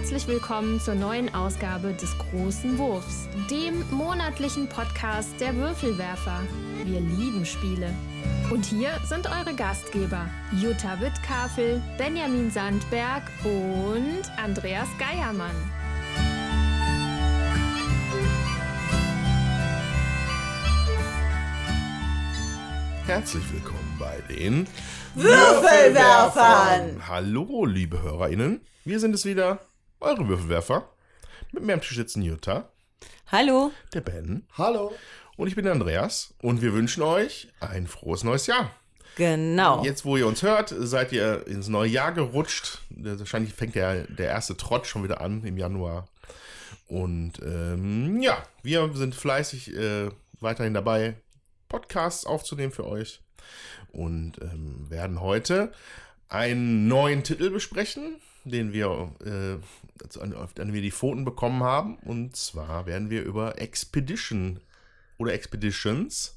[0.00, 6.40] herzlich willkommen zur neuen Ausgabe des Großen Wurfs, dem monatlichen Podcast der Würfelwerfer.
[6.86, 7.94] Wir lieben Spiele.
[8.50, 10.26] Und hier sind eure Gastgeber
[10.58, 15.54] Jutta Wittkafel, Benjamin Sandberg und Andreas Geiermann.
[23.04, 24.66] Herzlich willkommen bei den
[25.14, 27.06] Würfelwerfern!
[27.06, 28.62] Hallo, liebe HörerInnen.
[28.86, 29.58] Wir sind es wieder,
[30.00, 30.88] eure Würfelwerfer.
[31.52, 32.70] Mit mir am Tisch sitzen Jutta,
[33.26, 33.72] Hallo.
[33.92, 34.94] der Ben Hallo.
[35.36, 36.34] und ich bin der Andreas.
[36.42, 38.70] Und wir wünschen euch ein frohes neues Jahr.
[39.16, 39.84] Genau.
[39.84, 42.78] Jetzt, wo ihr uns hört, seid ihr ins neue Jahr gerutscht.
[42.90, 46.08] Wahrscheinlich fängt der, der erste Trott schon wieder an im Januar.
[46.86, 50.08] Und ähm, ja, wir sind fleißig äh,
[50.40, 51.16] weiterhin dabei,
[51.68, 53.20] Podcasts aufzunehmen für euch.
[53.92, 55.72] Und ähm, werden heute
[56.28, 61.96] einen neuen Titel besprechen, den wir, äh, an, auf den wir die Pfoten bekommen haben.
[61.98, 64.60] Und zwar werden wir über Expedition
[65.18, 66.36] oder Expeditions.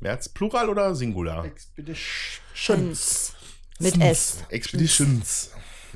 [0.00, 1.44] März, Plural oder Singular?
[1.44, 3.34] Expeditions.
[3.78, 4.44] Mit S.
[4.50, 5.52] Expeditions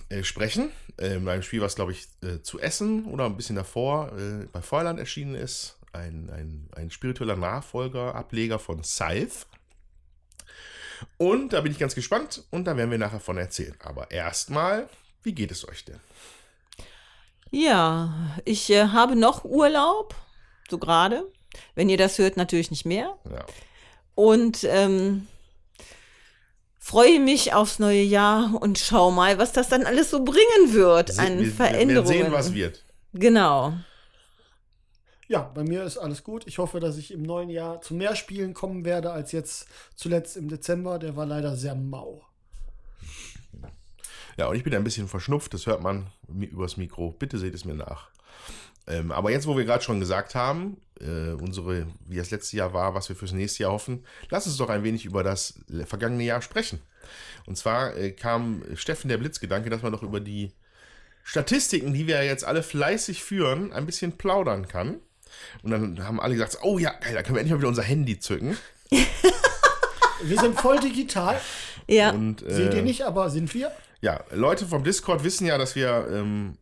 [0.08, 0.70] äh, sprechen.
[0.98, 4.62] Ähm, ein Spiel, was, glaube ich, äh, zu Essen oder ein bisschen davor äh, bei
[4.62, 5.78] Feuerland erschienen ist.
[5.92, 9.46] Ein, ein, ein spiritueller Nachfolger, Ableger von Scythe.
[11.16, 13.74] Und da bin ich ganz gespannt und da werden wir nachher von erzählen.
[13.80, 14.88] Aber erstmal,
[15.24, 16.00] wie geht es euch denn?
[17.50, 20.14] Ja, ich äh, habe noch Urlaub,
[20.68, 21.30] so gerade.
[21.74, 23.16] Wenn ihr das hört, natürlich nicht mehr.
[23.30, 23.46] Ja.
[24.14, 25.26] Und ähm,
[26.78, 31.18] freue mich aufs neue Jahr und schau mal, was das dann alles so bringen wird
[31.18, 32.08] an wir, Veränderungen.
[32.08, 32.84] Wir sehen, was wird.
[33.12, 33.74] Genau.
[35.26, 36.46] Ja, bei mir ist alles gut.
[36.46, 40.36] Ich hoffe, dass ich im neuen Jahr zu mehr Spielen kommen werde als jetzt zuletzt
[40.36, 40.98] im Dezember.
[40.98, 42.22] Der war leider sehr mau.
[44.36, 47.12] Ja, und ich bin ein bisschen verschnupft, das hört man übers Mikro.
[47.12, 48.08] Bitte seht es mir nach.
[48.86, 52.74] Ähm, aber jetzt, wo wir gerade schon gesagt haben, äh, unsere, wie das letzte Jahr
[52.74, 55.54] war, was wir fürs nächste Jahr hoffen, lass uns doch ein wenig über das
[55.86, 56.80] vergangene Jahr sprechen.
[57.46, 60.52] Und zwar äh, kam Steffen der Blitzgedanke, dass man doch über die
[61.22, 65.00] Statistiken, die wir ja jetzt alle fleißig führen, ein bisschen plaudern kann.
[65.62, 67.82] Und dann haben alle gesagt, oh ja, geil, da können wir endlich mal wieder unser
[67.82, 68.56] Handy zücken.
[70.22, 71.40] Wir sind voll digital.
[71.86, 72.10] Ja.
[72.10, 73.72] Und, äh, Seht ihr nicht, aber sind wir?
[74.04, 76.58] Ja, Leute vom Discord wissen ja, dass wir ähm,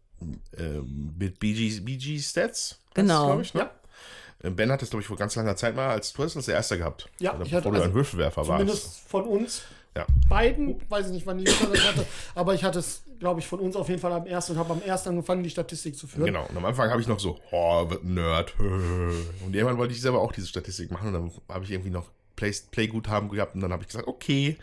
[0.56, 3.26] ähm, mit BG, BG Stats, Genau.
[3.26, 3.60] glaube ich, ne?
[3.62, 4.48] Ja.
[4.48, 6.46] Äh, Ben hat das, glaube ich, vor ganz langer Zeit mal als, du hast das
[6.46, 7.08] der Erste gehabt.
[7.18, 9.08] Ja, Oder ich hatte bevor du also ein Würfelwerfer Zumindest warst.
[9.08, 9.62] von uns
[9.96, 10.06] Ja.
[10.28, 10.80] beiden.
[10.88, 12.06] Weiß ich nicht, wann die das hatte.
[12.36, 14.74] Aber ich hatte es, glaube ich, von uns auf jeden Fall am ersten und habe
[14.74, 16.26] am ersten angefangen, die Statistik zu führen.
[16.26, 16.46] Genau.
[16.48, 18.54] Und am Anfang habe ich noch so, oh, Nerd.
[18.60, 22.06] Und irgendwann wollte ich selber auch diese Statistik machen und dann habe ich irgendwie noch
[22.42, 24.56] Play, Playguthaben gehabt und dann habe ich gesagt, okay.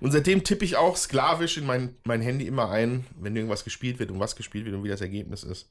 [0.00, 3.98] Und seitdem tippe ich auch sklavisch in mein, mein Handy immer ein, wenn irgendwas gespielt
[3.98, 5.68] wird und was gespielt wird und wie das Ergebnis ist.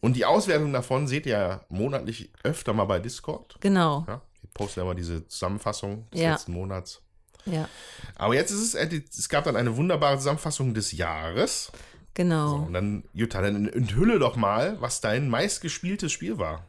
[0.00, 3.56] Und die Auswertung davon seht ihr ja monatlich öfter mal bei Discord.
[3.60, 4.04] Genau.
[4.06, 6.32] Ja, wir posten ja immer diese Zusammenfassung des Ja.
[6.32, 7.00] letzten Monats.
[7.46, 7.68] Ja.
[8.16, 11.72] Aber jetzt ist es, endlich- es gab dann eine wunderbare Zusammenfassung des Jahres.
[12.12, 12.56] Genau.
[12.66, 16.66] Und dann, Jutta, dann enthülle doch mal, was dein meistgespieltes Spiel war.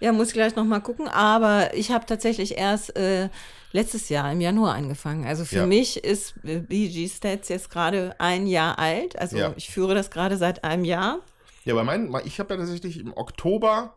[0.00, 1.08] Ja, muss ich gleich noch mal gucken.
[1.08, 3.28] Aber ich habe tatsächlich erst äh,
[3.72, 5.24] letztes Jahr im Januar angefangen.
[5.26, 5.66] Also für Ja.
[5.66, 9.18] mich ist äh, BG Stats jetzt gerade ein Jahr alt.
[9.18, 9.52] Also Ja.
[9.56, 11.20] ich führe das gerade seit einem Jahr.
[11.64, 13.96] Ja, bei meinen, ich habe ja tatsächlich im Oktober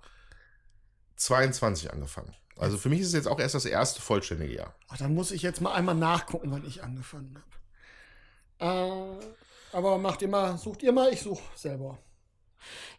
[1.17, 2.33] 22 angefangen.
[2.57, 4.73] Also für mich ist es jetzt auch erst das erste vollständige Jahr.
[4.87, 7.37] Ach, dann muss ich jetzt mal einmal nachgucken, wann ich angefangen
[8.59, 9.21] habe.
[9.21, 11.99] Äh, aber macht ihr mal, sucht ihr mal, ich suche selber.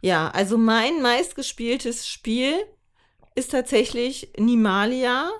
[0.00, 2.54] Ja, also mein meistgespieltes Spiel
[3.38, 5.30] ist tatsächlich Nimalia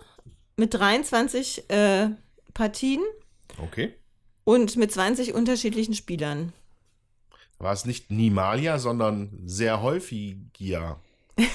[0.56, 2.08] mit 23 äh,
[2.54, 3.02] Partien
[3.62, 3.94] Okay.
[4.44, 6.52] und mit 20 unterschiedlichen Spielern.
[7.58, 11.00] War es nicht Nimalia, sondern sehr häufiger.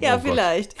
[0.00, 0.74] Ja, Oh vielleicht.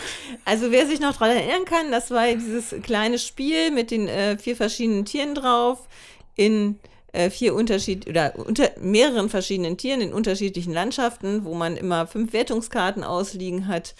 [0.44, 4.36] Also wer sich noch daran erinnern kann, das war dieses kleine Spiel mit den äh,
[4.36, 5.88] vier verschiedenen Tieren drauf
[6.36, 6.78] in
[7.12, 12.32] äh, vier Unterschied oder unter mehreren verschiedenen Tieren in unterschiedlichen Landschaften, wo man immer fünf
[12.32, 13.94] Wertungskarten ausliegen hat,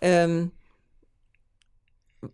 [0.00, 0.50] ähm,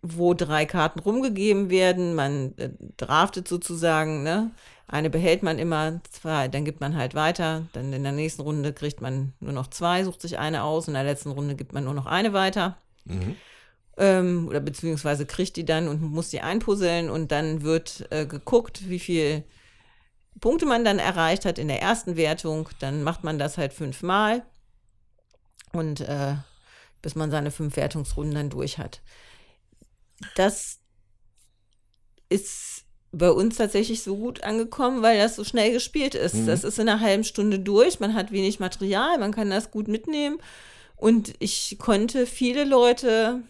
[0.01, 2.15] wo drei Karten rumgegeben werden.
[2.15, 4.51] Man äh, draftet sozusagen, ne?
[4.87, 7.65] Eine behält man immer, zwei, dann gibt man halt weiter.
[7.71, 10.89] Dann in der nächsten Runde kriegt man nur noch zwei, sucht sich eine aus.
[10.89, 12.77] In der letzten Runde gibt man nur noch eine weiter.
[13.05, 13.37] Mhm.
[13.97, 18.89] Ähm, oder beziehungsweise kriegt die dann und muss die einpuzzeln und dann wird äh, geguckt,
[18.89, 19.45] wie viel
[20.39, 22.69] Punkte man dann erreicht hat in der ersten Wertung.
[22.79, 24.43] Dann macht man das halt fünfmal
[25.73, 26.35] und äh,
[27.01, 29.01] bis man seine fünf Wertungsrunden dann durch hat.
[30.35, 30.79] Das
[32.29, 36.35] ist bei uns tatsächlich so gut angekommen, weil das so schnell gespielt ist.
[36.35, 36.47] Mhm.
[36.47, 39.87] Das ist in einer halben Stunde durch, man hat wenig Material, man kann das gut
[39.87, 40.39] mitnehmen
[40.95, 43.41] und ich konnte viele Leute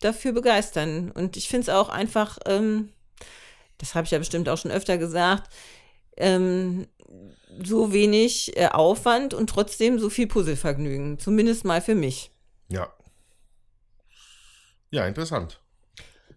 [0.00, 1.10] dafür begeistern.
[1.10, 2.90] Und ich finde es auch einfach, ähm,
[3.78, 5.50] das habe ich ja bestimmt auch schon öfter gesagt,
[6.16, 6.86] ähm,
[7.62, 11.18] so wenig äh, Aufwand und trotzdem so viel Puzzlevergnügen.
[11.18, 12.30] Zumindest mal für mich.
[12.68, 12.92] Ja.
[14.90, 15.60] Ja, interessant.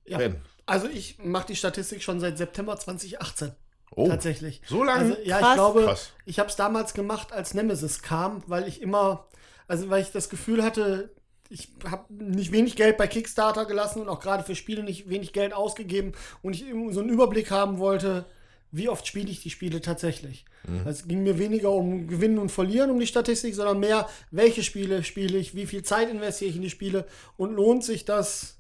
[0.06, 0.18] Ja.
[0.18, 0.42] Ben.
[0.66, 3.52] Also ich mache die Statistik schon seit September 2018.
[3.96, 4.62] Oh, Tatsächlich.
[4.66, 5.16] so lange?
[5.16, 5.50] Also, ja, Krass.
[5.50, 6.12] ich glaube, Krass.
[6.26, 9.28] ich habe es damals gemacht, als Nemesis kam, weil ich immer,
[9.68, 11.14] also weil ich das Gefühl hatte,
[11.50, 15.34] ich habe nicht wenig Geld bei Kickstarter gelassen und auch gerade für Spiele nicht wenig
[15.34, 18.26] Geld ausgegeben und ich eben so einen Überblick haben wollte,
[18.72, 20.46] wie oft spiele ich die Spiele tatsächlich.
[20.68, 20.80] Mhm.
[20.80, 24.64] Also es ging mir weniger um Gewinnen und Verlieren, um die Statistik, sondern mehr, welche
[24.64, 27.06] Spiele spiele ich, wie viel Zeit investiere ich in die Spiele
[27.38, 28.58] und lohnt sich das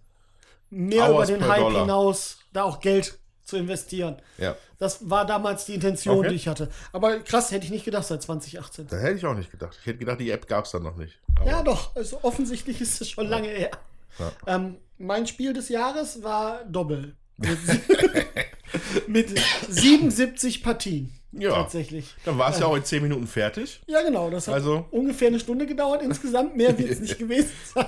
[0.69, 1.81] mehr Hours über den Hype Dollar.
[1.81, 4.17] hinaus, da auch Geld zu investieren.
[4.37, 4.55] Ja.
[4.77, 6.29] Das war damals die Intention, Okay.
[6.29, 6.69] die ich hatte.
[6.93, 8.87] Aber krass, hätte ich nicht gedacht seit 2018.
[8.87, 9.75] Das hätte ich auch nicht gedacht.
[9.81, 11.19] Ich hätte gedacht, die App gab es dann noch nicht.
[11.39, 11.95] Aber Ja, doch.
[11.95, 13.71] Also offensichtlich ist es schon lange her.
[14.19, 14.31] Ja.
[14.47, 17.15] Ähm, mein Spiel des Jahres war Doppel.
[19.07, 21.13] Mit, mit 77 Partien.
[21.31, 21.51] Ja.
[21.51, 22.15] Tatsächlich.
[22.25, 23.81] Dann war es ja auch in 10 Minuten fertig.
[23.87, 24.29] Ja, genau.
[24.31, 26.55] Das hat Also- ungefähr eine Stunde gedauert insgesamt.
[26.55, 27.85] Mehr wird es nicht gewesen sein.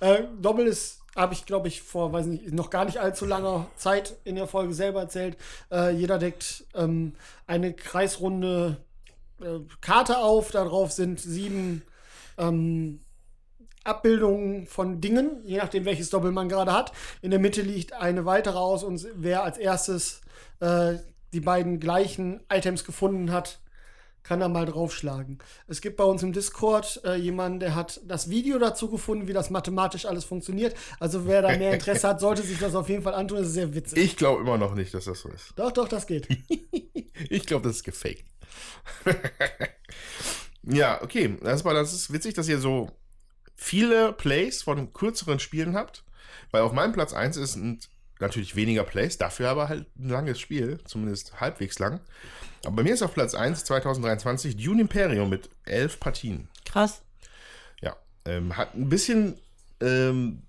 [0.00, 0.08] Ja.
[0.08, 3.66] Äh, Doppel ist, habe ich, glaube ich, vor, weiß nicht, noch gar nicht allzu langer
[3.76, 5.36] Zeit in der Folge selber erzählt.
[5.70, 7.14] Äh, jeder deckt ähm,
[7.46, 8.78] eine kreisrunde
[9.40, 10.50] äh, Karte auf.
[10.50, 11.82] Darauf sind sieben
[12.38, 12.98] ähm,
[13.84, 16.92] Abbildungen von Dingen, je nachdem, welches Doppel man gerade hat.
[17.22, 20.22] In der Mitte liegt eine weitere aus und wer als erstes
[20.60, 20.94] äh,
[21.32, 23.60] die beiden gleichen Items gefunden hat,
[24.24, 25.38] kann da mal draufschlagen.
[25.68, 29.34] Es gibt bei uns im Discord äh, jemanden, der hat das Video dazu gefunden, wie
[29.34, 30.74] das mathematisch alles funktioniert.
[30.98, 33.38] Also wer da mehr Interesse hat, sollte sich das auf jeden Fall antun.
[33.38, 33.98] Das ist sehr witzig.
[33.98, 35.52] Ich glaube immer noch nicht, dass das so ist.
[35.56, 36.26] doch, doch, das geht.
[37.30, 38.24] Ich glaube, das ist gefaked.
[40.64, 41.38] ja, okay.
[41.44, 42.90] Erstmal, das ist witzig, dass ihr so
[43.56, 46.04] viele Plays von kürzeren Spielen habt.
[46.50, 47.80] Weil auf meinem Platz 1 ist ein,
[48.20, 52.00] natürlich weniger Plays, dafür aber halt ein langes Spiel, zumindest halbwegs lang.
[52.64, 56.48] Aber bei mir ist auf Platz 1 2023 Dune Imperium mit elf Partien.
[56.64, 57.02] Krass.
[57.80, 59.40] Ja, ähm, hat ein bisschen,
[59.80, 60.42] ähm,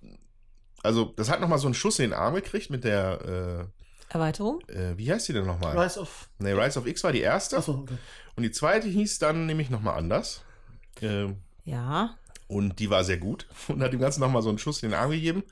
[0.84, 3.68] also das hat nochmal so einen Schuss in den Arm gekriegt mit der,
[4.10, 4.62] Erweiterung?
[4.70, 5.78] äh, äh, wie heißt die denn nochmal?
[5.78, 6.30] Rise of.
[6.40, 7.58] Nee, Rise of X war die erste.
[7.58, 7.98] Achso, okay.
[8.36, 10.42] Und die zweite hieß dann nämlich nochmal anders.
[11.02, 12.16] Ähm, Ja.
[12.48, 15.00] Und die war sehr gut und hat dem Ganzen nochmal so einen Schuss in den
[15.00, 15.44] Arm gegeben,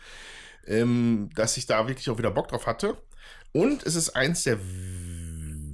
[0.68, 2.98] ähm, dass ich da wirklich auch wieder Bock drauf hatte.
[3.52, 4.58] Und es ist eins der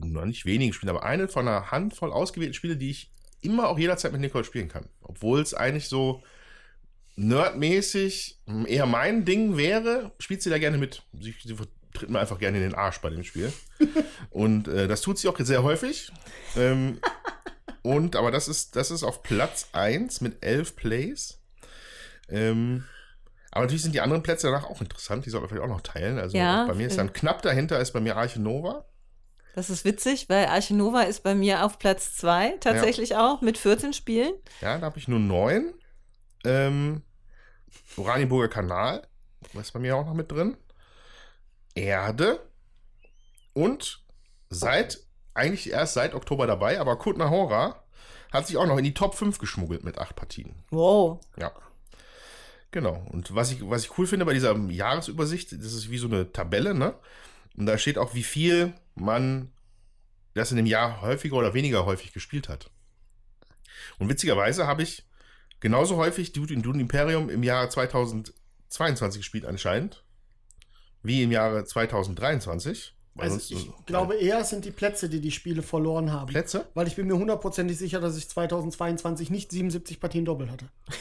[0.04, 3.12] noch nicht wenigen Spiele, aber eine von einer Handvoll ausgewählten Spiele, die ich
[3.42, 4.86] immer auch jederzeit mit Nicole spielen kann.
[5.02, 6.24] Obwohl es eigentlich so
[7.16, 11.04] nerdmäßig eher mein Ding wäre, spielt sie da gerne mit.
[11.20, 11.56] Sie, sie
[11.94, 13.52] tritt mir einfach gerne in den Arsch bei dem Spiel.
[14.30, 16.12] und äh, das tut sie auch sehr häufig.
[16.56, 17.00] Ähm,
[17.82, 21.40] und, aber das ist, das ist auf Platz 1 mit 11 Plays.
[22.30, 22.86] Ähm,
[23.52, 25.26] aber natürlich sind die anderen Plätze danach auch interessant.
[25.26, 26.20] Die sollten wir vielleicht auch noch teilen.
[26.20, 28.86] Also Ja, bei mir ist dann knapp dahinter ist bei mir Arche Nova.
[29.56, 33.58] Das ist witzig, weil Arche Nova ist bei mir auf Platz 2 tatsächlich auch mit
[33.58, 34.34] 14 Spielen.
[34.62, 35.74] Ja, da habe ich nur 9.
[36.46, 37.02] Ähm,
[37.98, 39.08] Oranienburger Kanal.
[39.60, 40.56] Ist bei mir auch noch mit drin?
[41.74, 42.40] Erde.
[43.54, 44.06] Und
[44.50, 45.00] seit,
[45.34, 47.84] eigentlich erst seit Oktober dabei, aber Kut Nahora
[48.32, 50.56] hat sich auch noch in die Top 5 geschmuggelt mit 8 Partien.
[50.70, 51.20] Wow.
[51.38, 51.52] Ja.
[52.72, 53.04] Genau.
[53.12, 56.32] Und was ich, was ich cool finde bei dieser Jahresübersicht, das ist wie so eine
[56.32, 56.94] Tabelle, ne?
[57.58, 59.52] Und da steht auch, wie viel man
[60.36, 62.70] das in dem Jahr häufiger oder weniger häufig gespielt hat.
[63.98, 65.06] Und witzigerweise habe ich
[65.60, 70.04] genauso häufig Dude in Dune Imperium im Jahre 2022 gespielt anscheinend,
[71.02, 72.96] wie im Jahre 2023.
[73.22, 76.28] Also ich glaube eher, es sind die Plätze, die die Spiele verloren haben.
[76.28, 76.68] Plätze?
[76.74, 80.70] Weil ich bin mir hundertprozentig sicher, dass ich 2022 nicht 77 Partien Doppel hatte.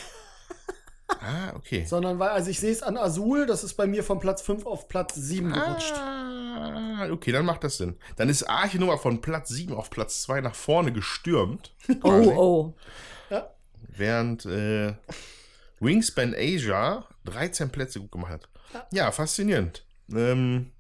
[1.21, 1.85] Ah, okay.
[1.85, 4.67] Sondern weil, also ich sehe es an Azul, das ist bei mir von Platz 5
[4.67, 5.95] auf Platz 7 gerutscht.
[5.95, 7.97] Ah, okay, dann macht das Sinn.
[8.17, 11.75] Dann ist Arche Nummer von Platz 7 auf Platz 2 nach vorne gestürmt.
[12.03, 12.75] Oh, oh.
[13.31, 13.51] Ja.
[13.97, 14.93] Während äh,
[15.81, 18.49] Wingspan Asia 13 Plätze gut gemacht hat.
[18.93, 19.85] Ja, faszinierend.
[20.13, 20.73] Ähm,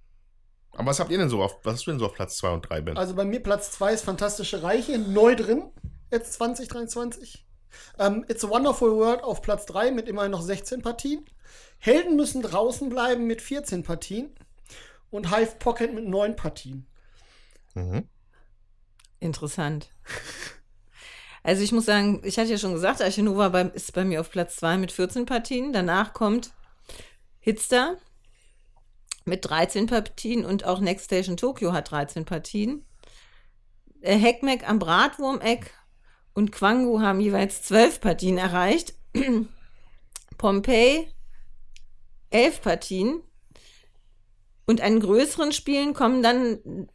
[0.78, 2.50] aber was habt ihr denn so auf, was hast du denn so auf Platz 2
[2.50, 2.96] und 3, Ben?
[2.96, 5.70] Also bei mir Platz 2 ist Fantastische Reiche, neu drin,
[6.12, 7.44] jetzt 2023.
[7.98, 11.24] Ähm, It's a Wonderful World auf Platz 3 mit immerhin noch 16 Partien.
[11.78, 14.34] Helden müssen draußen bleiben mit 14 Partien.
[15.10, 16.86] Und Hive Pocket mit 9 Partien.
[17.74, 18.08] Mhm.
[19.20, 19.90] Interessant.
[21.44, 24.20] Also ich muss sagen, ich hatte ja schon gesagt, Arche Nova bei, ist bei mir
[24.20, 25.72] auf Platz 2 mit 14 Partien.
[25.72, 26.50] Danach kommt
[27.38, 27.96] Hitster
[29.28, 32.84] mit 13 Partien und auch Next Station Tokyo hat 13 Partien.
[34.00, 35.72] Äh, Heckmeck am Bratwurmeck
[36.34, 38.94] und Quangu haben jeweils 12 Partien erreicht.
[40.38, 41.08] Pompeii
[42.30, 43.22] 11 Partien.
[44.66, 46.88] Und an größeren Spielen kommen dann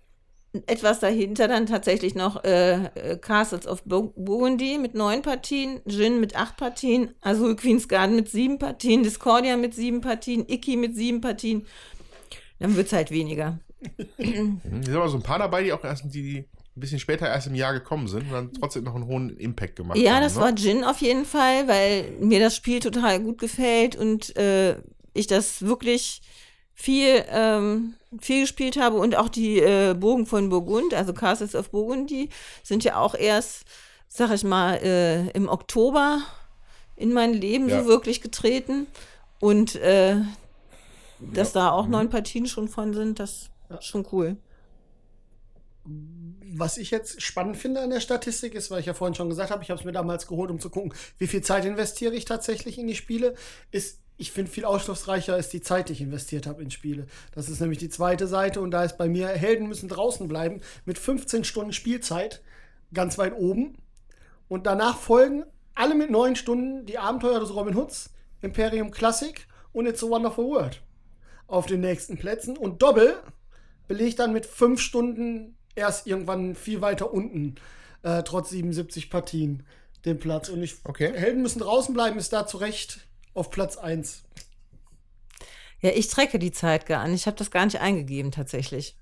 [0.68, 6.36] etwas dahinter dann tatsächlich noch äh, äh Castles of Burgundy mit neun Partien, Jin mit
[6.36, 11.22] acht Partien, Azul Queen's Garden mit sieben Partien, Discordia mit sieben Partien, Iki mit sieben
[11.22, 11.66] Partien.
[12.60, 13.60] Dann wird es halt weniger.
[14.18, 14.62] Mhm.
[14.64, 16.46] sind aber so ein paar dabei, die auch erst die
[16.76, 19.76] ein bisschen später erst im Jahr gekommen sind und dann trotzdem noch einen hohen Impact
[19.76, 20.22] gemacht ja, haben.
[20.22, 20.42] Ja, das ne?
[20.42, 24.78] war Jin auf jeden Fall, weil mir das Spiel total gut gefällt und äh,
[25.14, 26.22] ich das wirklich
[26.74, 31.70] viel, ähm, viel gespielt habe und auch die äh, Bogen von Burgund, also Castles of
[31.70, 32.30] Burgundy,
[32.64, 33.66] sind ja auch erst,
[34.08, 36.22] sag ich mal, äh, im Oktober
[36.96, 37.82] in mein Leben ja.
[37.82, 38.88] so wirklich getreten.
[39.40, 40.16] Und äh,
[41.32, 41.62] dass ja.
[41.62, 41.92] da auch mhm.
[41.92, 44.38] neun Partien schon von sind, das ist schon cool.
[45.86, 49.52] Was ich jetzt spannend finde an der Statistik ist, weil ich ja vorhin schon gesagt
[49.52, 52.26] habe, ich habe es mir damals geholt, um zu gucken, wie viel Zeit investiere ich
[52.26, 53.36] tatsächlich in die Spiele,
[53.72, 57.08] ist ich finde, viel ausschlussreicher ist die Zeit, die ich investiert habe in Spiele.
[57.34, 60.62] Das ist nämlich die zweite Seite und da ist bei mir, Helden müssen draußen bleiben,
[60.86, 62.42] mit 15 Stunden Spielzeit
[62.94, 63.76] ganz weit oben.
[64.48, 68.12] Und danach folgen alle mit 9 Stunden die Abenteuer des Robin Hoods,
[68.42, 70.82] Imperium Classic und It's a Wonderful World
[71.54, 72.58] auf den nächsten Plätzen.
[72.58, 73.16] Und Doppel
[73.88, 77.56] belegt dann mit 5 Stunden erst irgendwann viel weiter unten,
[78.02, 79.66] äh, trotz 77 Partien,
[80.04, 80.50] den Platz.
[80.50, 81.14] Und ich, okay.
[81.16, 84.24] Helden müssen draußen bleiben, ist da zu Recht auf Platz 1.
[85.82, 87.22] Ja, ich trecke die Zeit gar nicht.
[87.22, 88.98] Ich habe das gar nicht eingegeben tatsächlich.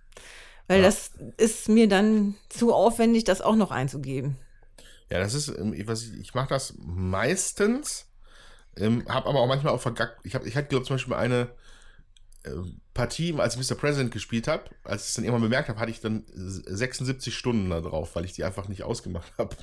[0.68, 0.86] Weil ja.
[0.86, 4.38] das ist mir dann zu aufwendig, das auch noch einzugeben.
[5.10, 5.88] Ja, das ist, ähm, ich,
[6.20, 8.08] ich mache das meistens,
[8.78, 10.20] ähm, habe aber auch manchmal auch vergackt.
[10.24, 11.50] Ich, hab, ich hatte, glaube zum Beispiel eine,
[12.94, 13.76] Partie, als ich Mr.
[13.76, 17.70] President gespielt habe, als ich es dann irgendwann bemerkt habe, hatte ich dann 76 Stunden
[17.70, 19.56] da drauf, weil ich die einfach nicht ausgemacht habe.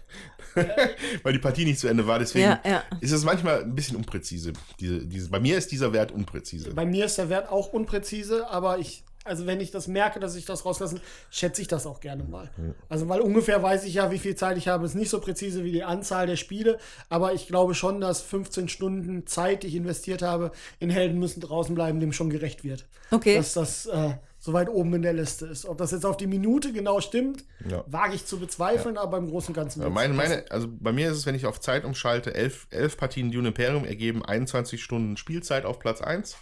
[1.22, 2.18] weil die Partie nicht zu Ende war.
[2.18, 2.84] Deswegen ja, ja.
[3.00, 4.52] ist es manchmal ein bisschen unpräzise.
[4.80, 6.72] Diese, diese, bei mir ist dieser Wert unpräzise.
[6.72, 10.34] Bei mir ist der Wert auch unpräzise, aber ich also wenn ich das merke, dass
[10.34, 12.50] ich das rauslasse, schätze ich das auch gerne mal.
[12.88, 14.84] Also weil ungefähr weiß ich ja, wie viel Zeit ich habe.
[14.84, 18.20] Es ist nicht so präzise wie die Anzahl der Spiele, aber ich glaube schon, dass
[18.22, 22.64] 15 Stunden Zeit, die ich investiert habe, in Helden müssen draußen bleiben, dem schon gerecht
[22.64, 22.86] wird.
[23.10, 23.36] Okay.
[23.36, 25.66] Dass das äh, so weit oben in der Liste ist.
[25.66, 27.84] Ob das jetzt auf die Minute genau stimmt, ja.
[27.86, 29.02] wage ich zu bezweifeln, ja.
[29.02, 29.82] aber im Großen und Ganzen.
[29.82, 32.96] Ja, meine, meine, also bei mir ist es, wenn ich auf Zeit umschalte, elf, elf
[32.96, 36.36] Partien Dune Imperium ergeben 21 Stunden Spielzeit auf Platz 1.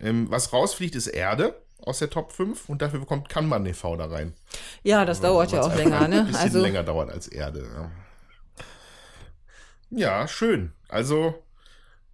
[0.00, 3.96] Ähm, was rausfliegt, ist Erde aus der Top 5 und dafür bekommt Kanban e.V.
[3.96, 4.34] da rein.
[4.82, 6.20] Ja, das also, dauert ja auch länger, ne?
[6.20, 7.90] Ein bisschen also länger dauert als Erde.
[9.90, 10.72] Ja, ja schön.
[10.88, 11.42] Also,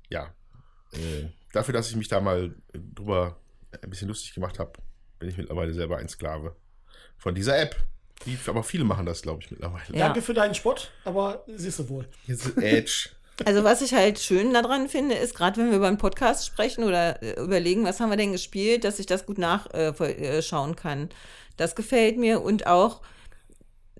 [0.09, 0.33] ja.
[0.93, 3.37] Äh, dafür, dass ich mich da mal drüber
[3.83, 4.73] ein bisschen lustig gemacht habe,
[5.19, 6.55] bin ich mittlerweile selber ein Sklave
[7.17, 7.77] von dieser App.
[8.27, 9.85] Die, aber viele machen das, glaube ich, mittlerweile.
[9.93, 10.07] Ja.
[10.07, 12.09] Danke für deinen Spott, aber siehst du wohl.
[12.27, 13.11] Jetzt Edge.
[13.45, 16.85] Also was ich halt schön daran finde, ist gerade wenn wir über einen Podcast sprechen
[16.85, 21.09] oder äh, überlegen, was haben wir denn gespielt, dass ich das gut nachschauen äh, kann.
[21.57, 23.03] Das gefällt mir und auch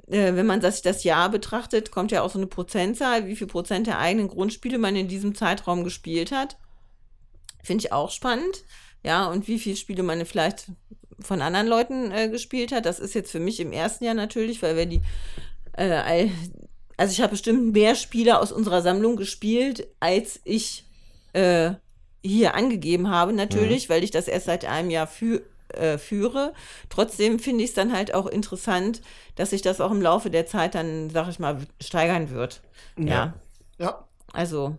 [0.07, 3.47] äh, wenn man sich das Jahr betrachtet, kommt ja auch so eine Prozentzahl, wie viel
[3.47, 6.57] Prozent der eigenen Grundspiele man in diesem Zeitraum gespielt hat.
[7.63, 8.65] Finde ich auch spannend.
[9.03, 10.67] Ja, und wie viele Spiele man vielleicht
[11.21, 12.87] von anderen Leuten äh, gespielt hat.
[12.87, 15.01] Das ist jetzt für mich im ersten Jahr natürlich, weil wir die
[15.77, 16.29] äh,
[16.97, 20.85] also ich habe bestimmt mehr Spiele aus unserer Sammlung gespielt, als ich
[21.33, 21.73] äh,
[22.23, 23.95] hier angegeben habe, natürlich, mhm.
[23.95, 26.55] weil ich das erst seit einem Jahr fü äh, führe.
[26.89, 29.03] Trotzdem finde ich es dann halt auch interessant,
[29.35, 32.63] dass sich das auch im Laufe der Zeit dann, sag ich mal, steigern wird.
[32.97, 33.05] Ja.
[33.07, 33.35] Ja.
[33.79, 34.09] ja.
[34.33, 34.77] Also.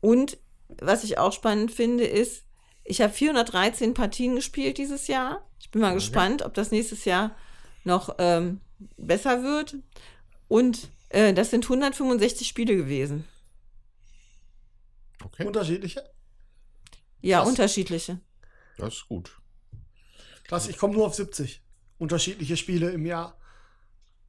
[0.00, 0.38] Und
[0.80, 2.44] was ich auch spannend finde, ist,
[2.84, 5.46] ich habe 413 Partien gespielt dieses Jahr.
[5.60, 5.96] Ich bin mal okay.
[5.96, 7.36] gespannt, ob das nächstes Jahr
[7.84, 8.60] noch ähm,
[8.96, 9.76] besser wird.
[10.50, 13.24] Und äh, das sind 165 Spiele gewesen.
[15.24, 15.46] Okay.
[15.46, 16.02] Unterschiedliche?
[17.20, 17.48] Ja, Krass.
[17.50, 18.18] unterschiedliche.
[18.76, 19.30] Das ist gut.
[20.48, 21.62] Krass, ich komme nur auf 70
[21.98, 23.38] unterschiedliche Spiele im Jahr.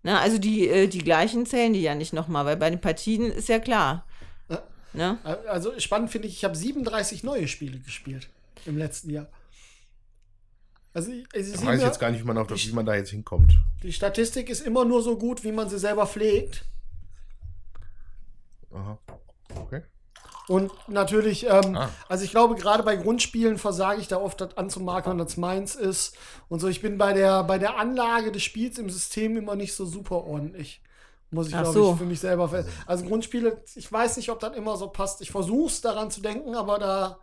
[0.03, 3.31] Na, also die, äh, die gleichen zählen die ja nicht nochmal, weil bei den Partien
[3.31, 4.05] ist ja klar.
[4.47, 4.61] Ja.
[4.93, 5.17] Ne?
[5.47, 8.29] Also spannend finde ich, ich habe 37 neue Spiele gespielt
[8.67, 9.27] im letzten Jahr.
[10.93, 12.95] Also, also ich weiß ja, jetzt gar nicht, wie man, auf das, wie man da
[12.95, 13.53] jetzt hinkommt.
[13.81, 16.65] Die Statistik ist immer nur so gut, wie man sie selber pflegt.
[18.73, 18.97] Aha.
[19.55, 19.83] Okay.
[20.47, 21.89] Und natürlich, ähm, ah.
[22.09, 26.17] also ich glaube, gerade bei Grundspielen versage ich da oft das anzumarkern, dass meins ist.
[26.49, 29.73] Und so, ich bin bei der, bei der Anlage des Spiels im System immer nicht
[29.73, 30.81] so super ordentlich.
[31.29, 31.93] Muss ich, glaube so.
[31.93, 32.67] ich, für mich selber fest.
[32.85, 35.21] Also Grundspiele, ich weiß nicht, ob das immer so passt.
[35.21, 37.19] Ich versuche es daran zu denken, aber da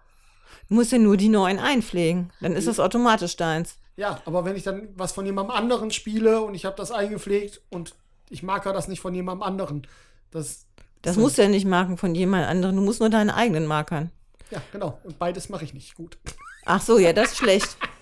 [0.69, 2.31] Du musst ja nur die neuen einpflegen.
[2.41, 3.77] Dann ist das automatisch deins.
[3.97, 7.61] Ja, aber wenn ich dann was von jemandem anderen spiele und ich habe das eingepflegt
[7.71, 7.95] und
[8.31, 9.87] ich marker das nicht von jemandem anderen,
[10.31, 10.67] das.
[11.03, 12.77] Das musst du ja nicht marken von jemand anderem.
[12.77, 14.11] Du musst nur deinen eigenen markern.
[14.51, 14.99] Ja, genau.
[15.05, 16.19] Und beides mache ich nicht gut.
[16.65, 17.77] Ach so, ja, das ist schlecht.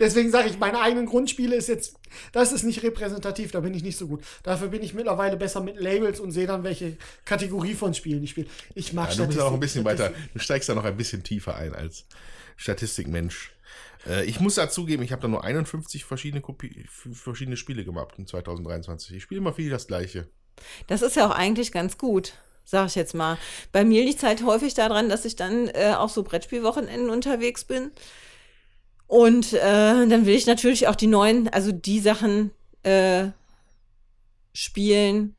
[0.00, 1.94] Deswegen sage ich, meine eigenen Grundspiele ist jetzt,
[2.32, 4.22] das ist nicht repräsentativ, da bin ich nicht so gut.
[4.42, 8.30] Dafür bin ich mittlerweile besser mit Labels und sehe dann, welche Kategorie von Spielen ich
[8.30, 8.46] spiele.
[8.74, 10.32] Ich mag Ja, du bist auch ein bisschen weiter, Statistik.
[10.32, 12.04] du steigst da noch ein bisschen tiefer ein als
[12.56, 13.52] Statistikmensch.
[14.06, 18.26] Äh, ich muss dazugeben, ich habe da nur 51 verschiedene, Kopie, verschiedene Spiele gemacht in
[18.26, 19.16] 2023.
[19.16, 20.28] Ich spiele immer viel das gleiche.
[20.86, 23.36] Das ist ja auch eigentlich ganz gut, sag ich jetzt mal.
[23.72, 27.64] Bei mir liegt es halt häufig daran, dass ich dann äh, auch so Brettspielwochenenden unterwegs
[27.64, 27.90] bin.
[29.06, 32.50] Und äh, dann will ich natürlich auch die neuen, also die Sachen
[32.82, 33.28] äh,
[34.52, 35.36] spielen,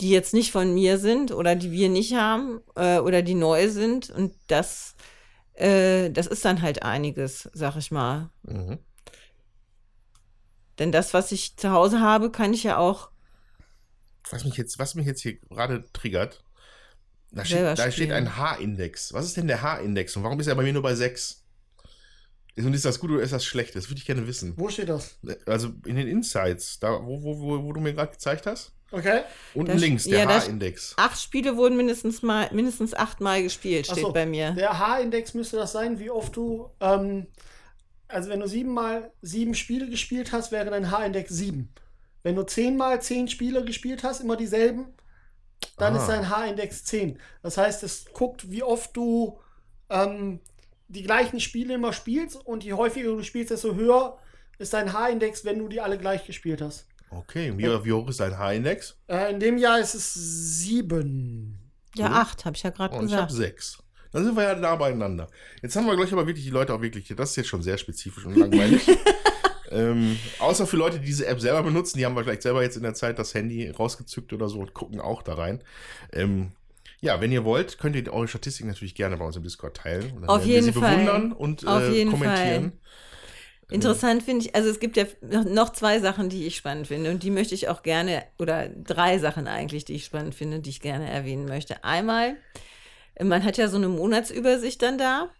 [0.00, 3.68] die jetzt nicht von mir sind oder die wir nicht haben äh, oder die neu
[3.68, 4.10] sind.
[4.10, 4.94] Und das,
[5.54, 8.30] äh, das ist dann halt einiges, sag ich mal.
[8.42, 8.78] Mhm.
[10.78, 13.10] Denn das, was ich zu Hause habe, kann ich ja auch
[14.30, 16.44] Was mich jetzt, was mich jetzt hier gerade triggert,
[17.30, 19.12] da steht, da steht ein H-Index.
[19.12, 21.41] Was ist denn der H-Index und warum ist er bei mir nur bei 6?
[22.56, 23.74] Und ist das gut oder ist das schlecht?
[23.76, 24.52] Das würde ich gerne wissen.
[24.56, 25.18] Wo steht das?
[25.46, 28.72] Also in den Insights, da wo, wo, wo, wo du mir gerade gezeigt hast.
[28.90, 29.22] Okay.
[29.54, 30.94] Unten Da st- links, der ja, H-Index.
[30.98, 34.50] acht Spiele wurden mindestens mal mindestens achtmal gespielt, steht so, bei mir.
[34.50, 37.26] Der H-Index müsste das sein, wie oft du, ähm,
[38.06, 41.72] also wenn du siebenmal sieben Spiele gespielt hast, wäre dein H-Index sieben.
[42.22, 44.88] Wenn du zehnmal zehn Spiele gespielt hast, immer dieselben,
[45.78, 45.98] dann Ah.
[45.98, 47.18] ist dein H-Index 10.
[47.42, 49.38] Das heißt, es guckt, wie oft du
[49.88, 50.40] ähm,
[50.92, 54.18] die gleichen Spiele immer spielst und je häufiger du spielst, desto höher
[54.58, 56.86] ist dein H-Index, wenn du die alle gleich gespielt hast.
[57.10, 58.96] Okay, wie, wie hoch ist dein H-Index?
[59.08, 61.58] Äh, in dem Jahr ist es sieben.
[61.94, 63.32] Ja, acht, habe ich ja gerade Und ich habe gesagt.
[63.32, 63.82] sechs.
[64.12, 65.28] Dann sind wir ja nah beieinander.
[65.62, 67.78] Jetzt haben wir gleich aber wirklich die Leute auch wirklich, das ist jetzt schon sehr
[67.78, 68.82] spezifisch und langweilig.
[69.70, 72.76] ähm, außer für Leute, die diese App selber benutzen, die haben wir vielleicht selber jetzt
[72.76, 75.64] in der Zeit das Handy rausgezückt oder so und gucken auch da rein.
[76.12, 76.52] Ähm,
[77.02, 80.12] ja, wenn ihr wollt, könnt ihr eure Statistik natürlich gerne bei uns im Discord teilen.
[80.12, 80.92] Und dann Auf jeden sie Fall.
[80.92, 82.80] bewundern und Auf äh, jeden kommentieren.
[83.70, 85.06] Interessant finde ich, also es gibt ja
[85.44, 89.18] noch zwei Sachen, die ich spannend finde und die möchte ich auch gerne, oder drei
[89.18, 91.82] Sachen eigentlich, die ich spannend finde, die ich gerne erwähnen möchte.
[91.82, 92.36] Einmal,
[93.20, 95.30] man hat ja so eine Monatsübersicht dann da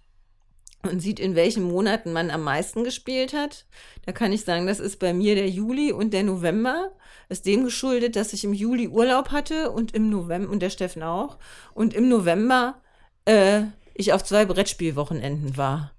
[0.82, 3.66] und sieht, in welchen Monaten man am meisten gespielt hat.
[4.04, 6.90] Da kann ich sagen, das ist bei mir der Juli und der November.
[7.28, 11.02] Ist dem geschuldet, dass ich im Juli Urlaub hatte und im November, und der Steffen
[11.02, 11.38] auch,
[11.72, 12.80] und im November
[13.24, 13.62] äh,
[13.94, 15.92] ich auf zwei Brettspielwochenenden war.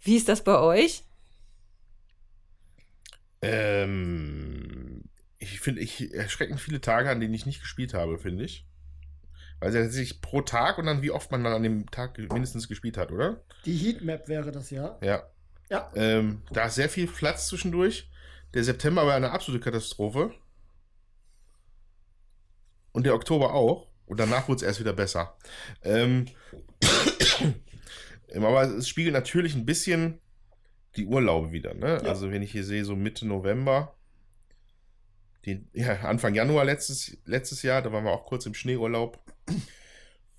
[0.00, 1.04] Wie ist das bei euch?
[3.42, 5.02] Ähm,
[5.38, 8.66] ich finde, ich erschreckend viele Tage, an denen ich nicht gespielt habe, finde ich.
[9.60, 12.18] Weil es ja tatsächlich pro Tag und dann wie oft man dann an dem Tag
[12.18, 13.42] mindestens gespielt hat, oder?
[13.64, 14.98] Die Heatmap wäre das ja.
[15.02, 15.22] Ja.
[15.70, 15.90] Ja.
[15.94, 18.10] Ähm, da ist sehr viel Platz zwischendurch.
[18.52, 20.32] Der September war eine absolute Katastrophe.
[22.92, 23.88] Und der Oktober auch.
[24.06, 25.36] Und danach wurde es erst wieder besser.
[25.82, 26.26] Ähm,
[28.28, 30.20] ähm, aber es spiegelt natürlich ein bisschen
[30.96, 31.74] die Urlaube wieder.
[31.74, 32.00] Ne?
[32.02, 32.08] Ja.
[32.08, 33.96] Also wenn ich hier sehe, so Mitte November,
[35.46, 39.20] den, ja, Anfang Januar letztes, letztes Jahr, da waren wir auch kurz im Schneeurlaub.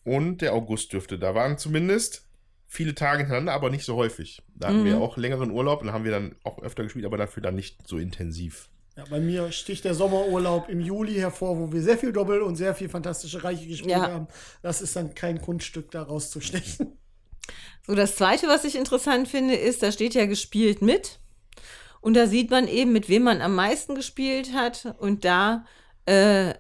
[0.04, 1.18] Und der August dürfte.
[1.18, 2.24] Da waren zumindest
[2.68, 4.42] viele Tage hintereinander, aber nicht so häufig.
[4.56, 4.86] Da hatten Mhm.
[4.86, 7.56] wir auch längeren Urlaub und da haben wir dann auch öfter gespielt, aber dafür dann
[7.56, 8.70] nicht so intensiv.
[8.98, 12.56] Ja, bei mir sticht der Sommerurlaub im Juli hervor, wo wir sehr viel Doppel und
[12.56, 14.10] sehr viel fantastische Reiche gespielt Ja.
[14.12, 14.28] haben.
[14.62, 16.98] Das ist dann kein Kunststück, da rauszustechen.
[17.86, 21.20] So, das zweite, was ich interessant finde, ist, da steht ja gespielt mit.
[22.02, 24.96] Und da sieht man eben, mit wem man am meisten gespielt hat.
[25.00, 25.66] Und da
[26.06, 26.54] äh,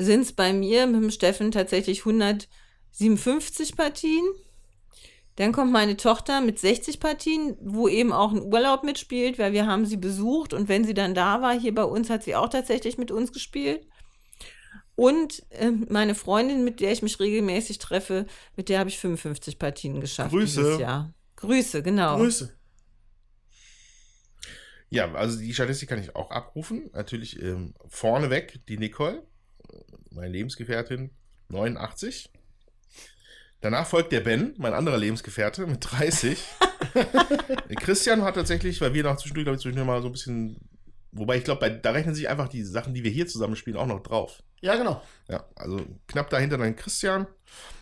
[0.00, 4.24] sind es bei mir mit dem Steffen tatsächlich 157 Partien.
[5.36, 9.66] Dann kommt meine Tochter mit 60 Partien, wo eben auch ein Urlaub mitspielt, weil wir
[9.66, 12.48] haben sie besucht und wenn sie dann da war, hier bei uns, hat sie auch
[12.48, 13.86] tatsächlich mit uns gespielt.
[14.96, 19.58] Und äh, meine Freundin, mit der ich mich regelmäßig treffe, mit der habe ich 55
[19.58, 20.60] Partien geschafft Grüße.
[20.60, 21.14] dieses Jahr.
[21.36, 22.18] Grüße, genau.
[22.18, 22.54] Grüße.
[24.90, 26.90] Ja, also die Statistik kann ich auch abrufen.
[26.92, 29.26] Natürlich ähm, vorneweg die Nicole,
[30.10, 31.10] meine Lebensgefährtin,
[31.48, 32.30] 89.
[33.60, 36.42] Danach folgt der Ben, mein anderer Lebensgefährte, mit 30.
[37.76, 40.56] Christian hat tatsächlich, weil wir noch zwischendurch, glaube ich, zwischendurch mal so ein bisschen.
[41.12, 43.86] Wobei ich glaube, da rechnen sich einfach die Sachen, die wir hier zusammen spielen, auch
[43.86, 44.42] noch drauf.
[44.60, 45.02] Ja, genau.
[45.28, 47.26] Ja, also knapp dahinter dann Christian.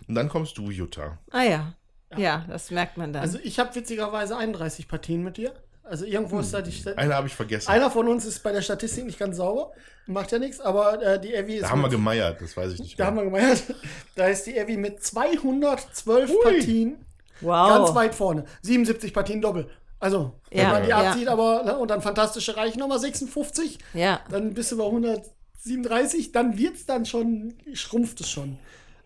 [0.09, 1.19] Und dann kommst du, Jutta.
[1.31, 1.75] Ah ja.
[2.17, 2.47] ja.
[2.49, 3.23] das merkt man dann.
[3.23, 5.53] Also ich habe witzigerweise 31 Partien mit dir.
[5.89, 7.69] Also irgendwo ist da die Sta- Eine habe ich vergessen.
[7.71, 9.73] Einer von uns ist bei der Statistik nicht ganz sauber.
[10.07, 11.63] Macht ja nichts, aber äh, die Evi ist.
[11.65, 13.25] da haben wir gemeiert, das weiß ich nicht Da haben mehr.
[13.25, 13.63] wir gemeint.
[14.15, 16.37] Da ist die Evi mit 212 Ui.
[16.43, 17.05] Partien.
[17.41, 17.69] Wow.
[17.69, 18.45] Ganz weit vorne.
[18.63, 19.69] 77 Partien Doppel.
[20.01, 21.11] Also, wenn Ja, man die ja.
[21.11, 24.21] abzieht, aber ne, und dann fantastische Reich nochmal 56, Ja.
[24.31, 28.59] dann bist du bei 137, dann wird's dann schon, schrumpft es schon.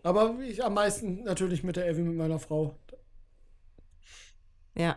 [0.03, 2.75] Aber ich am meisten natürlich mit der Evi, mit meiner Frau.
[4.75, 4.97] Ja.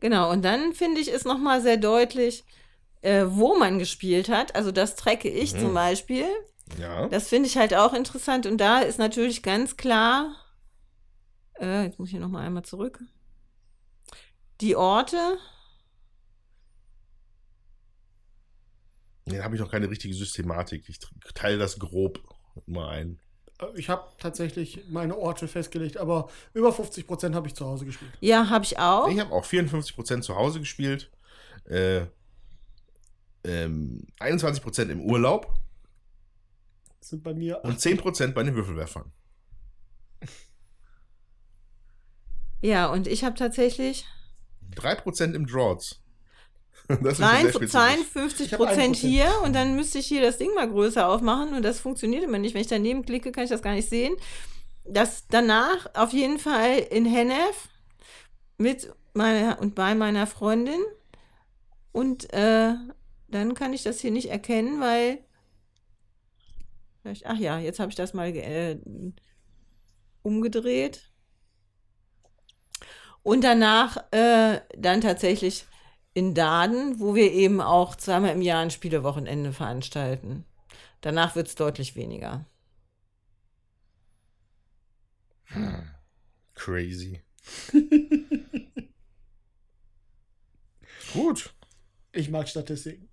[0.00, 2.44] Genau, und dann finde ich es nochmal sehr deutlich,
[3.02, 4.54] äh, wo man gespielt hat.
[4.54, 5.58] Also das trecke ich Mhm.
[5.58, 6.26] zum Beispiel.
[6.78, 7.08] Ja.
[7.08, 8.46] Das finde ich halt auch interessant.
[8.46, 10.36] Und da ist natürlich ganz klar,
[11.60, 13.00] äh, jetzt muss ich nochmal einmal zurück.
[14.60, 15.38] Die Orte,
[19.30, 20.88] Da habe ich noch keine richtige Systematik.
[20.88, 21.00] Ich
[21.34, 22.18] teile das grob
[22.66, 23.20] mal ein.
[23.60, 27.84] Äh, Ich habe tatsächlich meine Orte festgelegt, aber über 50 Prozent habe ich zu Hause
[27.84, 28.12] gespielt.
[28.20, 29.08] ja, habe ich auch.
[29.08, 31.10] Ich habe auch 54% zu Hause gespielt.
[31.64, 32.06] Äh,
[33.44, 35.52] ähm, 21% im Urlaub
[37.00, 39.12] Das sind bei mir und 10% bei den Würfelwerfern.
[42.60, 44.04] Ja, und ich habe tatsächlich
[44.74, 46.00] 3% im Droughts.
[47.02, 47.70] Sehr 52 spezifisch.
[47.70, 51.06] 52 Ich hab ein Prozent hier und dann müsste ich hier das Ding mal größer
[51.06, 52.54] aufmachen und das funktioniert immer nicht.
[52.54, 54.16] Wenn ich daneben klicke, kann ich das gar nicht sehen.
[54.84, 57.68] Das danach auf jeden Fall in Hennef
[58.56, 60.80] mit meiner und bei meiner Freundin
[61.92, 62.74] und äh,
[63.28, 65.18] dann kann ich das hier nicht erkennen, weil
[67.24, 68.78] ach ja, jetzt habe ich das mal äh,
[70.22, 71.10] umgedreht.
[73.22, 75.66] Und danach äh, dann tatsächlich
[76.18, 80.44] in Daden, wo wir eben auch zweimal im Jahr ein Spielewochenende veranstalten.
[81.00, 82.44] Danach wird es deutlich weniger.
[86.56, 87.22] Crazy.
[91.12, 91.54] Gut.
[92.10, 93.08] Ich mag Statistiken.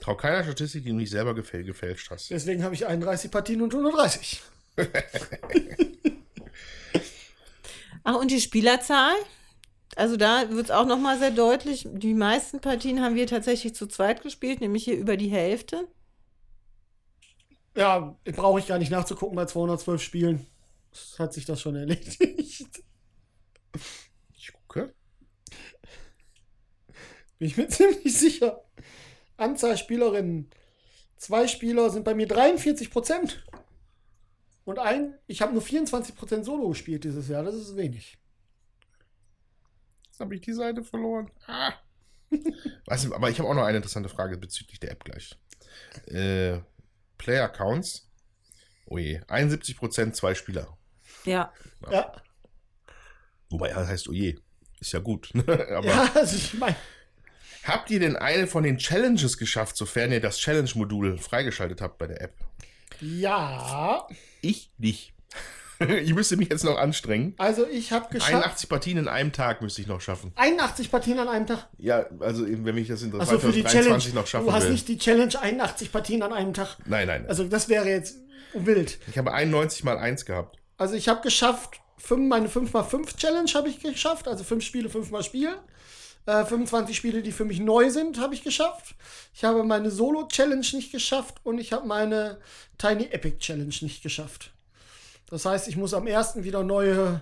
[0.00, 2.30] Trau keiner Statistik, die du nicht selber gefäl gefälscht hast.
[2.30, 4.42] Deswegen habe ich 31 Partien und 130.
[8.02, 9.14] Ach, und die Spielerzahl?
[9.96, 11.88] Also da wird es auch nochmal sehr deutlich.
[11.90, 15.88] Die meisten Partien haben wir tatsächlich zu zweit gespielt, nämlich hier über die Hälfte.
[17.76, 20.46] Ja, brauche ich gar nicht nachzugucken bei 212 Spielen.
[20.90, 22.20] Das hat sich das schon erledigt.
[24.36, 24.94] Ich gucke.
[27.38, 28.64] Bin ich mir ziemlich sicher.
[29.36, 30.50] Anzahl Spielerinnen.
[31.16, 33.44] Zwei Spieler sind bei mir 43 Prozent.
[34.64, 37.42] Und ein, ich habe nur 24 Prozent Solo gespielt dieses Jahr.
[37.42, 38.17] Das ist wenig.
[40.18, 41.30] Jetzt habe ich die Seite verloren.
[41.46, 41.74] Ah.
[42.86, 45.38] Weißt du, aber ich habe auch noch eine interessante Frage bezüglich der App gleich.
[46.06, 46.58] Äh,
[47.18, 48.10] Player Counts.
[48.86, 50.76] Oh je, 71% zwei Spieler.
[51.24, 51.52] Ja.
[51.88, 52.20] Ja,
[53.48, 54.36] Wobei, das heißt, oh je,
[54.80, 55.30] ist ja gut.
[55.36, 56.74] aber ja also ich meine,
[57.62, 62.08] habt ihr denn eine von den Challenges geschafft, sofern ihr das Challenge-Modul freigeschaltet habt bei
[62.08, 62.34] der App?
[63.00, 64.04] ja.
[64.40, 65.14] Ich nicht.
[66.02, 67.34] ich müsste mich jetzt noch anstrengen.
[67.38, 68.34] Also ich habe geschafft.
[68.34, 70.32] 81 Partien in einem Tag müsste ich noch schaffen.
[70.36, 71.68] 81 Partien an einem Tag.
[71.78, 73.98] Ja, also wenn ich das in Also für die Challenge.
[73.98, 74.72] 2023 noch schaffen Du hast will.
[74.72, 76.76] nicht die Challenge 81 Partien an einem Tag.
[76.86, 77.26] nein, nein.
[77.28, 78.16] Also das wäre jetzt
[78.54, 78.98] wild.
[79.08, 80.56] ich habe 91 mal 1 gehabt.
[80.76, 85.22] Also ich habe geschafft, fünf, meine 5x5 Challenge habe ich geschafft, also fünf Spiele, fünfmal
[85.22, 85.56] spielen.
[86.26, 88.94] Äh, 25 Spiele, die für mich neu sind, habe ich geschafft.
[89.34, 92.38] Ich habe meine Solo-Challenge nicht geschafft und ich habe meine
[92.76, 94.52] Tiny Epic Challenge nicht geschafft.
[95.30, 97.20] Das heißt, ich muss am ersten wieder neue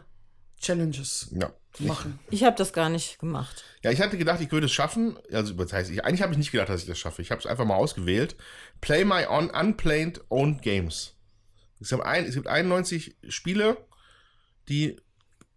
[0.60, 1.52] Challenges Ja.
[1.80, 2.18] machen.
[2.30, 3.64] Ich habe das gar nicht gemacht.
[3.82, 5.18] Ja, ich hatte gedacht, ich würde es schaffen.
[5.32, 7.20] Also, das heißt, ich, eigentlich habe ich nicht gedacht, dass ich das schaffe.
[7.22, 8.36] Ich habe es einfach mal ausgewählt.
[8.80, 11.14] Play my on unplayed owned games.
[11.80, 13.76] Es gibt, ein, es gibt 91 Spiele,
[14.68, 14.96] die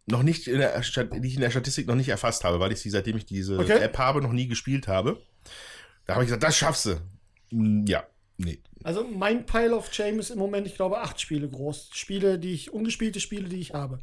[0.05, 2.81] noch nicht in der, die ich in der Statistik noch nicht erfasst habe, weil ich
[2.81, 3.79] sie, seitdem ich diese Okay.
[3.79, 5.21] App habe, noch nie gespielt habe.
[6.05, 6.99] Da habe ich gesagt, das schaffst du.
[7.51, 8.03] Hm, Ja,
[8.39, 8.59] nee.
[8.83, 11.89] Also mein Pile of Shame ist im Moment, ich glaube, acht Spiele groß.
[11.93, 13.99] Spiele, die ich, ungespielte Spiele, die ich habe.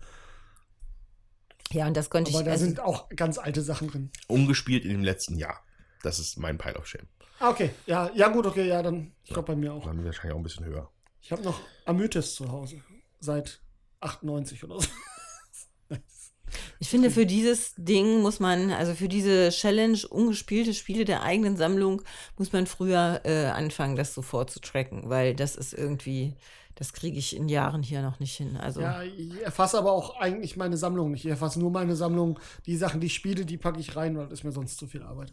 [1.73, 2.45] Ja, und das konnte Aber ich.
[2.45, 4.11] da also- sind auch ganz alte Sachen drin.
[4.29, 5.65] Ungespielt in dem letzten Jahr.
[6.03, 7.09] Das ist mein Pile of Shame.
[7.41, 7.71] Ah, okay.
[7.87, 9.85] Ja, ja gut, okay, ja, dann, ich glaube bei mir auch.
[9.85, 10.91] Dann wahrscheinlich auch ein bisschen höher.
[11.21, 12.81] Ich habe noch Amythis zu Hause.
[13.19, 13.61] Seit
[14.01, 14.89] 98 oder so.
[16.79, 21.57] Ich finde, für dieses Ding muss man, also für diese Challenge, ungespielte Spiele der eigenen
[21.57, 22.03] Sammlung,
[22.39, 26.35] muss man früher äh, anfangen, das sofort zu tracken, weil das ist irgendwie,
[26.75, 28.57] das kriege ich in Jahren hier noch nicht hin.
[28.57, 31.25] Also, Ja, ich erfasse aber auch eigentlich meine Sammlung nicht.
[31.25, 32.39] Ich erfasse nur meine Sammlung.
[32.67, 34.87] Die Sachen, die ich spiele, die packe ich rein, weil das ist mir sonst zu
[34.87, 35.33] viel Arbeit.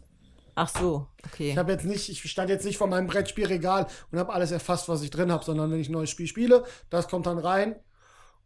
[0.56, 1.50] ach so, okay.
[1.50, 4.88] Ich habe jetzt nicht, ich stand jetzt nicht vor meinem Brettspielregal und habe alles erfasst,
[4.88, 7.76] was ich drin habe, sondern wenn ich ein neues Spiel spiele, das kommt dann rein.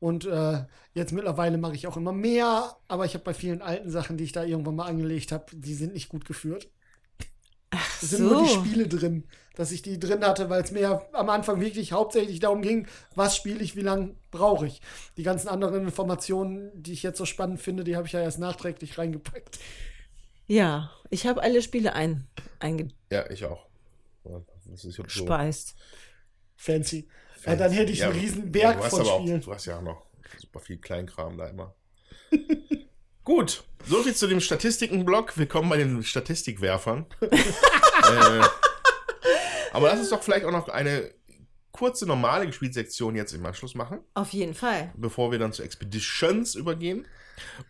[0.00, 3.90] Und äh, jetzt mittlerweile mache ich auch immer mehr, aber ich habe bei vielen alten
[3.90, 6.68] Sachen, die ich da irgendwann mal angelegt habe, die sind nicht gut geführt.
[8.00, 8.34] Es sind so.
[8.34, 11.60] nur die Spiele drin, dass ich die drin hatte, weil es mir ja am Anfang
[11.60, 14.80] wirklich hauptsächlich darum ging, was spiele ich, wie lange brauche ich.
[15.16, 18.38] Die ganzen anderen Informationen, die ich jetzt so spannend finde, die habe ich ja erst
[18.38, 19.58] nachträglich reingepackt.
[20.46, 22.26] Ja, ich habe alle Spiele ein,
[22.58, 22.96] eingespeist.
[23.12, 23.66] Ja, ich auch.
[24.70, 25.02] Das ist so.
[26.56, 27.08] Fancy.
[27.44, 29.40] Ja, dann hätte ich Ja, einen riesen ja, Berg du hast von aber auch, Spielen.
[29.40, 30.06] Du hast ja auch noch
[30.38, 31.74] super viel Kleinkram da immer.
[33.24, 35.36] Gut, soviel zu dem Statistikenblock.
[35.36, 37.06] Willkommen bei den Statistikwerfern.
[37.20, 38.44] äh,
[39.72, 41.10] aber lass uns doch vielleicht auch noch eine
[41.72, 44.92] kurze normale Gespielsektion jetzt im Anschluss machen, Auf jeden Fall.
[44.96, 47.06] bevor wir dann zu Expeditions übergehen.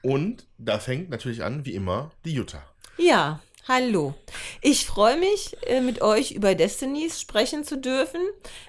[0.02, 2.62] Und da fängt natürlich an, wie immer, die Jutta.
[2.96, 4.14] Ja, hallo.
[4.62, 8.20] Ich freue mich, äh, mit euch über Destinies sprechen zu dürfen.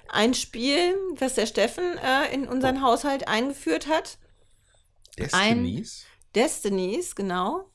[0.09, 4.17] Ein Spiel, das der Steffen äh, in unseren Haushalt eingeführt hat.
[5.17, 6.05] Destinies.
[6.35, 7.71] Destinies, genau.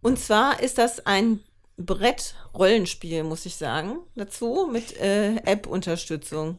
[0.00, 1.40] Und zwar ist das ein
[1.76, 6.58] Brett-Rollenspiel, muss ich sagen, dazu mit äh, App-Unterstützung.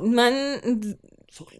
[0.00, 0.96] Man
[1.32, 1.56] sucht,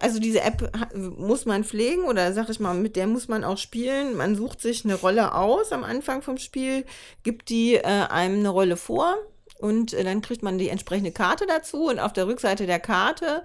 [0.00, 3.58] also diese App muss man pflegen oder sag ich mal, mit der muss man auch
[3.58, 4.16] spielen.
[4.16, 6.84] Man sucht sich eine Rolle aus am Anfang vom Spiel,
[7.22, 9.16] gibt die äh, einem eine Rolle vor
[9.58, 13.44] und äh, dann kriegt man die entsprechende Karte dazu und auf der Rückseite der Karte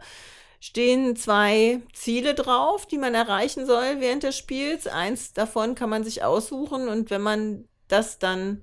[0.59, 4.85] stehen zwei Ziele drauf, die man erreichen soll während des Spiels.
[4.87, 8.61] Eins davon kann man sich aussuchen und wenn man das dann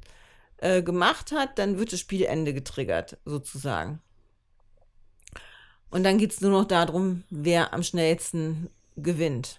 [0.59, 4.01] äh, gemacht hat, dann wird das Spielende getriggert, sozusagen.
[5.91, 9.59] Und dann geht es nur noch darum, wer am schnellsten gewinnt.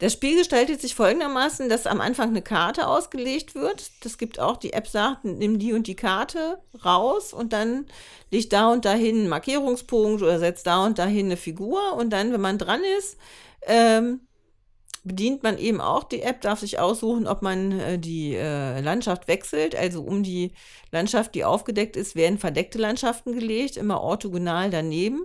[0.00, 3.90] Das Spiel gestaltet sich folgendermaßen, dass am Anfang eine Karte ausgelegt wird.
[4.02, 7.84] Das gibt auch, die App sagt, nimm die und die Karte raus und dann
[8.30, 11.92] legt da und dahin einen Markierungspunkt oder setzt da und dahin eine Figur.
[11.98, 13.18] Und dann, wenn man dran ist,
[13.66, 14.20] ähm,
[15.02, 19.28] bedient man eben auch die App, darf sich aussuchen, ob man äh, die äh, Landschaft
[19.28, 19.74] wechselt.
[19.74, 20.52] Also um die
[20.90, 25.24] Landschaft, die aufgedeckt ist, werden verdeckte Landschaften gelegt, immer orthogonal daneben.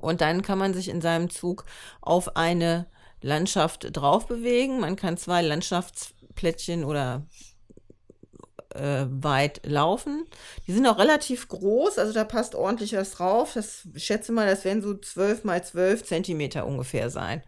[0.00, 1.64] Und dann kann man sich in seinem Zug
[2.00, 2.86] auf eine
[3.22, 4.80] Landschaft drauf bewegen.
[4.80, 7.26] Man kann zwei Landschaftsplättchen oder
[8.74, 10.26] äh, weit laufen.
[10.66, 13.52] Die sind auch relativ groß, also da passt ordentlich was drauf.
[13.54, 17.42] Das, ich schätze mal, das werden so 12 mal 12 Zentimeter ungefähr sein.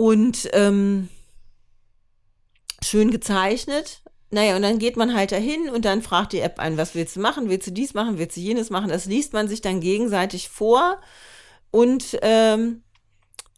[0.00, 1.10] Und ähm,
[2.82, 4.00] schön gezeichnet.
[4.30, 7.16] Naja, und dann geht man halt dahin und dann fragt die App einen, was willst
[7.16, 7.50] du machen?
[7.50, 8.16] Willst du dies machen?
[8.16, 8.88] Willst du jenes machen?
[8.88, 11.02] Das liest man sich dann gegenseitig vor
[11.70, 12.82] und ähm,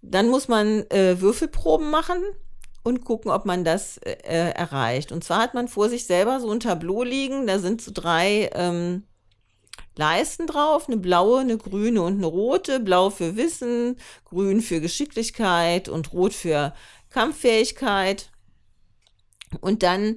[0.00, 2.20] dann muss man äh, Würfelproben machen
[2.82, 4.16] und gucken, ob man das äh,
[4.50, 5.12] erreicht.
[5.12, 8.50] Und zwar hat man vor sich selber so ein Tableau liegen, da sind so drei
[8.52, 9.04] ähm,
[9.96, 12.80] Leisten drauf, eine blaue, eine grüne und eine rote.
[12.80, 16.74] Blau für Wissen, grün für Geschicklichkeit und rot für
[17.10, 18.30] Kampffähigkeit.
[19.60, 20.16] Und dann,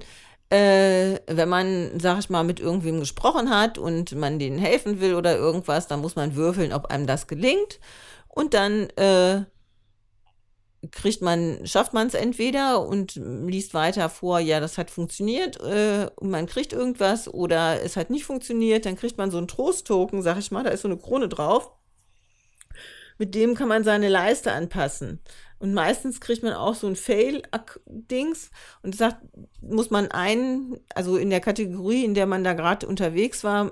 [0.49, 5.15] äh, wenn man, sag ich mal, mit irgendwem gesprochen hat und man denen helfen will
[5.15, 7.79] oder irgendwas, dann muss man würfeln, ob einem das gelingt.
[8.29, 9.43] Und dann äh,
[10.91, 16.09] kriegt man, schafft man es entweder und liest weiter vor, ja, das hat funktioniert äh,
[16.15, 20.21] und man kriegt irgendwas oder es hat nicht funktioniert, dann kriegt man so einen Trost-Token,
[20.21, 21.71] sag ich mal, da ist so eine Krone drauf.
[23.17, 25.21] Mit dem kann man seine Leiste anpassen.
[25.57, 28.51] Und meistens kriegt man auch so ein Fail-Dings
[28.83, 29.17] und sagt,
[29.61, 33.71] muss man einen, also in der Kategorie, in der man da gerade unterwegs war,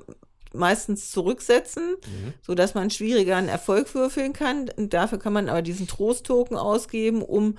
[0.53, 2.33] meistens zurücksetzen, mhm.
[2.41, 4.69] sodass man schwieriger einen Erfolg würfeln kann.
[4.77, 7.57] Und dafür kann man aber diesen Trost-Token ausgeben, um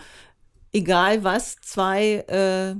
[0.72, 2.74] egal was, zwei äh,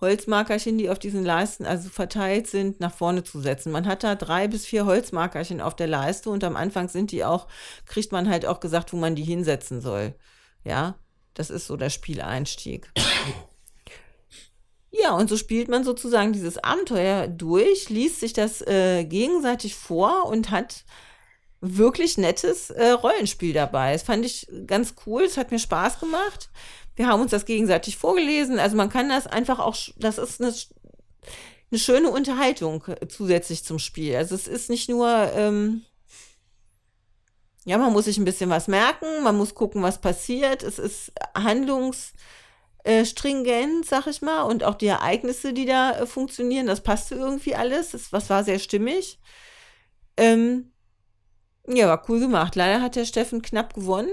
[0.00, 3.70] Holzmarkerchen, die auf diesen Leisten also verteilt sind, nach vorne zu setzen.
[3.70, 7.24] Man hat da drei bis vier Holzmarkerchen auf der Leiste und am Anfang sind die
[7.24, 7.46] auch,
[7.86, 10.14] kriegt man halt auch gesagt, wo man die hinsetzen soll.
[10.64, 10.96] Ja,
[11.34, 12.90] das ist so der Spieleinstieg.
[14.94, 20.26] Ja, und so spielt man sozusagen dieses Abenteuer durch, liest sich das äh, gegenseitig vor
[20.26, 20.84] und hat
[21.62, 23.94] wirklich nettes äh, Rollenspiel dabei.
[23.94, 26.50] Das fand ich ganz cool, es hat mir Spaß gemacht.
[26.94, 28.58] Wir haben uns das gegenseitig vorgelesen.
[28.58, 30.52] Also man kann das einfach auch, das ist eine,
[31.70, 34.14] eine schöne Unterhaltung äh, zusätzlich zum Spiel.
[34.14, 35.86] Also es ist nicht nur, ähm,
[37.64, 40.62] ja, man muss sich ein bisschen was merken, man muss gucken, was passiert.
[40.62, 42.12] Es ist Handlungs-
[42.84, 47.14] äh, stringent, sag ich mal, und auch die Ereignisse, die da äh, funktionieren, das passte
[47.16, 47.92] irgendwie alles.
[47.92, 49.20] Das was war sehr stimmig.
[50.16, 50.72] Ähm,
[51.68, 52.56] ja, war cool gemacht.
[52.56, 54.10] Leider hat der Steffen knapp gewonnen.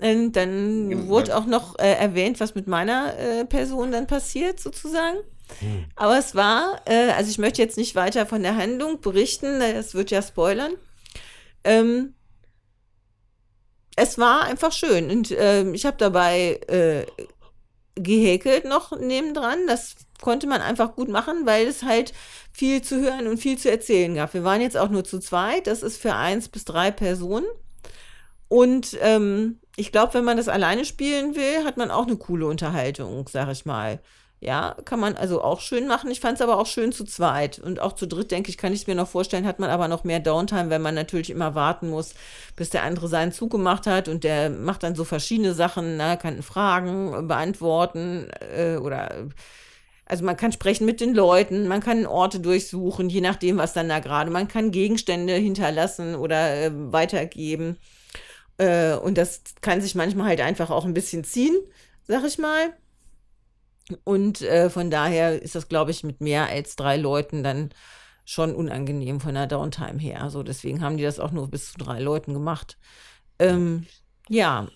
[0.00, 4.60] Und dann Ja, wurde auch noch äh, erwähnt, was mit meiner äh, Person dann passiert,
[4.60, 5.18] sozusagen.
[5.96, 9.94] Aber es war, äh, also ich möchte jetzt nicht weiter von der Handlung berichten, das
[9.94, 10.72] wird ja spoilern.
[11.64, 12.14] Ähm,
[13.96, 17.06] es war einfach schön und ähm, ich habe dabei äh,
[17.96, 19.66] gehäkelt noch nebendran.
[19.66, 22.12] Das konnte man einfach gut machen, weil es halt
[22.52, 24.34] viel zu hören und viel zu erzählen gab.
[24.34, 25.66] Wir waren jetzt auch nur zu zweit.
[25.66, 27.46] Das ist für eins bis drei Personen.
[28.48, 32.46] Und ähm, ich glaube, wenn man das alleine spielen will, hat man auch eine coole
[32.46, 34.00] Unterhaltung, sag ich mal.
[34.40, 36.10] Ja, kann man also auch schön machen.
[36.10, 37.58] Ich fand es aber auch schön zu zweit.
[37.58, 39.88] Und auch zu dritt, denke ich, kann ich es mir noch vorstellen, hat man aber
[39.88, 42.14] noch mehr Downtime, wenn man natürlich immer warten muss,
[42.54, 44.06] bis der andere seinen Zug gemacht hat.
[44.08, 46.18] Und der macht dann so verschiedene Sachen, ne?
[46.20, 49.28] kann Fragen beantworten äh, oder.
[50.06, 53.88] Also man kann sprechen mit den Leuten, man kann Orte durchsuchen, je nachdem, was dann
[53.88, 54.30] da gerade.
[54.30, 57.78] Man kann Gegenstände hinterlassen oder äh, weitergeben.
[58.58, 61.56] Äh, und das kann sich manchmal halt einfach auch ein bisschen ziehen,
[62.06, 62.74] sag ich mal.
[64.04, 67.70] Und äh, von daher ist das, glaube ich, mit mehr als drei Leuten dann
[68.24, 70.22] schon unangenehm von der Downtime her.
[70.22, 72.78] Also deswegen haben die das auch nur bis zu drei Leuten gemacht.
[73.38, 73.86] Ähm,
[74.28, 74.68] ja.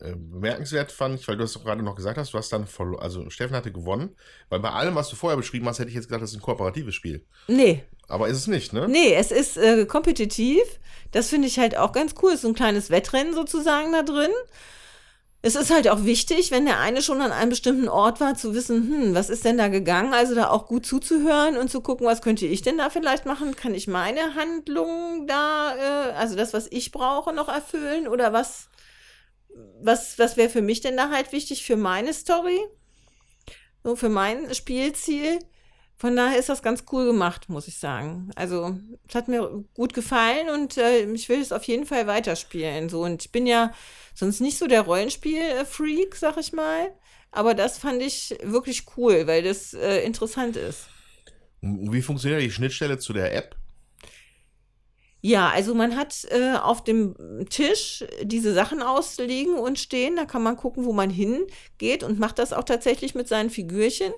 [0.00, 3.00] Äh, bemerkenswert fand ich, weil du es gerade noch gesagt hast, du hast dann verloren,
[3.00, 4.16] also Steffen hatte gewonnen,
[4.48, 6.42] weil bei allem, was du vorher beschrieben hast, hätte ich jetzt gedacht, das ist ein
[6.42, 7.24] kooperatives Spiel.
[7.46, 7.84] Nee.
[8.08, 8.88] Aber ist es nicht, ne?
[8.88, 10.62] Nee, es ist äh, kompetitiv.
[11.12, 12.30] Das finde ich halt auch ganz cool.
[12.30, 14.32] Es ist so ein kleines Wettrennen sozusagen da drin
[15.44, 18.54] es ist halt auch wichtig, wenn der eine schon an einem bestimmten Ort war, zu
[18.54, 20.14] wissen, hm, was ist denn da gegangen?
[20.14, 23.54] Also da auch gut zuzuhören und zu gucken, was könnte ich denn da vielleicht machen?
[23.54, 28.08] Kann ich meine Handlung da, äh, also das, was ich brauche, noch erfüllen?
[28.08, 28.68] Oder was,
[29.82, 32.60] was, was wäre für mich denn da halt wichtig für meine Story?
[33.82, 35.40] So für mein Spielziel?
[35.98, 38.30] Von daher ist das ganz cool gemacht, muss ich sagen.
[38.34, 42.88] Also, es hat mir gut gefallen und äh, ich will es auf jeden Fall weiterspielen.
[42.88, 43.72] So, und ich bin ja
[44.14, 46.92] sonst nicht so der Rollenspiel-Freak, sag ich mal.
[47.30, 50.86] Aber das fand ich wirklich cool, weil das äh, interessant ist.
[51.60, 53.56] Wie funktioniert die Schnittstelle zu der App?
[55.26, 57.16] Ja, also man hat äh, auf dem
[57.48, 60.16] Tisch diese Sachen ausliegen und stehen.
[60.16, 64.12] Da kann man gucken, wo man hingeht und macht das auch tatsächlich mit seinen Figürchen.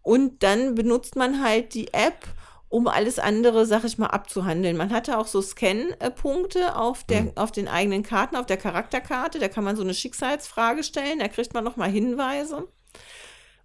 [0.00, 2.26] Und dann benutzt man halt die App,
[2.68, 4.76] um alles andere, sag ich mal, abzuhandeln.
[4.76, 7.32] Man hatte auch so Scan-Punkte auf, mhm.
[7.34, 9.38] auf den eigenen Karten, auf der Charakterkarte.
[9.38, 12.68] Da kann man so eine Schicksalsfrage stellen, da kriegt man nochmal Hinweise.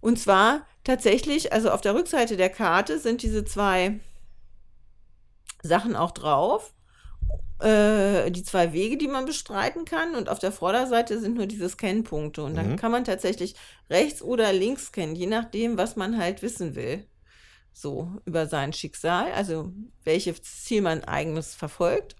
[0.00, 4.00] Und zwar tatsächlich, also auf der Rückseite der Karte sind diese zwei
[5.62, 6.72] Sachen auch drauf.
[7.60, 10.14] Äh, die zwei Wege, die man bestreiten kann.
[10.14, 12.42] Und auf der Vorderseite sind nur diese Scan-Punkte.
[12.42, 12.76] Und dann mhm.
[12.76, 13.54] kann man tatsächlich
[13.90, 17.06] rechts oder links scannen, je nachdem, was man halt wissen will
[17.74, 19.72] so über sein Schicksal, also
[20.04, 22.16] welches Ziel man eigenes verfolgt,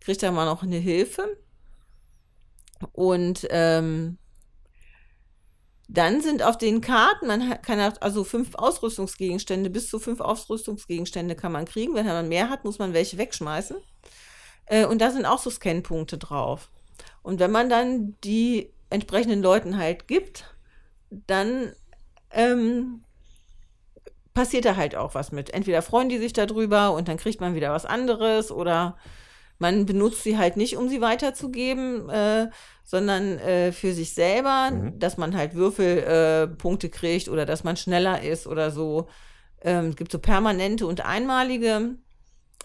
[0.00, 1.38] kriegt er mal noch eine Hilfe.
[2.92, 4.18] Und ähm,
[5.88, 11.52] dann sind auf den Karten, man kann also fünf Ausrüstungsgegenstände, bis zu fünf Ausrüstungsgegenstände kann
[11.52, 11.94] man kriegen.
[11.94, 13.76] Wenn man mehr hat, muss man welche wegschmeißen.
[14.66, 16.70] Äh, und da sind auch so Scanpunkte drauf.
[17.22, 20.54] Und wenn man dann die entsprechenden Leuten halt gibt,
[21.10, 21.72] dann
[22.30, 23.04] ähm,
[24.36, 25.50] passiert da halt auch was mit.
[25.50, 28.96] Entweder freuen die sich darüber und dann kriegt man wieder was anderes oder
[29.58, 32.50] man benutzt sie halt nicht, um sie weiterzugeben, äh,
[32.84, 34.98] sondern äh, für sich selber, mhm.
[34.98, 39.08] dass man halt Würfelpunkte äh, kriegt oder dass man schneller ist oder so.
[39.62, 41.96] Ähm, es gibt so permanente und einmalige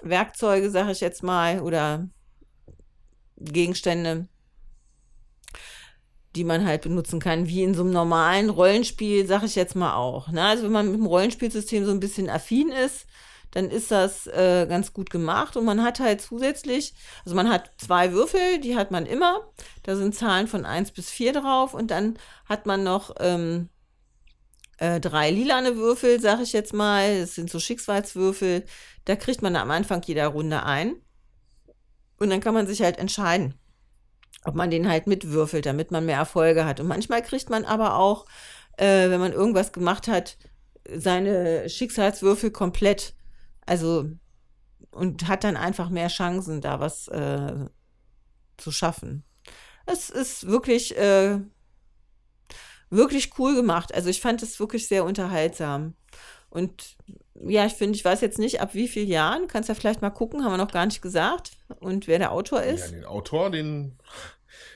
[0.04, 2.10] Werkzeuge, sage ich jetzt mal, oder
[3.38, 4.28] Gegenstände
[6.36, 9.96] die man halt benutzen kann, wie in so einem normalen Rollenspiel, sag ich jetzt mal
[9.96, 10.30] auch.
[10.30, 10.44] Ne?
[10.44, 13.06] Also wenn man mit dem Rollenspielsystem so ein bisschen affin ist,
[13.52, 16.94] dann ist das äh, ganz gut gemacht und man hat halt zusätzlich,
[17.26, 19.52] also man hat zwei Würfel, die hat man immer,
[19.84, 23.70] da sind Zahlen von 1 bis 4 drauf und dann hat man noch ähm,
[24.78, 28.66] äh, drei lilane Würfel, sag ich jetzt mal, das sind so Schicksalswürfel,
[29.04, 30.96] da kriegt man am Anfang jeder Runde ein
[32.18, 33.56] und dann kann man sich halt entscheiden,
[34.44, 36.80] ob man den halt mitwürfelt, damit man mehr Erfolge hat.
[36.80, 38.26] Und manchmal kriegt man aber auch,
[38.78, 40.38] äh, wenn man irgendwas gemacht hat,
[40.94, 43.14] seine Schicksalswürfel komplett.
[43.66, 44.10] Also
[44.92, 47.66] und hat dann einfach mehr Chancen, da was äh,
[48.58, 49.24] zu schaffen.
[49.86, 51.40] Es ist wirklich, äh,
[52.90, 53.94] wirklich cool gemacht.
[53.94, 55.96] Also ich fand es wirklich sehr unterhaltsam.
[56.52, 56.98] Und
[57.34, 60.10] ja, ich finde, ich weiß jetzt nicht, ab wie vielen Jahren, kannst ja vielleicht mal
[60.10, 61.54] gucken, haben wir noch gar nicht gesagt.
[61.80, 62.92] Und wer der Autor ist.
[62.92, 63.98] Ja, den Autor, den.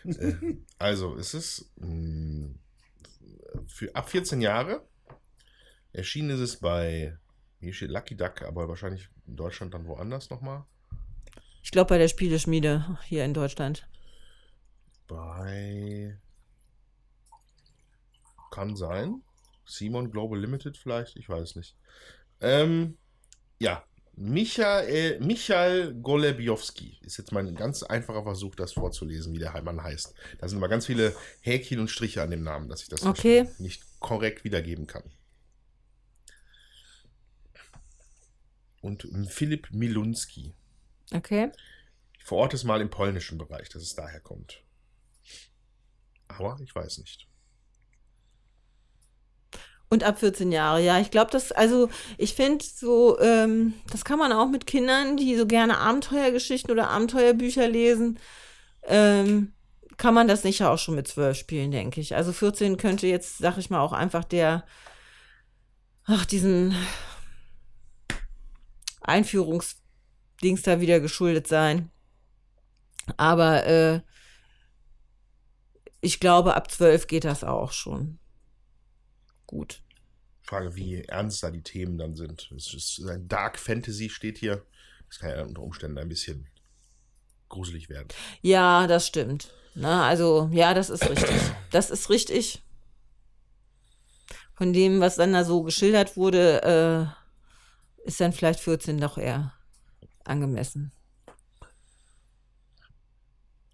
[0.05, 2.59] Äh, also, es ist mh, hm,
[3.67, 4.87] für ab 14 Jahre.
[5.91, 7.17] Erschienen ist es bei,
[7.59, 10.63] hier steht Lucky Duck, aber wahrscheinlich in Deutschland dann woanders nochmal.
[11.61, 13.87] Ich glaube bei der Spieleschmiede hier in Deutschland.
[15.07, 16.17] Bei.
[18.51, 19.23] Kann sein.
[19.65, 21.75] Simon Global Limited vielleicht, ich weiß nicht.
[22.41, 22.97] Ähm,
[23.59, 23.83] ja,
[24.17, 30.13] Michael, Michael Golebiowski ist jetzt mein ganz einfacher Versuch, das vorzulesen, wie der Mann heißt.
[30.39, 33.49] Da sind immer ganz viele Häkchen und Striche an dem Namen, dass ich das Okay.
[33.57, 35.03] nicht korrekt wiedergeben kann.
[38.81, 40.53] Und Philipp Milunski.
[41.11, 41.51] Okay.
[42.17, 44.61] Ich verorte es mal im polnischen Bereich, dass es daher kommt.
[46.27, 47.27] Aber ich weiß nicht.
[49.89, 50.99] Und ab 14 Jahre, ja.
[50.99, 55.35] Ich glaube, das, also ich finde so, ähm, das kann man auch mit Kindern, die
[55.35, 58.19] so gerne Abenteuergeschichten oder Abenteuerbücher lesen,
[58.83, 59.53] ähm,
[59.97, 62.15] kann man das sicher auch schon mit 12 spielen, denke ich.
[62.15, 64.65] Also 14 könnte jetzt, sag ich mal, auch einfach der,
[66.05, 66.75] ach, diesen
[69.01, 71.91] Einführungsdings da wieder geschuldet sein.
[73.17, 74.01] Aber äh,
[76.01, 78.19] ich glaube, ab 12 geht das auch schon.
[79.47, 79.81] Gut.
[80.41, 82.51] Frage, wie ernst da die Themen dann sind.
[82.55, 84.63] Es ist ein Dark Fantasy, steht hier.
[85.07, 86.47] Das kann ja unter Umständen ein bisschen
[87.49, 88.07] gruselig werden.
[88.41, 89.51] Ja, das stimmt.
[89.73, 91.41] Na, also, ja, das ist richtig.
[91.71, 92.61] Das ist richtig.
[94.53, 97.13] Von dem, was dann da so geschildert wurde,
[98.05, 99.53] äh, ist dann vielleicht 14 doch eher
[100.23, 100.91] angemessen.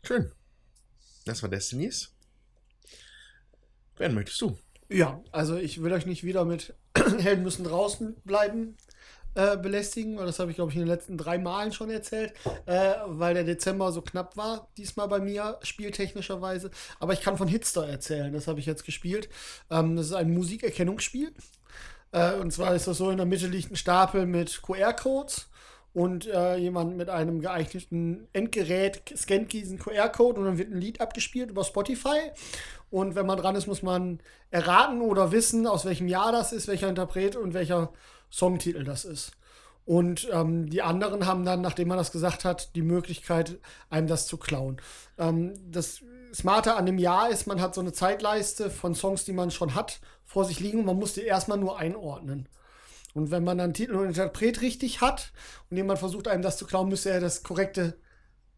[0.04, 0.32] Schön.
[1.26, 2.12] Das war Destinies.
[3.98, 4.58] Wen möchtest du?
[4.92, 6.74] Ja, also ich will euch nicht wieder mit
[7.20, 8.76] Helden müssen draußen bleiben
[9.36, 12.34] äh, belästigen, weil das habe ich, glaube ich, in den letzten drei Malen schon erzählt,
[12.66, 16.72] äh, weil der Dezember so knapp war, diesmal bei mir, spieltechnischerweise.
[17.00, 19.30] Aber ich kann von Hitster erzählen, das habe ich jetzt gespielt.
[19.70, 21.34] Ähm, das ist ein Musikerkennungsspiel.
[22.12, 25.48] Äh, und zwar ist das so, in der Mitte liegt ein Stapel mit QR-Codes
[25.94, 31.02] und äh, jemand mit einem geeigneten Endgerät scannt diesen QR-Code und dann wird ein Lied
[31.02, 32.32] abgespielt über Spotify.
[32.92, 34.20] Und wenn man dran ist, muss man
[34.52, 37.92] erraten oder wissen, aus welchem Jahr das ist, welcher Interpret und welcher
[38.30, 39.32] Songtitel das ist.
[39.86, 43.58] Und ähm, die anderen haben dann, nachdem man das gesagt hat, die Möglichkeit,
[43.89, 44.80] einem das zu klauen.
[45.18, 46.02] Ähm, das
[46.34, 49.74] Smarte an dem Jahr ist, man hat so eine Zeitleiste von Songs, die man schon
[49.74, 52.48] hat, vor sich liegen und man muss die erstmal nur einordnen.
[53.14, 55.32] Und wenn man dann Titel und Interpret richtig hat
[55.70, 57.98] und jemand versucht, einem das zu klauen, müsste er das korrekte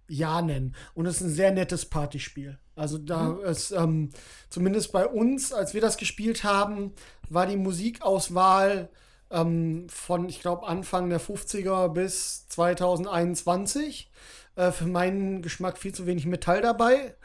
[0.08, 0.76] Ja nennen.
[0.94, 2.58] Und es ist ein sehr nettes Partyspiel.
[2.76, 3.46] Also da Mhm.
[3.46, 4.10] ist ähm,
[4.50, 6.94] zumindest bei uns, als wir das gespielt haben,
[7.30, 8.90] war die Musikauswahl
[9.32, 14.12] ähm, von, ich glaube, Anfang der 50er bis 2021
[14.56, 17.16] äh, für meinen Geschmack viel zu wenig Metall dabei.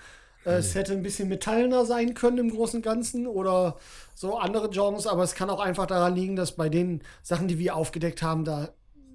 [0.44, 3.76] Äh, Es hätte ein bisschen metallender sein können im Großen und Ganzen oder
[4.14, 7.58] so andere Genres, aber es kann auch einfach daran liegen, dass bei den Sachen, die
[7.58, 8.70] wir aufgedeckt haben, da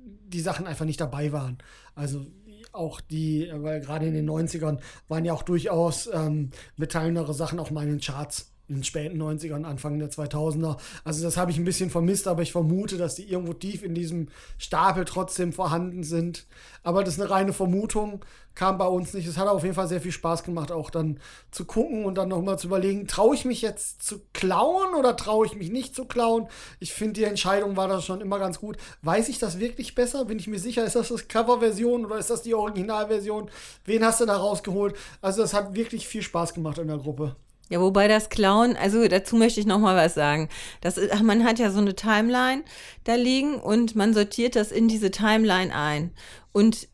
[0.06, 1.58] die Sachen einfach nicht dabei waren.
[1.96, 2.26] Also
[2.74, 7.72] auch die, weil gerade in den 90ern waren ja auch durchaus ähm, metallendere Sachen auch
[7.72, 8.53] mal in den Charts.
[8.70, 10.78] In den späten 90ern, Anfang der 2000er.
[11.04, 13.94] Also das habe ich ein bisschen vermisst, aber ich vermute, dass die irgendwo tief in
[13.94, 16.46] diesem Stapel trotzdem vorhanden sind.
[16.82, 18.24] Aber das ist eine reine Vermutung,
[18.56, 19.28] kam bei uns nicht.
[19.28, 21.20] Es hat auf jeden Fall sehr viel Spaß gemacht, auch dann
[21.52, 25.46] zu gucken und dann nochmal zu überlegen, traue ich mich jetzt zu klauen oder traue
[25.46, 26.48] ich mich nicht zu klauen?
[26.80, 28.78] Ich finde, die Entscheidung war da schon immer ganz gut.
[29.02, 30.26] Weiß ich das wirklich besser?
[30.26, 33.50] Bin ich mir sicher, ist das das Coverversion oder ist das die Originalversion?
[33.86, 34.96] Wen hast du da rausgeholt?
[35.22, 37.36] Also das hat wirklich viel Spaß gemacht in der Gruppe.
[37.74, 40.48] Ja, wobei das Klauen, also dazu möchte ich noch mal was sagen.
[40.82, 42.64] Das, ist- man hat ja so eine Timeline
[43.04, 46.12] da liegen und man sortiert das in diese Timeline ein.
[46.52, 46.88] Und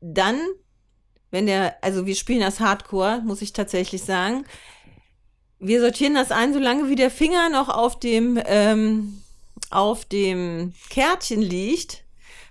[0.00, 0.40] dann,
[1.30, 4.44] wenn der, also wir spielen das Hardcore, muss ich tatsächlich sagen.
[5.60, 9.22] Wir sortieren das ein, solange wie der Finger noch auf dem, ähm,
[9.70, 12.02] auf dem Kärtchen liegt.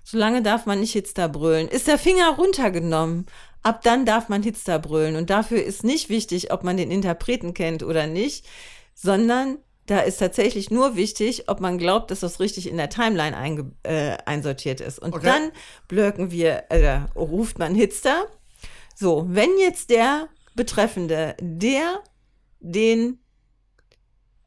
[0.06, 1.68] Solange darf man nicht Hitster brüllen.
[1.68, 3.26] Ist der Finger runtergenommen,
[3.64, 5.16] ab dann darf man Hitster brüllen.
[5.16, 8.46] Und dafür ist nicht wichtig, ob man den Interpreten kennt oder nicht,
[8.94, 9.58] sondern
[9.88, 13.72] da ist tatsächlich nur wichtig, ob man glaubt, dass das richtig in der Timeline einge
[13.84, 15.00] äh, einsortiert ist.
[15.00, 15.26] Und Okay.
[15.26, 15.52] dann
[15.88, 18.28] blöcken wir, äh, ruft man Hitster.
[18.96, 22.02] So, wenn jetzt der Betreffende, der
[22.60, 23.20] den,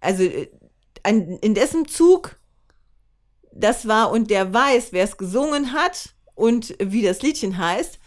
[0.01, 0.49] also äh,
[1.03, 2.39] an, in dessen Zug
[3.53, 7.99] das war und der weiß, wer es gesungen hat und wie das Liedchen heißt,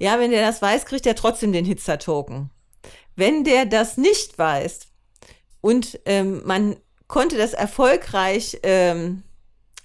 [0.00, 2.50] ja, wenn der das weiß, kriegt er trotzdem den Hitzer-Token.
[3.16, 4.88] Wenn der das nicht weiß
[5.60, 6.76] und ähm, man
[7.06, 9.22] konnte das erfolgreich, ähm,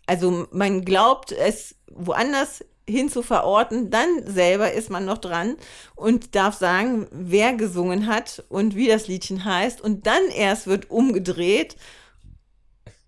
[0.08, 5.58] also man glaubt es woanders hin zu verorten, dann selber ist man noch dran
[5.96, 10.90] und darf sagen, wer gesungen hat und wie das Liedchen heißt und dann erst wird
[10.90, 11.76] umgedreht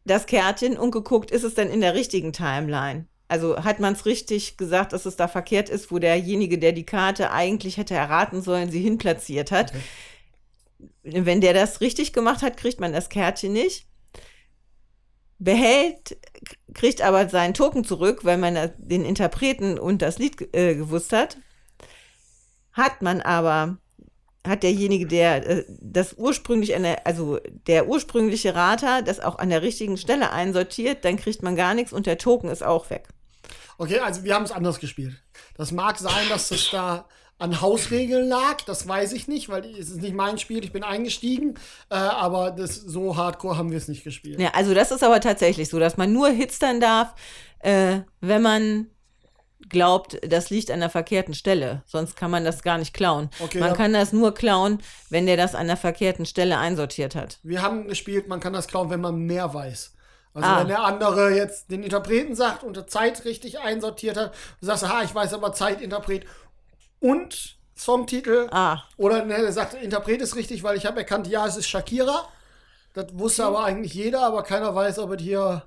[0.03, 3.07] das Kärtchen und geguckt, ist es denn in der richtigen Timeline?
[3.29, 6.85] Also hat man es richtig gesagt, dass es da verkehrt ist, wo derjenige, der die
[6.85, 9.73] Karte eigentlich hätte erraten sollen, sie hinplatziert hat.
[11.03, 13.85] Wenn der das richtig gemacht hat, kriegt man das Kärtchen nicht.
[15.39, 16.17] behält,
[16.73, 21.37] kriegt aber seinen Token zurück, weil man den Interpreten und das Lied äh, gewusst hat.
[22.73, 23.77] Hat man aber,
[24.47, 29.61] hat derjenige, der äh, das ursprünglich, der, also der ursprüngliche Rater, das auch an der
[29.61, 33.09] richtigen Stelle einsortiert, dann kriegt man gar nichts und der Token ist auch weg.
[33.77, 35.15] Okay, also wir haben es anders gespielt.
[35.55, 37.05] Das mag sein, dass es da
[37.39, 40.83] an Hausregeln lag, das weiß ich nicht, weil es ist nicht mein Spiel, ich bin
[40.83, 41.53] eingestiegen,
[41.89, 44.39] äh, aber das, so hardcore haben wir es nicht gespielt.
[44.39, 47.13] Ja, also das ist aber tatsächlich so, dass man nur hitstern darf,
[47.59, 48.87] äh, wenn man
[49.69, 51.83] glaubt, das liegt an der verkehrten Stelle.
[51.85, 53.29] Sonst kann man das gar nicht klauen.
[53.39, 53.75] Okay, man ja.
[53.75, 57.39] kann das nur klauen, wenn der das an der verkehrten Stelle einsortiert hat.
[57.43, 59.93] Wir haben gespielt, man kann das klauen, wenn man mehr weiß.
[60.37, 60.59] Also Ah.
[60.59, 64.87] wenn der andere jetzt den Interpreten sagt und der Zeit richtig einsortiert hat, du sagst,
[64.87, 66.27] ha, ich weiß aber Zeit, Interpret
[66.99, 68.47] und Songtitel.
[68.51, 71.67] Ah, Oder ne, der sagt, Interpret ist richtig, weil ich habe erkannt, ja, es ist
[71.67, 72.27] Shakira.
[72.93, 75.63] Das wusste aber eigentlich jeder, aber keiner weiß, ob es hier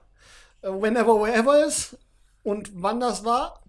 [0.63, 1.97] äh, Whenever, Wherever ist
[2.45, 3.61] und wann das war.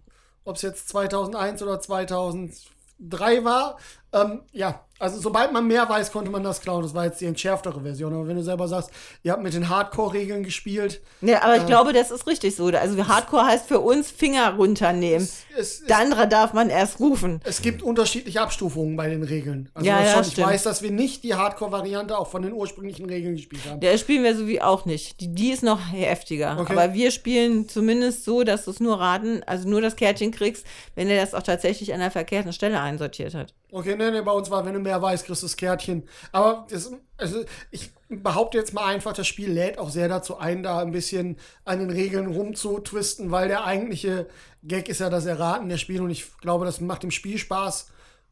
[0.46, 3.78] Ob es jetzt 2001 oder 2003 war.
[4.14, 6.84] Ähm, ja, also sobald man mehr weiß, konnte man das klauen.
[6.84, 8.14] Das war jetzt die entschärftere Version.
[8.14, 8.92] Aber wenn du selber sagst,
[9.24, 12.68] ihr habt mit den Hardcore-Regeln gespielt, ja, aber ich glaube, das ist richtig so.
[12.68, 15.24] Also Hardcore heißt für uns Finger runternehmen.
[15.24, 17.42] es, es, Dann darf man erst rufen.
[17.44, 19.70] es gibt unterschiedliche Abstufungen bei den Regeln.
[19.74, 20.48] Also Ja, ja, schon, ich stimmt.
[20.48, 23.80] weiß, dass wir nicht die Hardcore-Variante auch von den ursprünglichen Regeln gespielt haben.
[23.80, 25.20] Der spielen wir so wie auch nicht.
[25.20, 26.58] Die, die ist noch heftiger.
[26.60, 26.74] Okay.
[26.74, 30.66] Aber wir spielen zumindest so, dass du es nur raten, also nur das Kärtchen kriegst,
[30.96, 33.54] wenn er das auch tatsächlich an der verkehrten Stelle einsortiert hat.
[33.74, 36.08] Okay, nee, nee, bei uns war, wenn du mehr weißt, kriegst du das Kärtchen.
[36.32, 40.64] Aber das, also ich behaupte jetzt mal einfach, das Spiel lädt auch sehr dazu ein,
[40.64, 44.28] da ein bisschen an den Regeln rumzutwisten, weil der eigentliche
[44.64, 47.92] Gag ist ja das Erraten der Spiele und ich glaube, das macht dem Spiel Spaß.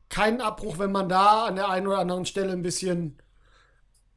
[0.10, 3.18] Keinen Abbruch, wenn man da an der einen oder anderen Stelle ein bisschen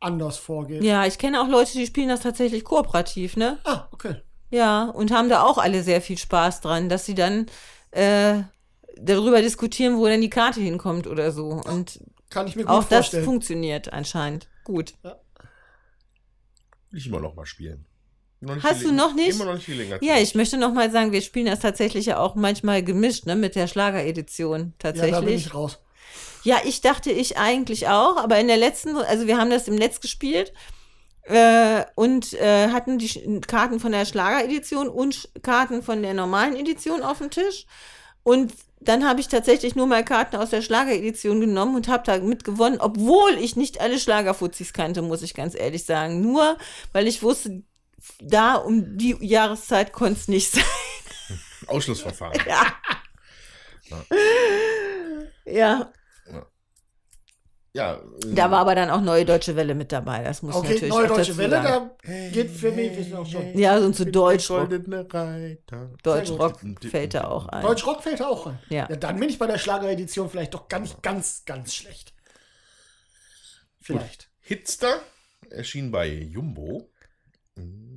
[0.00, 0.82] anders vorgeht.
[0.82, 3.58] Ja, ich kenne auch Leute, die spielen das tatsächlich kooperativ, ne?
[3.64, 4.16] Ah, okay.
[4.50, 7.46] Ja, und haben da auch alle sehr viel Spaß dran, dass sie dann
[7.92, 8.42] äh,
[8.96, 11.48] darüber diskutieren, wo denn die Karte hinkommt oder so.
[11.48, 12.00] Und
[12.32, 13.24] Kann ich mir gut auch das vorstellen.
[13.24, 14.48] funktioniert anscheinend.
[14.64, 14.94] Gut.
[16.90, 17.86] Will ich immer noch mal spielen.
[18.40, 19.36] Noch Hast du noch nicht?
[19.36, 20.02] Immer noch nicht Gelegenheit.
[20.02, 23.36] Ja, ich möchte noch mal sagen, wir spielen das tatsächlich ja auch manchmal gemischt, ne,
[23.36, 25.12] mit der Schlageredition ja, tatsächlich.
[25.12, 25.78] da bin ich raus.
[26.42, 29.76] Ja, ich dachte ich eigentlich auch, aber in der letzten, also wir haben das im
[29.76, 30.52] Netz gespielt
[31.22, 36.56] äh, und äh, hatten die Karten von der Schlageredition und Sch- Karten von der normalen
[36.56, 37.66] Edition auf dem Tisch.
[38.24, 38.52] Und
[38.84, 42.78] dann habe ich tatsächlich nur mal Karten aus der Schlageredition genommen und habe damit gewonnen,
[42.80, 46.20] obwohl ich nicht alle Schlagerfuzis kannte, muss ich ganz ehrlich sagen.
[46.20, 46.56] Nur
[46.92, 47.62] weil ich wusste,
[48.20, 50.64] da um die Jahreszeit konnte es nicht sein.
[51.66, 52.38] Ausschlussverfahren.
[52.46, 52.66] Ja.
[53.84, 54.04] Ja,
[55.44, 55.92] Ja,
[57.74, 60.22] äh, da war aber dann auch Neue Deutsche Welle mit dabei.
[60.22, 61.90] Das muss Okay, natürlich Neue Deutsche Welle, sagen.
[62.02, 63.56] da geht für mich wissen auch schon.
[63.58, 64.04] Ja, und zu.
[64.04, 64.68] Deutschrock
[66.60, 66.84] gut.
[66.84, 67.62] fällt da auch ein.
[67.62, 68.58] Deutschrock fällt da auch rein.
[68.68, 68.88] Ja.
[68.90, 68.96] ja.
[68.96, 72.12] Dann bin ich bei der Schlageredition vielleicht doch ganz, ganz, ganz schlecht.
[73.80, 74.28] Vielleicht.
[74.40, 75.00] Hitster
[75.50, 76.90] erschien bei Jumbo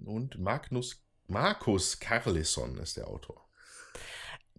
[0.06, 3.45] und Magnus, Markus Carlisson ist der Autor.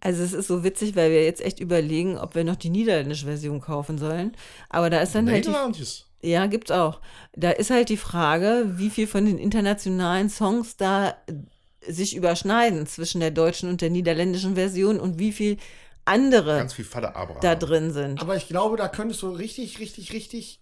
[0.01, 3.25] Also es ist so witzig, weil wir jetzt echt überlegen, ob wir noch die niederländische
[3.25, 4.35] Version kaufen sollen.
[4.69, 7.01] Aber da ist dann halt die, ja, gibt's auch.
[7.35, 12.85] Da ist halt die Frage, wie viel von den internationalen Songs da äh, sich überschneiden
[12.85, 15.57] zwischen der deutschen und der niederländischen Version und wie viel
[16.05, 16.87] andere Ganz viel
[17.41, 18.21] da drin sind.
[18.21, 20.61] Aber ich glaube, da könntest du richtig, richtig, richtig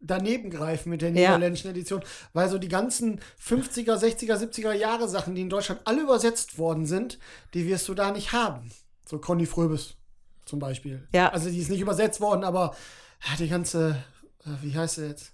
[0.00, 1.14] daneben greifen mit der Ja.
[1.30, 6.02] niederländischen Edition, weil so die ganzen 50er, 60er, 70er Jahre Sachen, die in Deutschland alle
[6.02, 7.18] übersetzt worden sind,
[7.54, 8.70] die wirst du da nicht haben.
[9.08, 9.94] So Conny Fröbis
[10.44, 11.06] zum Beispiel.
[11.14, 11.28] Ja.
[11.30, 12.76] Also die ist nicht übersetzt worden, aber
[13.38, 13.96] die ganze,
[14.44, 15.32] äh, wie heißt sie jetzt?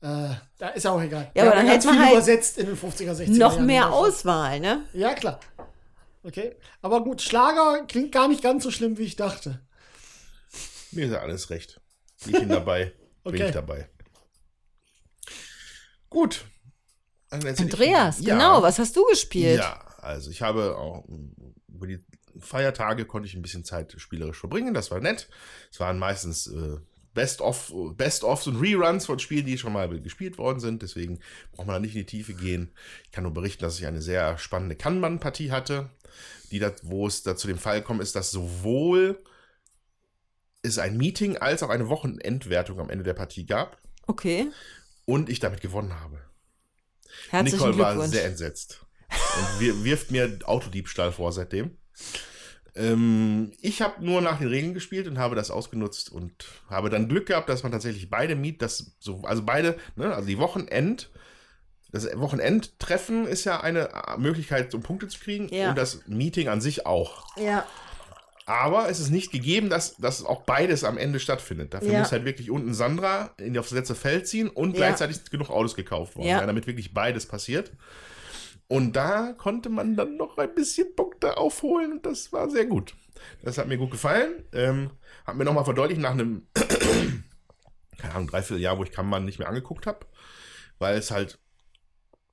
[0.00, 0.28] Äh,
[0.58, 1.30] da ist ja auch egal.
[1.34, 3.92] Ja, aber dann hätte man viel halt übersetzt in den 50er, 60er Noch Jahren mehr.
[3.92, 4.84] Auswahl, ne?
[4.92, 5.40] Ja, klar.
[6.22, 6.54] Okay.
[6.82, 9.60] Aber gut, Schlager klingt gar nicht ganz so schlimm, wie ich dachte.
[10.92, 11.80] Mir ist ja alles recht.
[12.26, 12.92] Ich bin dabei.
[13.24, 13.46] Bin Okay.
[13.46, 13.88] ich dabei.
[16.14, 16.44] Gut.
[17.36, 18.34] Ich- Andreas, Ja.
[18.34, 19.58] genau, was hast du gespielt?
[19.58, 21.04] Ja, also ich habe auch
[21.68, 21.98] über die
[22.38, 24.72] Feiertage konnte ich ein bisschen Zeit spielerisch verbringen.
[24.74, 25.28] Das war nett.
[25.72, 26.76] Es waren meistens äh,
[27.12, 30.82] Best-of, Best-ofs und Reruns von Spielen, die schon mal gespielt worden sind.
[30.82, 31.20] Deswegen
[31.52, 32.72] braucht man da nicht in die Tiefe gehen.
[33.04, 35.90] Ich kann nur berichten, dass ich eine sehr spannende Kanban-Partie hatte,
[36.50, 39.22] die da, wo es da zu dem Fall gekommen ist, dass sowohl
[40.62, 44.50] es ein Meeting als auch eine Wochenendwertung am Ende der Partie gab Okay.
[45.04, 46.20] Und ich damit gewonnen habe.
[47.30, 48.84] Herzlichen Nicole war sehr entsetzt.
[49.08, 51.76] Und wir, wirft mir Autodiebstahl vor seitdem.
[52.74, 57.08] Ähm, ich habe nur nach den Regeln gespielt und habe das ausgenutzt und habe dann
[57.08, 61.10] Glück gehabt, dass man tatsächlich beide Miet, das so, also beide, ne, also die Wochenend
[61.94, 63.88] das Wochenendtreffen ist ja eine
[64.18, 65.68] Möglichkeit, um Punkte zu kriegen Ja.
[65.70, 67.24] und das Meeting an sich auch.
[67.36, 67.64] Ja.
[68.46, 71.72] Aber es ist nicht gegeben, dass, dass auch beides am Ende stattfindet.
[71.72, 71.98] Dafür Ja.
[72.00, 74.76] muss halt wirklich unten Sandra in aufs letzte Feld ziehen und Ja.
[74.88, 76.44] gleichzeitig genug Autos gekauft worden, Ja.
[76.44, 77.72] damit wirklich beides passiert.
[78.68, 82.94] Und da konnte man dann noch ein bisschen Punkte aufholen und das war sehr gut.
[83.42, 84.44] Das hat mir gut gefallen.
[84.52, 84.90] Ähm,
[85.26, 86.46] hat mir nochmal verdeutlicht nach einem,
[87.98, 90.00] keine Ahnung, dreiviertel Jahr, wo ich Kanban nicht mehr angeguckt habe,
[90.78, 91.38] weil es halt,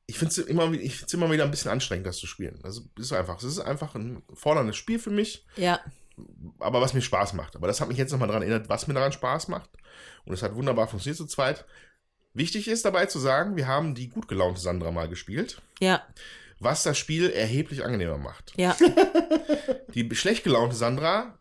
[0.07, 2.59] ich finde es immer, ich find's immer wieder ein bisschen anstrengend, das zu spielen.
[2.64, 5.80] Also es ist einfach, es ist einfach ein forderndes Spiel für mich Ja.
[6.59, 7.55] Aber was mir Spaß macht.
[7.55, 9.70] Aber das hat mich jetzt nochmal daran erinnert, was mir daran Spaß macht.
[10.26, 11.66] Und es hat wunderbar funktioniert zu zweit.
[12.34, 16.01] Wichtig ist dabei zu sagen, wir haben die gut gelaunte Sandra mal gespielt, Ja.
[16.59, 18.53] was das Spiel erheblich angenehmer macht.
[18.55, 18.76] Ja.
[19.93, 21.38] Die schlecht gelaunte Sandra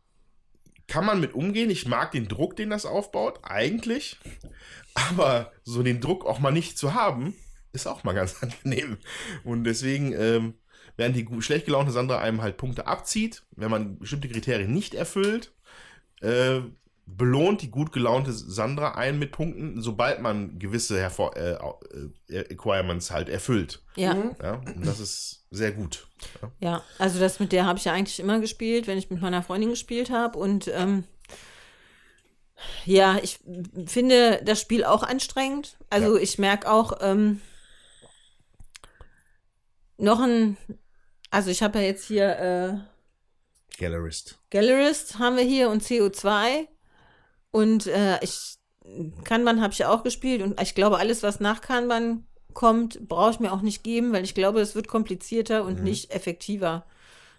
[0.88, 1.70] kann man mit umgehen.
[1.70, 4.18] Ich mag den Druck, den das aufbaut, eigentlich.
[4.94, 7.36] Aber so den Druck auch mal nicht zu haben,
[7.72, 8.98] ist auch mal ganz angenehm.
[9.44, 10.54] Und deswegen, ähm,
[11.00, 15.50] während die schlecht gelaunte Sandra einem halt Punkte abzieht, wenn man bestimmte Kriterien nicht erfüllt,
[16.20, 16.60] äh,
[17.06, 21.52] belohnt die gut gelaunte Sandra einen mit Punkten, sobald man gewisse Hervor äh,
[22.28, 23.82] äh, Requirements halt erfüllt.
[23.96, 24.12] Ja.
[24.12, 24.36] Mhm.
[24.42, 24.54] Ja?
[24.56, 26.06] Und das ist sehr gut.
[26.42, 26.52] Ja.
[26.60, 29.42] Ja, also das mit der habe ich ja eigentlich immer gespielt, wenn ich mit meiner
[29.42, 30.38] Freundin gespielt habe.
[30.38, 31.04] Und ähm,
[32.84, 33.40] ja, ich
[33.86, 35.78] finde das Spiel auch anstrengend.
[35.88, 37.40] Also ich merke auch ähm,
[40.00, 40.56] noch ein,
[41.30, 44.38] also ich habe ja jetzt hier äh, Gallerist.
[44.50, 46.66] Gallerist haben wir hier und CO2.
[47.50, 48.56] Und äh, ich
[49.24, 53.30] Kanban habe ich ja auch gespielt und ich glaube, alles, was nach Kanban kommt, brauche
[53.32, 56.84] ich mir auch nicht geben, weil ich glaube, es wird komplizierter und nicht effektiver.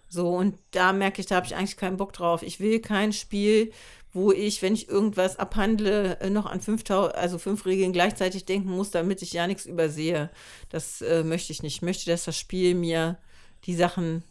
[0.08, 2.42] So, und da merke ich, da habe ich eigentlich keinen Bock drauf.
[2.42, 3.72] Ich will kein Spiel,
[4.12, 8.70] wo ich, wenn ich irgendwas abhandle, äh, noch an 5000, also fünf Regeln gleichzeitig denken
[8.70, 10.30] muss, damit ich ja nichts übersehe.
[10.68, 11.76] Das äh, möchte ich nicht.
[11.76, 13.18] Ich möchte, dass das Spiel mir
[13.64, 14.22] die Sachen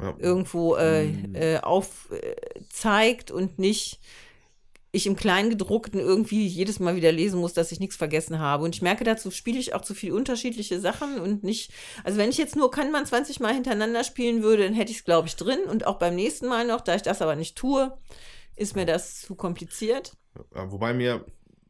[0.00, 0.14] Ja.
[0.18, 1.34] irgendwo äh, Mhm.
[1.34, 4.00] äh, aufzeigt und nicht
[4.92, 8.64] ich im Kleingedruckten irgendwie jedes Mal wieder lesen muss, dass ich nichts vergessen habe.
[8.64, 11.70] Und ich merke, dazu spiele ich auch zu viel unterschiedliche Sachen und nicht,
[12.02, 14.98] also wenn ich jetzt nur kann man 20 Mal hintereinander spielen würde, dann hätte ich
[14.98, 15.58] es, glaube ich, drin.
[15.68, 17.94] Und auch beim nächsten Mal noch, da ich das aber nicht tue,
[18.54, 20.12] ist mir das zu kompliziert.
[20.52, 21.26] Wobei mir,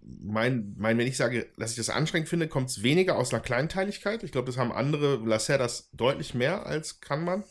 [0.06, 3.42] mein, mein, wenn ich sage, dass ich das anstrengend finde, kommt es weniger aus einer
[3.42, 4.22] Kleinteiligkeit.
[4.22, 7.44] Ich glaube, das haben andere Lasser deutlich mehr als Kanban.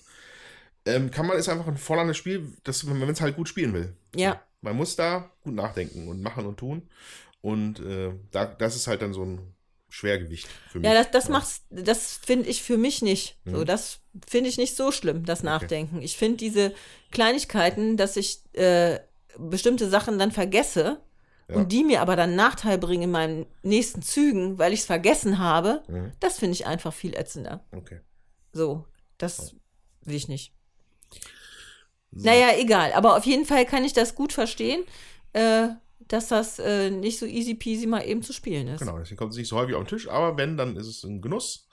[0.86, 3.94] Ähm, Kanban ist einfach ein vollandes Spiel, das, wenn man es halt gut spielen will.
[4.16, 4.42] Ja.
[4.62, 6.90] Man muss da gut nachdenken und machen und tun.
[7.42, 9.54] Und äh, da, das ist halt dann so ein
[9.90, 10.88] Schwergewicht für mich.
[10.88, 13.38] Ja, das, das macht's, das finde ich für mich nicht.
[13.46, 13.66] So, Mhm.
[13.66, 16.02] das finde ich nicht so schlimm, das Nachdenken.
[16.02, 16.74] Ich finde diese
[17.12, 19.00] Kleinigkeiten, dass ich äh,
[19.38, 21.00] bestimmte Sachen dann vergesse
[21.48, 21.58] Ja.
[21.58, 25.38] und die mir aber dann Nachteil bringen in meinen nächsten Zügen, weil ich es vergessen
[25.40, 26.12] habe, Mhm.
[26.20, 27.64] das finde ich einfach viel ätzender.
[27.72, 28.00] Okay.
[28.52, 28.86] So,
[29.20, 29.56] das
[30.02, 30.54] will ich nicht.
[32.12, 32.94] Naja, egal.
[32.94, 34.84] Aber auf jeden Fall kann ich das gut verstehen,
[35.34, 35.68] äh,
[36.08, 38.80] dass das äh, nicht so easy peasy mal eben zu spielen ist.
[38.80, 41.04] Genau, deswegen kommt es nicht so häufig auf den Tisch, aber wenn, dann ist es
[41.04, 41.68] ein Genuss.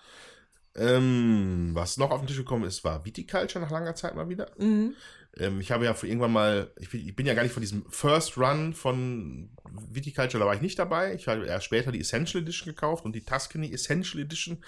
[0.74, 4.50] Ähm, was noch auf den Tisch gekommen ist, war Viticulture nach langer Zeit mal wieder.
[4.58, 4.94] Mhm.
[5.38, 7.84] Ähm, ich habe ja irgendwann mal, ich bin, ich bin ja gar nicht von diesem
[7.88, 9.50] First Run von
[9.90, 11.14] Viticulture, da war ich nicht dabei.
[11.14, 14.62] Ich habe erst später die Essential Edition gekauft und die Tuscany Essential Edition,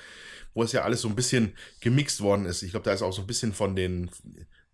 [0.54, 2.62] wo es ja alles so ein bisschen gemixt worden ist.
[2.62, 4.10] Ich glaube, da ist auch so ein bisschen von den,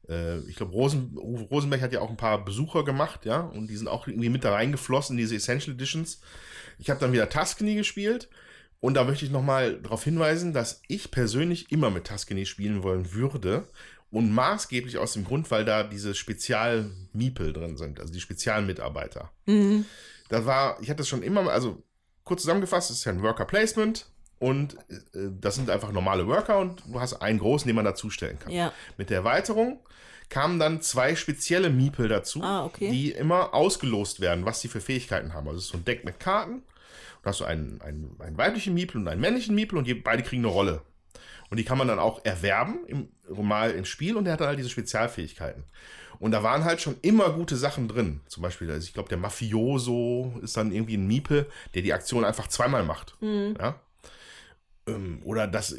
[0.08, 3.76] äh, ich glaube, Rosen, Rosenberg hat ja auch ein paar Besucher gemacht, ja, und die
[3.76, 6.20] sind auch irgendwie mit da reingeflossen in diese Essential Editions.
[6.78, 8.28] Ich habe dann wieder Tuscany gespielt.
[8.82, 13.12] Und da möchte ich nochmal darauf hinweisen, dass ich persönlich immer mit Tuscany spielen wollen
[13.12, 13.68] würde.
[14.10, 19.30] Und maßgeblich aus dem Grund, weil da diese Spezial-Miepel drin sind, also die Spezialmitarbeiter.
[19.46, 19.84] Mhm.
[20.28, 21.82] Da war, ich hatte das schon immer also
[22.24, 24.06] kurz zusammengefasst, es ist ja ein Worker-Placement
[24.38, 28.38] und äh, das sind einfach normale Worker und du hast einen großen, den man dazustellen
[28.38, 28.52] kann.
[28.52, 28.72] Ja.
[28.96, 29.80] Mit der Erweiterung
[30.28, 32.90] kamen dann zwei spezielle Miepel dazu, Ah, okay.
[32.90, 35.46] die immer ausgelost werden, was sie für Fähigkeiten haben.
[35.48, 36.62] Also es ist so ein Deck mit Karten.
[37.22, 40.22] Da hast du einen, einen, einen weiblichen Miepel und einen männlichen Miepel und die, beide
[40.22, 40.82] kriegen eine Rolle.
[41.50, 44.48] Und die kann man dann auch erwerben, im, mal im Spiel und der hat dann
[44.48, 45.64] halt diese Spezialfähigkeiten.
[46.20, 48.20] Und da waren halt schon immer gute Sachen drin.
[48.26, 52.24] Zum Beispiel, also ich glaube, der Mafioso ist dann irgendwie ein Miepel, der die Aktion
[52.24, 53.16] einfach zweimal macht.
[53.58, 53.80] Ja?
[54.86, 55.74] Ähm, oder das,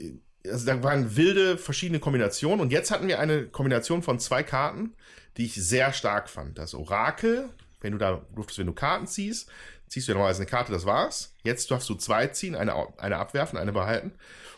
[0.45, 2.59] also da waren wilde verschiedene Kombinationen.
[2.59, 4.93] Und jetzt hatten wir eine Kombination von zwei Karten,
[5.37, 6.57] die ich sehr stark fand.
[6.57, 9.47] Das Orakel, wenn du da durftest, wenn du Karten ziehst,
[9.87, 11.35] ziehst du ja normalerweise eine Karte, das war's.
[11.43, 14.13] Jetzt darfst du zwei ziehen, eine, eine abwerfen, eine behalten.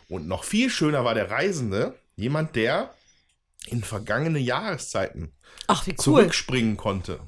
[0.10, 2.94] Und noch viel schöner war der Reisende, jemand, der
[3.68, 5.32] in vergangene Jahreszeiten
[5.68, 5.96] Ach, cool.
[5.96, 7.20] zurückspringen konnte.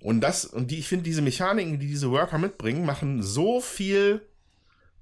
[0.00, 4.20] Und das, und die, ich finde, diese Mechaniken, die diese Worker mitbringen, machen so viel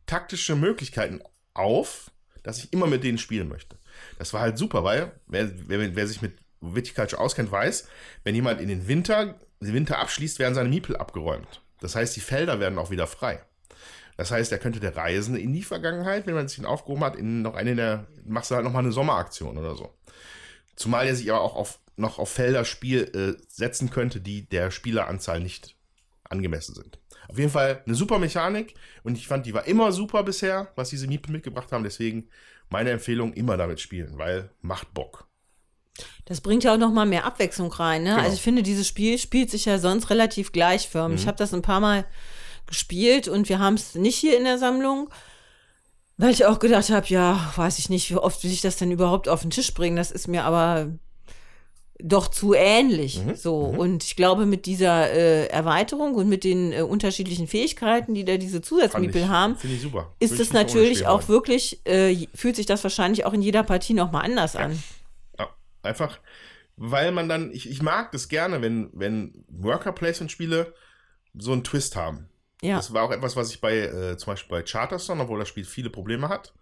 [0.07, 1.21] taktische Möglichkeiten
[1.55, 2.11] auf,
[2.43, 3.79] dass ich immer mit denen spielen möchte.
[4.19, 7.89] Das war halt super, weil wer, wer, wer sich mit Viticulture auskennt, weiß,
[8.25, 11.63] wenn jemand in den Winter, den Winter abschließt, werden seine Miepel abgeräumt.
[11.81, 13.45] Das heißt, die Felder werden auch wieder frei.
[14.17, 17.17] Das heißt, er könnte der Reisende in die Vergangenheit, wenn man sich ihn aufgehoben hat,
[17.17, 19.95] in noch eine der, machst du halt nochmal eine Sommeraktion oder so.
[20.77, 24.71] Zumal er sich aber auch auf, noch auf Felder Spiel äh, setzen könnte, die der
[24.71, 25.77] Spieleranzahl nicht
[26.29, 26.99] angemessen sind.
[27.29, 30.91] Auf jeden Fall eine super Mechanik und ich fand, die war immer super bisher, was
[30.91, 31.85] diese Miepel mitgebracht haben.
[31.85, 32.29] Deswegen
[32.69, 35.29] meine Empfehlung, immer damit spielen, weil macht Bock.
[36.25, 38.03] Das bringt ja auch noch mal mehr Abwechslung rein.
[38.03, 38.11] Ne?
[38.11, 38.23] Genau.
[38.23, 41.21] Also ich finde, dieses Spiel spielt sich ja sonst relativ gleichförmig.
[41.21, 42.07] Ich habe das ein paar Mal
[42.67, 45.11] gespielt und wir haben es nicht hier in der Sammlung,
[46.17, 48.91] weil ich auch gedacht habe, ja, weiß ich nicht, wie oft will ich das denn
[48.91, 49.97] überhaupt auf den Tisch bringen.
[49.97, 50.93] Das ist mir aber
[52.03, 53.21] doch zu ähnlich.
[53.35, 58.25] So und ich glaube, mit dieser äh, Erweiterung und mit den äh, unterschiedlichen Fähigkeiten, die
[58.25, 59.57] da diese Zusatzmiepel haben,
[60.19, 64.11] ist es natürlich auch wirklich, äh, fühlt sich das wahrscheinlich auch in jeder Partie noch
[64.11, 64.83] mal anders an.
[65.39, 65.49] Ja,
[65.83, 66.19] einfach,
[66.77, 70.75] weil man dann, ich, ich mag das gerne, wenn, wenn Worker-Placement-Spiele
[71.35, 72.29] so einen Twist haben.
[72.63, 72.77] Ja.
[72.77, 75.65] Das war auch etwas, was ich bei, äh, zum Beispiel bei Charterstone, obwohl das Spiel
[75.65, 76.55] viele Probleme hat.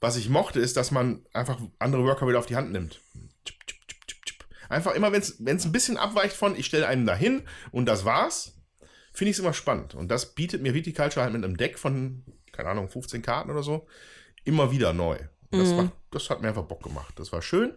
[0.00, 3.00] Was ich mochte, ist, dass man einfach andere Worker wieder auf die Hand nimmt.
[4.68, 8.58] Einfach immer, wenn es ein bisschen abweicht von, ich stelle einen dahin und das war's,
[9.12, 9.94] finde ich es immer spannend.
[9.94, 13.62] Und das bietet mir Viticulture halt mit einem Deck von, keine Ahnung, 15 Karten oder
[13.62, 13.86] so,
[14.44, 15.18] immer wieder neu.
[15.50, 17.14] Und Das, macht, das hat mir einfach Bock gemacht.
[17.18, 17.74] Das war schön.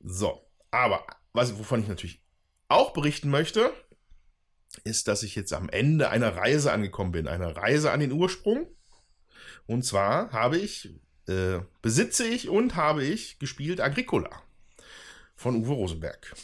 [0.00, 2.22] So, aber was, wovon ich natürlich
[2.68, 3.72] auch berichten möchte,
[4.84, 7.28] ist, dass ich jetzt am Ende einer Reise angekommen bin.
[7.28, 8.66] Eine Reise an den Ursprung.
[9.66, 10.94] Und zwar habe ich,
[11.28, 14.30] äh, besitze ich und habe ich gespielt Agricola
[15.34, 16.34] von Uwe Rosenberg.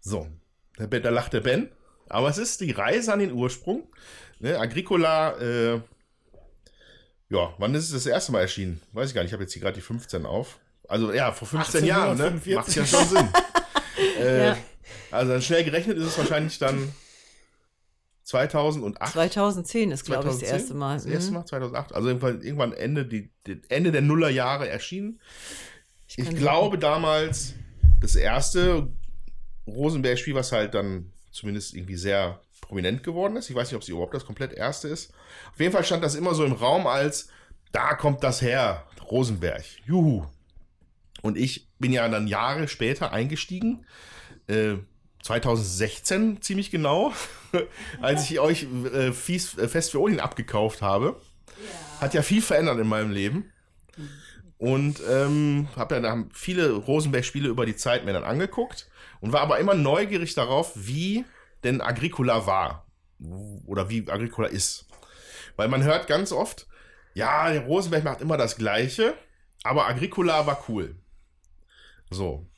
[0.00, 0.28] So,
[0.76, 1.70] da, da lacht der Ben.
[2.08, 3.88] Aber es ist die Reise an den Ursprung.
[4.40, 5.80] Ne, Agricola, äh,
[7.28, 8.80] ja, wann ist es das erste Mal erschienen?
[8.92, 9.28] Weiß ich gar nicht.
[9.30, 10.58] Ich habe jetzt hier gerade die 15 auf.
[10.88, 12.24] Also ja, vor 15 Jahren, ne?
[12.24, 12.56] 1845.
[12.56, 13.28] Macht ja schon Sinn.
[14.18, 14.56] äh, Ja.
[15.10, 16.92] Also dann schnell gerechnet ist es wahrscheinlich dann
[18.24, 19.12] 2008.
[19.12, 20.58] 2010 ist, glaube ich, das 2010?
[20.58, 20.94] erste Mal.
[20.94, 21.36] Das erste Mhm.
[21.36, 21.94] Mal 2008.
[21.94, 23.30] Also irgendwann, irgendwann Ende, die,
[23.68, 25.20] Ende der Nullerjahre erschienen.
[26.06, 27.54] Ich, kann glaube damals
[28.00, 28.88] das erste
[29.66, 33.50] Rosenberg-Spiel, was halt dann zumindest irgendwie sehr prominent geworden ist.
[33.50, 35.12] Ich weiß nicht, ob es überhaupt das komplett erste ist.
[35.52, 37.28] Auf jeden Fall stand das immer so im Raum als,
[37.72, 39.64] da kommt das her, Rosenberg.
[39.86, 40.24] Juhu.
[41.22, 43.84] Und ich bin ja dann Jahre später eingestiegen.
[44.50, 44.78] Äh,
[45.22, 47.12] 2016 ziemlich genau,
[48.00, 51.20] als ich euch äh, fies, äh, Fest für Odin abgekauft habe.
[52.00, 53.52] Hat ja viel verändert in meinem Leben.
[54.56, 58.90] Und ähm, habe ja dann viele Rosenberg-Spiele über die Zeit mir dann angeguckt
[59.20, 61.24] und war aber immer neugierig darauf, wie
[61.64, 62.86] denn Agricola war.
[63.66, 64.86] Oder wie Agricola ist.
[65.56, 66.66] Weil man hört ganz oft,
[67.14, 69.14] ja, der Rosenberg macht immer das Gleiche,
[69.62, 70.96] aber Agricola war cool.
[72.10, 72.49] So.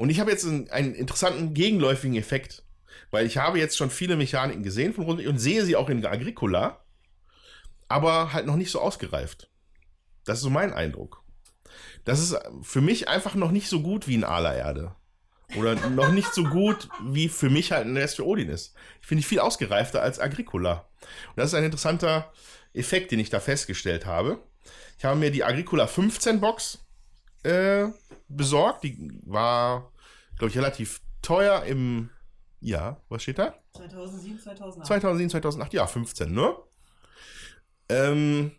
[0.00, 2.62] Und ich habe jetzt einen, einen interessanten gegenläufigen Effekt,
[3.10, 6.06] weil ich habe jetzt schon viele Mechaniken gesehen von Rosenberg und sehe sie auch in
[6.06, 6.82] Agricola,
[7.86, 9.50] aber halt noch nicht so ausgereift.
[10.24, 11.22] Das ist so mein Eindruck.
[12.06, 14.96] Das ist für mich einfach noch nicht so gut wie ein Ala Erde.
[15.56, 18.72] Oder noch nicht so gut, wie für mich halt ein Rest für Odin ist.
[19.02, 20.88] Ich finde ich viel ausgereifter als Agricola.
[21.28, 22.32] Und das ist ein interessanter
[22.72, 24.42] Effekt, den ich da festgestellt habe.
[24.96, 26.78] Ich habe mir die Agricola 15 Box
[27.42, 27.88] äh,
[28.30, 28.84] besorgt.
[28.84, 29.92] Die war,
[30.38, 32.10] glaube ich, relativ teuer im.
[32.60, 33.54] Ja, was steht da?
[33.74, 34.86] 2007, 2008.
[34.86, 36.54] 2007, 2008, ja, 15, ne?
[37.88, 38.52] Ähm,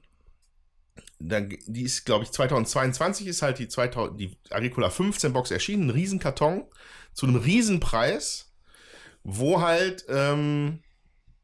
[1.19, 5.87] dann, die ist, glaube ich, 2022 ist halt die, 2000, die Agricola 15 Box erschienen,
[5.87, 6.65] ein Riesenkarton
[7.13, 8.51] zu einem Riesenpreis,
[9.23, 10.79] wo halt ähm,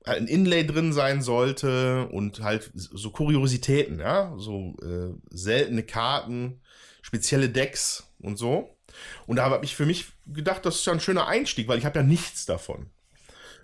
[0.03, 6.61] ein Inlay drin sein sollte und halt so Kuriositäten, ja, so äh, seltene Karten,
[7.01, 8.77] spezielle Decks und so.
[9.25, 11.85] Und da habe ich für mich gedacht, das ist ja ein schöner Einstieg, weil ich
[11.85, 12.89] habe ja nichts davon.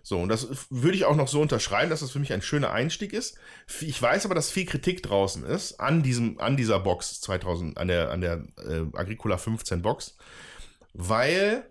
[0.05, 2.71] So, und das würde ich auch noch so unterschreiben, dass das für mich ein schöner
[2.71, 3.37] Einstieg ist.
[3.79, 7.87] Ich weiß aber, dass viel Kritik draußen ist an diesem, an dieser Box 2000, an
[7.87, 10.17] der, an der äh, Agricola 15 Box,
[10.93, 11.65] weil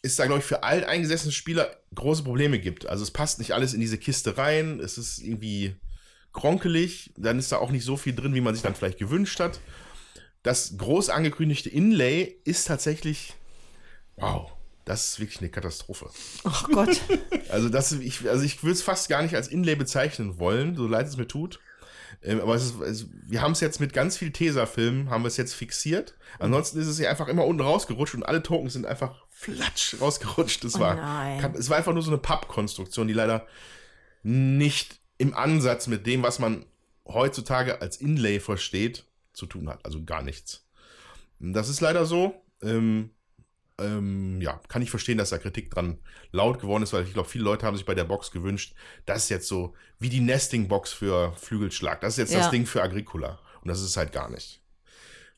[0.00, 2.86] es da, glaube ich, für alteingesessene Spieler große Probleme gibt.
[2.86, 5.76] Also es passt nicht alles in diese Kiste rein, es ist irgendwie
[6.32, 9.38] kronkelig, dann ist da auch nicht so viel drin, wie man sich dann vielleicht gewünscht
[9.38, 9.60] hat.
[10.44, 13.34] Das groß angekündigte Inlay ist tatsächlich,
[14.16, 14.52] wow,
[14.84, 16.10] das ist wirklich eine Katastrophe.
[16.44, 17.00] Ach Gott.
[17.50, 20.88] Also, das, ich, also ich würde es fast gar nicht als Inlay bezeichnen wollen, so
[20.88, 21.60] leid es mir tut.
[22.20, 25.28] Ähm, aber es ist, es, wir haben es jetzt mit ganz viel Tesafilm, haben wir
[25.28, 26.14] es jetzt fixiert.
[26.40, 30.64] Ansonsten ist es ja einfach immer unten rausgerutscht und alle Tokens sind einfach flatsch rausgerutscht.
[30.64, 30.96] Das Oh war,
[31.38, 33.46] kann, es war einfach nur so eine Pappkonstruktion, die leider
[34.24, 36.66] nicht im Ansatz mit dem, was man
[37.06, 39.04] heutzutage als Inlay versteht,
[39.34, 39.84] zu tun hat.
[39.84, 40.66] Also gar nichts.
[41.38, 42.42] Das ist leider so.
[42.62, 43.10] Ähm,
[43.78, 45.98] ähm, ja, kann ich verstehen, dass da Kritik dran
[46.30, 48.74] laut geworden ist, weil ich glaube, viele Leute haben sich bei der Box gewünscht,
[49.04, 52.00] das ist jetzt so wie die Nesting-Box für Flügelschlag.
[52.00, 52.38] Das ist jetzt Ja.
[52.38, 53.40] das Ding für Agricola.
[53.62, 54.62] Und das ist es halt gar nicht.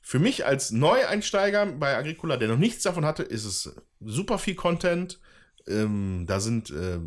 [0.03, 4.55] Für mich als Neueinsteiger bei Agricola, der noch nichts davon hatte, ist es super viel
[4.55, 5.19] Content.
[5.67, 7.01] Ähm, da sind, äh,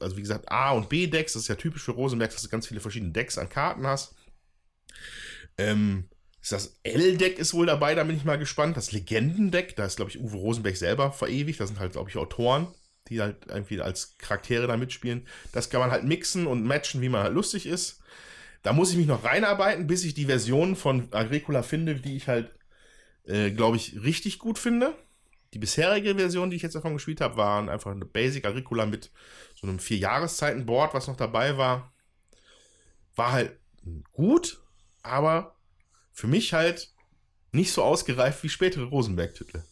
[0.00, 2.66] also wie gesagt, A- und B-Decks, das ist ja typisch für Rosenberg, dass du ganz
[2.66, 4.14] viele verschiedene Decks an Karten hast.
[5.58, 6.08] Ähm,
[6.40, 8.76] ist das L-Deck ist wohl dabei, da bin ich mal gespannt.
[8.76, 11.60] Das Legendendeck, da ist, glaube ich, Uwe Rosenberg selber verewigt.
[11.60, 12.68] Da sind halt, glaube ich, Autoren,
[13.08, 15.26] die halt irgendwie als Charaktere da mitspielen.
[15.52, 18.00] Das kann man halt mixen und matchen, wie man halt lustig ist.
[18.62, 22.28] Da muss ich mich noch reinarbeiten, bis ich die Version von Agricola finde, die ich
[22.28, 22.50] halt,
[23.24, 24.94] äh, glaube ich, richtig gut finde.
[25.54, 29.10] Die bisherige Version, die ich jetzt davon gespielt habe, waren einfach eine Basic Agricola mit
[29.54, 31.92] so einem Vier-Jahreszeiten-Board, was noch dabei war.
[33.16, 33.58] War halt
[34.12, 34.60] gut,
[35.02, 35.56] aber
[36.12, 36.92] für mich halt
[37.52, 39.62] nicht so ausgereift wie spätere Rosenberg-Titel.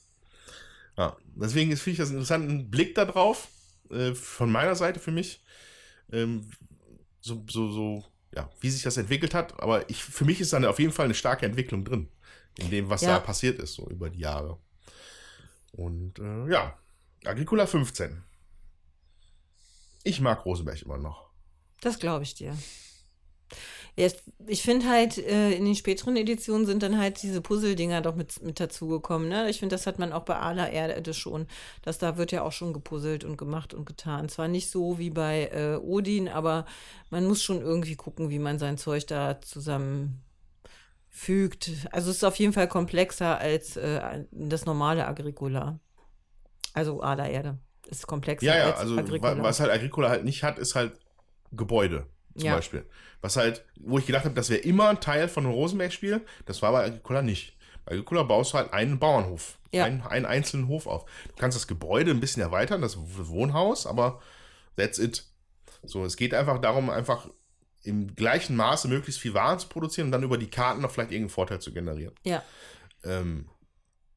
[0.97, 3.49] Ja, deswegen ist- finde ich das einen interessanten Blick da drauf,
[3.91, 5.43] äh, von meiner Seite für mich.
[6.13, 6.49] Ähm,
[7.21, 8.05] so, so, so,
[8.35, 11.07] ja, wie sich das entwickelt hat, aber ich, für mich ist da auf jeden Fall
[11.07, 12.09] eine starke Entwicklung drin,
[12.59, 13.09] in dem, was Ja.
[13.09, 14.59] da passiert ist, so über die Jahre.
[15.73, 16.79] Und äh, ja,
[17.25, 18.23] Agricola 15.
[20.05, 21.29] Ich mag Rosenberg immer noch.
[21.81, 22.57] Das glaube ich dir.
[23.99, 24.09] Ja,
[24.47, 28.43] ich- finde halt, äh, in den späteren Editionen sind dann halt diese Puzzle-Dinger doch mit,
[28.43, 29.27] mit dazugekommen.
[29.29, 29.49] Ne?
[29.49, 31.47] Ich finde, das hat man auch bei Ala Erde schon.
[31.83, 34.29] Dass da wird ja auch schon gepuzzelt und gemacht und getan.
[34.29, 36.67] Zwar nicht so wie bei äh, Odin, aber
[37.09, 40.27] man muss schon irgendwie gucken, wie man sein Zeug da zusammenfügt.
[41.91, 45.79] Also es ist auf jeden Fall komplexer als äh, das normale Agricola.
[46.75, 49.43] Also Ala Erde ist komplexer Ja, ja, als also Agricola.
[49.43, 50.99] was halt Agricola halt nicht hat, ist halt
[51.53, 52.57] Gebäude zum Ja.
[52.57, 52.85] Beispiel.
[53.21, 56.63] Was halt, wo ich gedacht habe, das wäre immer ein Teil von einem Rosenberg-Spiel, das
[56.63, 57.57] war bei Agricola nicht.
[57.85, 59.85] Bei Agricola baust du halt einen Bauernhof, Ja.
[59.85, 61.05] einen, einen einzelnen Hof auf.
[61.29, 64.21] Du kannst das Gebäude ein bisschen erweitern, das Wohnhaus, aber
[64.77, 65.25] that's it.
[65.83, 67.29] So, es geht einfach darum, einfach
[67.83, 71.13] im gleichen Maße möglichst viel Waren zu produzieren und dann über die Karten noch vielleicht
[71.13, 72.43] irgendeinen Vorteil zu generieren ja.
[73.05, 73.49] ähm,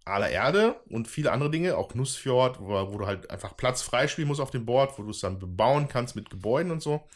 [0.06, 4.28] aller Erde und viele andere Dinge, auch Nussfjord, wo, wo du halt einfach Platz freispielen
[4.28, 7.08] musst auf dem Board, wo du es dann bebauen kannst mit Gebäuden und so.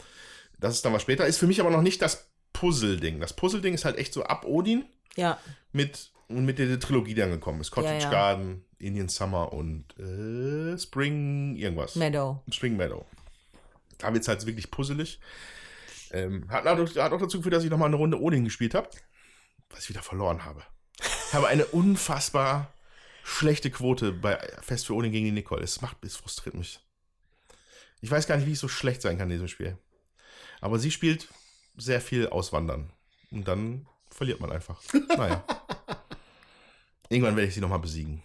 [0.59, 1.25] Das ist dann was später.
[1.25, 3.19] Ist für mich aber noch nicht das Puzzle-Ding.
[3.19, 4.85] Das Puzzle-Ding ist halt echt so ab Odin
[5.15, 5.37] Ja,
[5.71, 7.71] mit, mit der Trilogie, die dann gekommen ist.
[7.71, 8.09] Cottage Ja, ja.
[8.11, 11.95] Garden, Indian Summer und äh, Spring irgendwas.
[11.95, 12.43] Meadow.
[12.51, 13.05] Spring Meadow.
[13.97, 15.19] Da wird es halt wirklich puzzelig.
[16.11, 18.87] Ähm, hat, auch, hat auch dazu geführt, dass ich nochmal eine Runde Odin gespielt habe,
[19.69, 20.61] was ich wieder verloren habe.
[20.99, 22.71] Ich habe eine unfassbar
[23.23, 25.63] schlechte Quote bei Fest für Odin gegen die Nicole.
[25.63, 26.79] Es macht, es frustriert mich.
[28.01, 29.77] Ich weiß gar nicht, wie ich so schlecht sein kann in diesem Spiel.
[30.63, 31.27] Aber sie spielt
[31.75, 32.89] sehr viel Auswandern.
[33.31, 34.81] Und dann verliert man einfach.
[35.09, 35.43] Naja.
[37.09, 38.23] Irgendwann werde ich sie nochmal besiegen.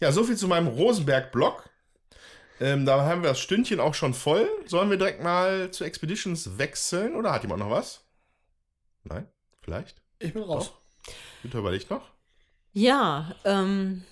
[0.00, 1.68] Ja, soviel zu meinem Rosenberg-Blog.
[2.60, 4.48] Ähm, da haben wir das Stündchen auch schon voll.
[4.64, 8.06] Sollen wir direkt mal zu Expeditions wechseln oder hat jemand noch was?
[9.02, 9.28] Nein?
[9.60, 10.00] Vielleicht?
[10.18, 10.72] Ich bin raus.
[11.42, 12.08] Günther überlegt noch?
[12.72, 14.02] Ja, ähm,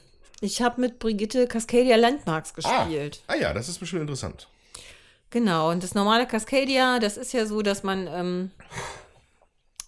[0.43, 3.23] ich habe mit Brigitte Cascadia Landmarks gespielt.
[3.27, 4.49] Ah ja, das ist bestimmt interessant.
[5.33, 8.51] Genau, und das normale Cascadia, das ist ja so, dass man ähm,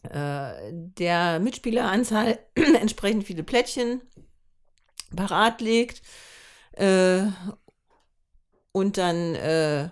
[0.05, 4.01] äh, der Mitspieleranzahl entsprechend viele Plättchen
[5.15, 6.01] parat legt
[6.73, 7.25] äh,
[8.73, 9.91] und dann äh,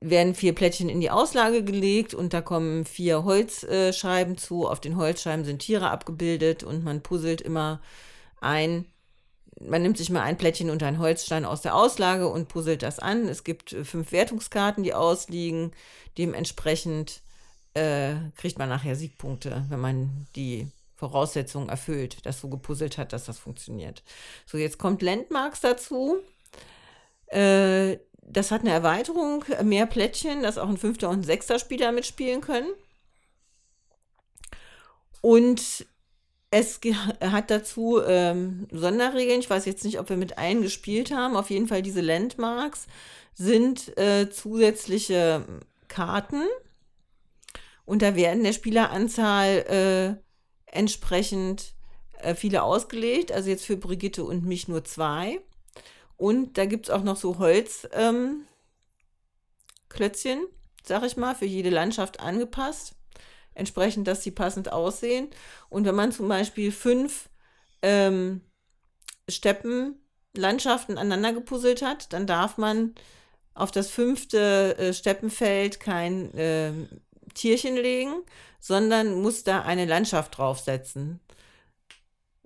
[0.00, 4.66] werden vier Plättchen in die Auslage gelegt und da kommen vier Holzscheiben zu.
[4.66, 7.82] Auf den Holzscheiben sind Tiere abgebildet und man puzzelt immer
[8.40, 8.86] ein
[9.60, 12.98] man nimmt sich mal ein Plättchen und einen Holzstein aus der Auslage und puzzelt das
[12.98, 13.26] an.
[13.28, 15.72] Es gibt äh, fünf Wertungskarten, die ausliegen.
[16.18, 17.22] Dementsprechend
[17.74, 23.24] äh, kriegt man nachher Siegpunkte, wenn man die Voraussetzungen erfüllt, dass so gepuzzelt hat, dass
[23.24, 24.02] das funktioniert.
[24.46, 26.18] So, jetzt kommt Landmarks dazu.
[27.26, 27.98] Äh,
[28.28, 32.40] das hat eine Erweiterung, mehr Plättchen, dass auch ein fünfter und ein sechster Spieler mitspielen
[32.40, 32.70] können.
[35.20, 35.86] Und
[36.50, 39.40] es ge- hat dazu ähm, Sonderregeln.
[39.40, 41.36] Ich weiß jetzt nicht, ob wir mit allen gespielt haben.
[41.36, 42.86] Auf jeden Fall diese Landmarks
[43.34, 45.44] sind äh, zusätzliche
[45.88, 46.42] Karten.
[47.84, 51.74] Und da werden der Spieleranzahl äh, entsprechend
[52.20, 53.32] äh, viele ausgelegt.
[53.32, 55.40] Also jetzt für Brigitte und mich nur zwei.
[56.16, 58.46] Und da gibt es auch noch so Holzklötzchen,
[59.92, 60.46] ähm,
[60.82, 62.95] sag ich mal, für jede Landschaft angepasst
[63.56, 65.28] entsprechend, dass sie passend aussehen.
[65.68, 67.28] Und wenn man zum Beispiel fünf
[67.82, 68.42] ähm,
[69.28, 72.94] Steppenlandschaften aneinander gepuzzelt hat, dann darf man
[73.54, 76.72] auf das fünfte äh, Steppenfeld kein äh,
[77.34, 78.12] Tierchen legen,
[78.60, 81.20] sondern muss da eine Landschaft draufsetzen.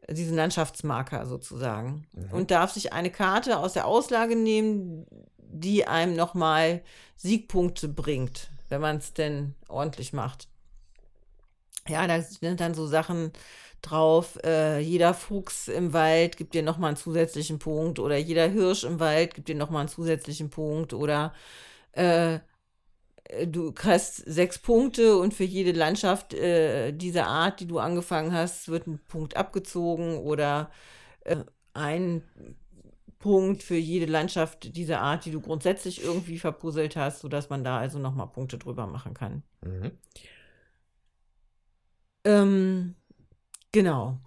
[0.09, 2.07] Diesen Landschaftsmarker sozusagen.
[2.33, 5.07] Und darf sich eine Karte aus der Auslage nehmen,
[5.39, 6.83] die einem nochmal
[7.17, 10.49] Siegpunkte bringt, wenn man es denn ordentlich macht.
[11.89, 13.33] Ja, da sind dann so Sachen
[13.83, 18.85] drauf, äh, jeder Fuchs im Wald gibt dir nochmal einen zusätzlichen Punkt oder jeder Hirsch
[18.85, 21.33] im Wald gibt dir nochmal einen zusätzlichen Punkt oder
[21.93, 22.41] äh,
[23.47, 28.69] du kriegst sechs Punkte und für jede Landschaft äh, dieser Art, die du angefangen hast,
[28.69, 30.71] wird ein Punkt abgezogen oder
[31.25, 31.37] äh,
[31.73, 32.23] ein
[33.19, 37.79] Punkt für jede Landschaft dieser Art, die du grundsätzlich irgendwie verpuzzelt hast, sodass man da
[37.79, 39.43] also nochmal Punkte drüber machen kann.
[39.63, 39.93] Mhm.
[42.25, 42.95] Ähm,
[43.73, 44.19] genau.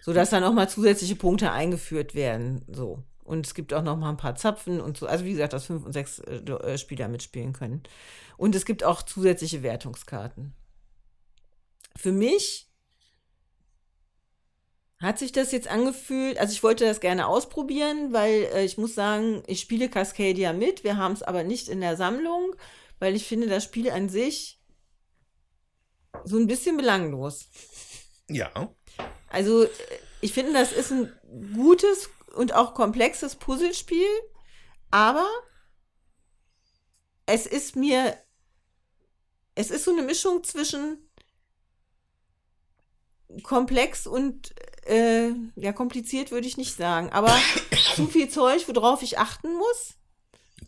[0.00, 2.64] Sodass dann nochmal zusätzliche Punkte eingeführt werden.
[2.68, 3.02] So.
[3.24, 5.06] Und es gibt auch noch mal ein paar Zapfen und so.
[5.06, 7.82] Also wie gesagt, dass fünf und sechs äh, äh, Spieler mitspielen können.
[8.36, 10.54] Und es gibt auch zusätzliche Wertungskarten.
[11.96, 12.68] Für mich
[14.98, 18.94] hat sich das jetzt angefühlt, also ich wollte das gerne ausprobieren, weil äh, ich muss
[18.94, 22.54] sagen, ich spiele Cascadia mit, wir haben es aber nicht in der Sammlung,
[23.00, 24.61] weil ich finde das Spiel an sich
[26.24, 27.48] so ein bisschen belanglos.
[28.28, 28.72] Ja.
[29.28, 29.70] Also, äh,
[30.20, 31.12] ich finde, das ist ein
[31.54, 34.08] gutes und auch komplexes Puzzlespiel,
[34.90, 35.28] aber
[37.26, 38.16] es ist mir,
[39.54, 40.98] es ist so eine Mischung zwischen
[43.42, 44.54] komplex und
[44.86, 47.34] äh, ja, kompliziert würde ich nicht sagen, aber
[47.94, 49.94] zu viel Zeug, worauf ich achten muss.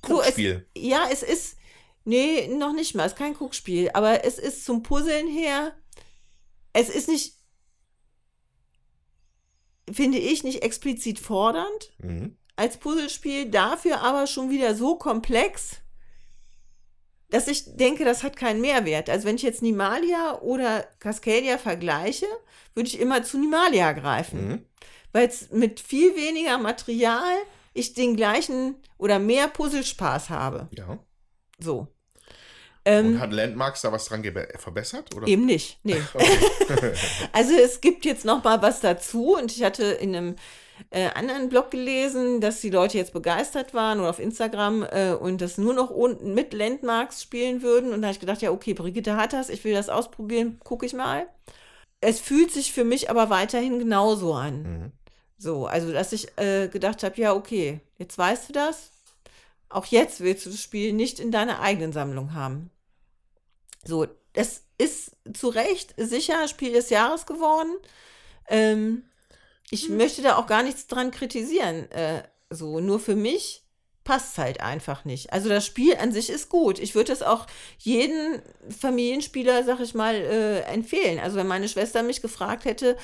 [0.06, 0.36] So, es,
[0.76, 1.56] ja, es ist,
[2.04, 5.74] nee, noch nicht mal, es ist kein Guckspiel, aber es ist zum Puzzeln her,
[6.72, 7.34] es ist nicht,
[9.90, 12.36] finde ich, nicht explizit fordernd Mhm.
[12.56, 15.76] als Puzzlespiel, dafür aber schon wieder so komplex,
[17.30, 19.10] dass ich denke, das hat keinen Mehrwert.
[19.10, 22.26] Also wenn ich jetzt Nimalia oder Cascadia vergleiche,
[22.74, 24.66] würde ich immer zu Nimalia greifen, Mhm.
[25.12, 27.34] weil es mit viel weniger Material
[27.72, 30.68] ich den gleichen oder mehr Puzzlespaß habe.
[30.72, 30.98] Ja.
[31.58, 31.88] So.
[32.84, 34.22] Ähm, Und hat Landmarks da was dran
[34.58, 35.14] verbessert?
[35.14, 35.26] Oder?
[35.26, 35.96] Eben nicht, nee.
[37.32, 40.36] also es gibt jetzt noch mal was dazu und ich hatte in einem
[40.90, 45.40] äh, anderen Blog gelesen, dass die Leute jetzt begeistert waren oder auf Instagram äh, und
[45.40, 48.74] das nur noch unten mit Landmarks spielen würden und da habe ich gedacht, ja okay,
[48.74, 51.26] Brigitte hat das, ich will das ausprobieren, gucke ich mal.
[52.00, 54.62] Es fühlt sich für mich aber weiterhin genauso an.
[54.62, 54.92] Mhm.
[55.38, 58.90] So, also dass ich äh, gedacht habe, ja okay, jetzt weißt du das.
[59.68, 62.70] Auch jetzt willst du das Spiel nicht in deiner eigenen Sammlung haben.
[63.84, 67.76] So, das ist zu Recht sicher Spiel des Jahres geworden.
[68.48, 69.04] Ähm,
[69.70, 71.90] ich möchte da auch gar nichts dran kritisieren.
[71.90, 73.62] Äh, so, nur für mich
[74.04, 75.32] passt es halt einfach nicht.
[75.32, 76.78] Also das Spiel an sich ist gut.
[76.78, 77.46] Ich würde es auch
[77.78, 81.18] jeden Familienspieler, sag ich mal, äh, empfehlen.
[81.18, 82.96] Also wenn meine Schwester mich gefragt hätte,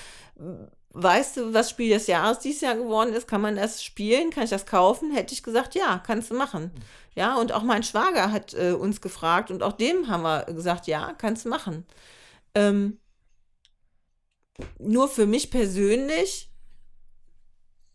[0.90, 4.44] weißt du, was Spiel des Jahres dieses Jahr geworden ist, kann man das spielen, kann
[4.44, 6.72] ich das kaufen, hätte ich gesagt, ja, kannst du machen.
[7.14, 10.86] Ja, und auch mein Schwager hat äh, uns gefragt und auch dem haben wir gesagt,
[10.86, 11.86] ja, kannst du machen.
[12.54, 12.98] Ähm,
[14.78, 16.50] nur für mich persönlich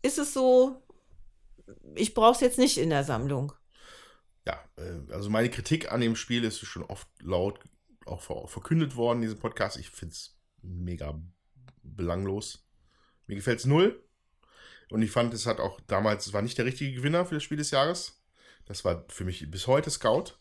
[0.02, 0.82] ist es so,
[1.94, 3.52] ich brauche es jetzt nicht in der Sammlung.
[4.46, 7.60] Ja, äh, also meine Kritik an dem Spiel ist schon oft laut
[8.06, 9.76] auch ver verkündet worden in diesem Podcast.
[9.76, 11.20] Ich finde es mega
[11.82, 12.65] belanglos.
[13.26, 14.02] Mir gefällt es null.
[14.90, 17.42] Und ich fand, es hat auch damals, es war nicht der richtige Gewinner für das
[17.42, 18.22] Spiel des Jahres.
[18.66, 20.34] Das war für mich bis heute Scout.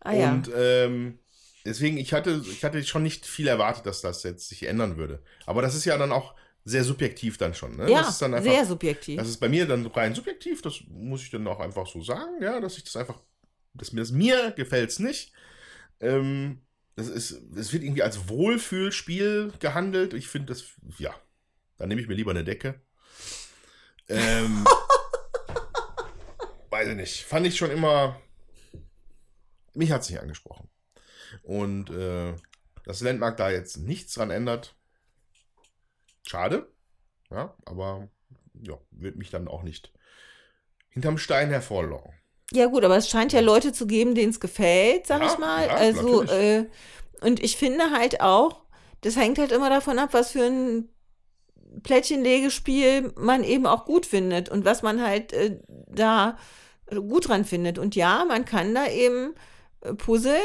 [0.00, 0.32] Ah ja.
[0.32, 1.18] Und ähm,
[1.64, 5.22] deswegen, ich hatte, ich hatte schon nicht viel erwartet, dass das jetzt sich ändern würde.
[5.46, 7.76] Aber das ist ja dann auch sehr subjektiv dann schon.
[7.76, 7.90] Ne?
[7.90, 9.18] ja, das ist dann einfach, sehr subjektiv.
[9.18, 12.42] Das ist bei mir dann rein subjektiv, das muss ich dann auch einfach so sagen,
[12.42, 13.20] ja, dass ich das einfach,
[13.74, 15.32] dass mir das mir gefällt es nicht.
[16.00, 16.60] Ähm,
[16.94, 20.14] das ist, es wird irgendwie als Wohlfühlspiel gehandelt.
[20.14, 20.64] Ich finde das,
[20.98, 21.14] ja,
[21.78, 22.80] dann nehme ich mir lieber eine Decke.
[24.08, 24.64] Ähm,
[26.70, 27.24] weiß ich nicht.
[27.24, 28.20] Fand ich schon immer.
[29.74, 30.68] Mich hat es nicht angesprochen.
[31.42, 32.34] Und äh,
[32.84, 34.74] dass Landmark da jetzt nichts dran ändert,
[36.26, 36.72] schade.
[37.30, 38.08] Ja, aber
[38.62, 39.92] ja, wird mich dann auch nicht
[40.88, 42.12] hinterm Stein hervorlocken.
[42.52, 45.38] Ja, gut, aber es scheint ja Leute zu geben, denen es gefällt, sag Ja, ich
[45.38, 45.66] mal.
[45.66, 46.66] ja, also, äh,
[47.20, 48.62] und ich finde halt auch,
[49.02, 50.88] das hängt halt immer davon ab, was für ein
[51.82, 55.58] Plättchenlegespiel man eben auch gut findet und was man halt äh,
[55.88, 56.36] da
[56.90, 57.78] gut dran findet.
[57.78, 59.34] Und ja, man kann da eben
[59.82, 60.40] äh, puzzeln,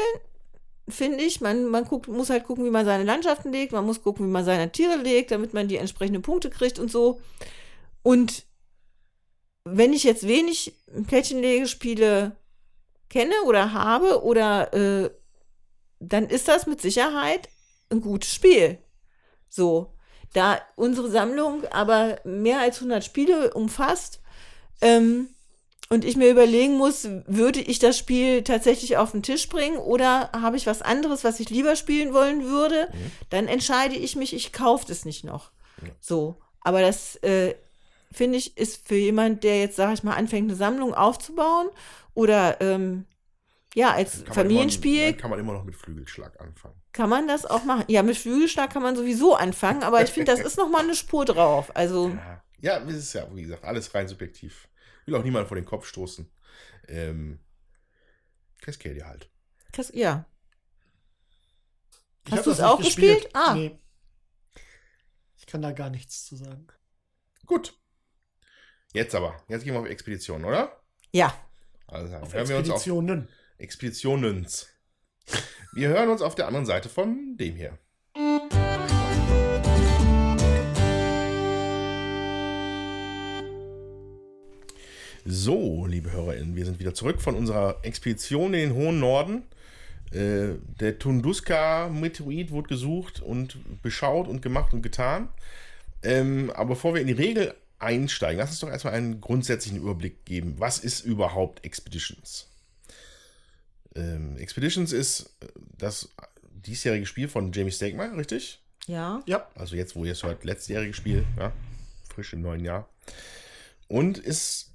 [0.88, 1.40] finde ich.
[1.40, 4.30] Man, man guckt, muss halt gucken, wie man seine Landschaften legt, man muss gucken, wie
[4.30, 7.20] man seine Tiere legt, damit man die entsprechenden Punkte kriegt und so.
[8.02, 8.44] Und
[9.64, 10.74] wenn ich jetzt wenig
[11.06, 12.36] Plättchenlegespiele
[13.08, 15.10] kenne oder habe oder äh,
[16.00, 17.48] dann ist das mit Sicherheit
[17.90, 18.78] ein gutes Spiel.
[19.48, 19.94] So,
[20.34, 24.20] da unsere Sammlung aber mehr als 100 Spiele umfasst
[24.82, 25.28] ähm,
[25.88, 30.30] und ich mir überlegen muss, würde ich das Spiel tatsächlich auf den Tisch bringen oder
[30.32, 32.88] habe ich was anderes, was ich lieber spielen wollen würde,
[33.30, 35.50] dann entscheide ich mich, ich kaufe das nicht noch.
[36.00, 37.54] So, aber das äh,
[38.10, 41.68] finde ich, ist für jemand, der jetzt, sage ich mal, anfängt, eine Sammlung aufzubauen
[42.14, 43.04] oder ähm,
[43.74, 46.80] ja, als Familienspiel Immer, kann man immer noch mit Flügelschlag anfangen.
[46.94, 47.84] Kann man das auch machen.
[47.88, 50.94] Ja, mit Flügelschlag kann man sowieso anfangen, aber ich finde, das ist noch mal eine
[50.94, 51.76] Spur drauf.
[51.76, 52.08] Also,
[52.60, 54.68] Ja, ja, es ist ja, wie gesagt, alles rein subjektiv.
[55.04, 56.30] Will auch niemand vor den Kopf stoßen.
[56.88, 57.40] Ähm,
[58.62, 59.28] Cascadia halt.
[59.72, 60.24] das, ja.
[62.26, 63.28] Ich Hast du es auch gespielt?
[63.34, 63.54] Ah.
[63.54, 63.78] Nee.
[65.36, 66.68] Ich kann da gar nichts zu sagen.
[67.44, 67.76] Gut.
[68.94, 69.42] Jetzt aber.
[69.48, 70.80] Jetzt gehen wir auf Expedition, oder?
[71.12, 71.34] Ja.
[71.86, 73.28] Also Auf hören wir uns auf Expeditionen.
[73.58, 74.73] Expeditionens.
[75.74, 77.78] Wir hören uns auf der anderen Seite von dem hier.
[85.26, 89.42] So, liebe HörerInnen, wir sind wieder zurück von unserer Expedition in den hohen Norden.
[90.12, 95.28] Äh, der Tunduska-Meteorit wurde gesucht und beschaut und gemacht und getan.
[96.04, 100.24] Ähm, aber bevor wir in die Regel einsteigen, lass uns doch erstmal einen grundsätzlichen Überblick
[100.24, 100.54] geben.
[100.58, 102.48] Was ist überhaupt Expeditions?
[103.94, 105.46] Ähm, Expeditions ist äh,
[105.78, 106.08] das
[106.52, 108.60] diesjährige Spiel von Jamie Stegmaier, richtig?
[108.86, 109.22] Ja.
[109.26, 111.52] Ja, Also jetzt, wo ihr es hört, letztjährige Spiel, ja,
[112.08, 112.88] frisch im neuen Jahr.
[113.88, 114.72] Und es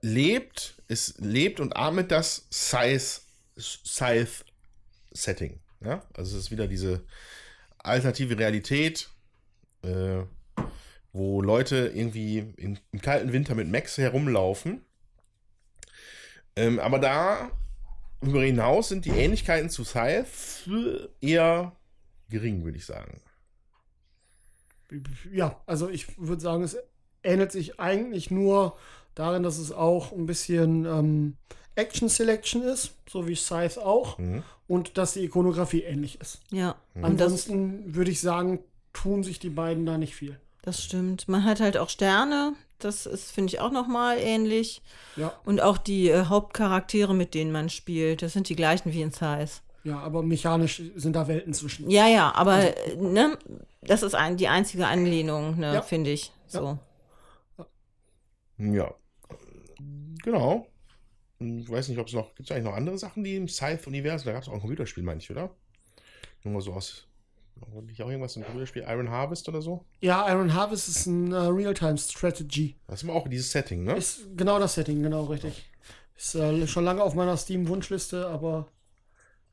[0.00, 3.20] lebt, es lebt und atmet das Scythe,
[3.58, 5.60] Scythe-Setting.
[5.82, 6.02] Ja?
[6.14, 7.04] Also es ist wieder diese
[7.78, 9.08] alternative Realität,
[9.82, 10.22] äh,
[11.12, 14.82] wo Leute irgendwie in, im kalten Winter mit Max herumlaufen.
[16.56, 17.50] Ähm, aber da
[18.20, 21.72] darüber hinaus sind die Ähnlichkeiten zu Scythe eher
[22.30, 23.20] gering, würde ich sagen.
[25.32, 26.76] ja, also ich würde sagen, es
[27.22, 28.76] ähnelt sich eigentlich nur
[29.14, 31.36] darin, dass es auch ein bisschen ähm,
[31.74, 34.42] Action Selection ist, so wie Scythe auch, Mhm.
[34.68, 36.40] und dass die Ikonografie ähnlich ist.
[36.50, 36.76] Ja.
[36.94, 38.60] Das, Ansonsten würde ich sagen,
[38.92, 40.38] tun sich die beiden da nicht viel.
[40.62, 41.28] das stimmt.
[41.28, 42.54] Man hat halt auch Sterne.
[42.78, 44.82] Das ist, finde ich, auch noch mal ähnlich.
[45.16, 49.00] Ja, Und auch die äh, Hauptcharaktere, mit denen man spielt, das sind die gleichen wie
[49.02, 49.60] in Size.
[49.84, 51.88] ja, aber mechanisch sind da Welten zwischen.
[51.90, 53.38] Ja, ja, aber äh, ne,
[53.82, 55.82] das ist ein, die einzige Anlehnung, ne, Ja.
[55.82, 56.32] finde ich.
[56.46, 56.78] So.
[58.58, 58.94] Ja.
[60.22, 60.66] Genau.
[61.38, 62.34] Ich weiß nicht, ob es noch.
[62.34, 64.26] Gibt es eigentlich noch andere Sachen, die im Scythe-Universum?
[64.26, 65.50] Da gab es auch ein Computerspiel, meine ich, oder?
[66.42, 67.06] Nur mal so aus.
[67.82, 68.84] Nicht auch irgendwas im Computerspiel?
[68.86, 69.84] Iron Harvest oder so?
[70.00, 72.76] Ja, Iron Harvest ist ein äh, Real-Time-Strategy.
[72.86, 73.94] Das ist immer auch dieses Setting, ne?
[73.96, 75.70] Ist genau das Setting, genau richtig.
[76.16, 78.68] Ist äh, schon lange auf meiner Steam-Wunschliste, aber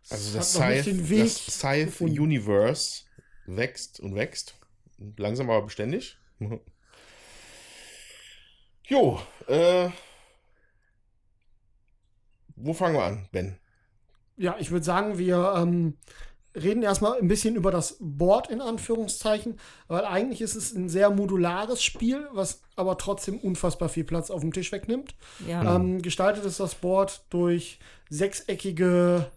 [0.09, 2.03] Also das Scythe, das Scythe.
[2.03, 3.03] Universe
[3.45, 4.55] wächst und wächst.
[5.17, 6.17] Langsam aber beständig.
[8.85, 9.89] Jo, äh.
[12.55, 13.57] Wo fangen wir an, Ben?
[14.37, 15.97] Ja, ich würde sagen, wir ähm,
[16.55, 21.09] reden erstmal ein bisschen über das Board in Anführungszeichen, weil eigentlich ist es ein sehr
[21.09, 25.15] modulares Spiel, was aber trotzdem unfassbar viel Platz auf dem Tisch wegnimmt.
[25.47, 25.75] Ja.
[25.75, 27.79] Ähm, gestaltet ist das Board durch
[28.09, 29.31] sechseckige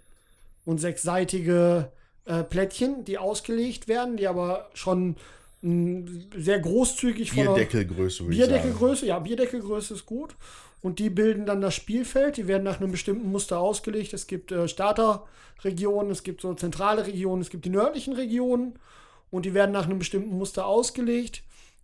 [0.64, 1.90] und sechsseitige
[2.26, 5.16] äh, Plättchen, die ausgelegt werden, die aber schon
[5.62, 8.52] mh, sehr großzügig von Bierdeckelgröße, würde ich sagen.
[8.52, 10.34] Bierdeckelgröße, ja, Bierdeckelgröße ist gut.
[10.82, 12.36] Und die bilden dann das Spielfeld.
[12.36, 14.12] Die werden nach einem bestimmten Muster ausgelegt.
[14.12, 18.78] Es gibt äh, Starterregionen, es gibt so zentrale Regionen, es gibt die nördlichen Regionen.
[19.30, 21.42] Und die werden nach einem bestimmten Muster ausgelegt,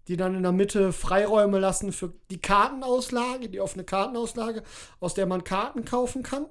[0.08, 4.62] die dann in der Mitte Freiräume lassen für die Kartenauslage, die offene Kartenauslage,
[5.00, 6.46] aus der man Karten kaufen kann.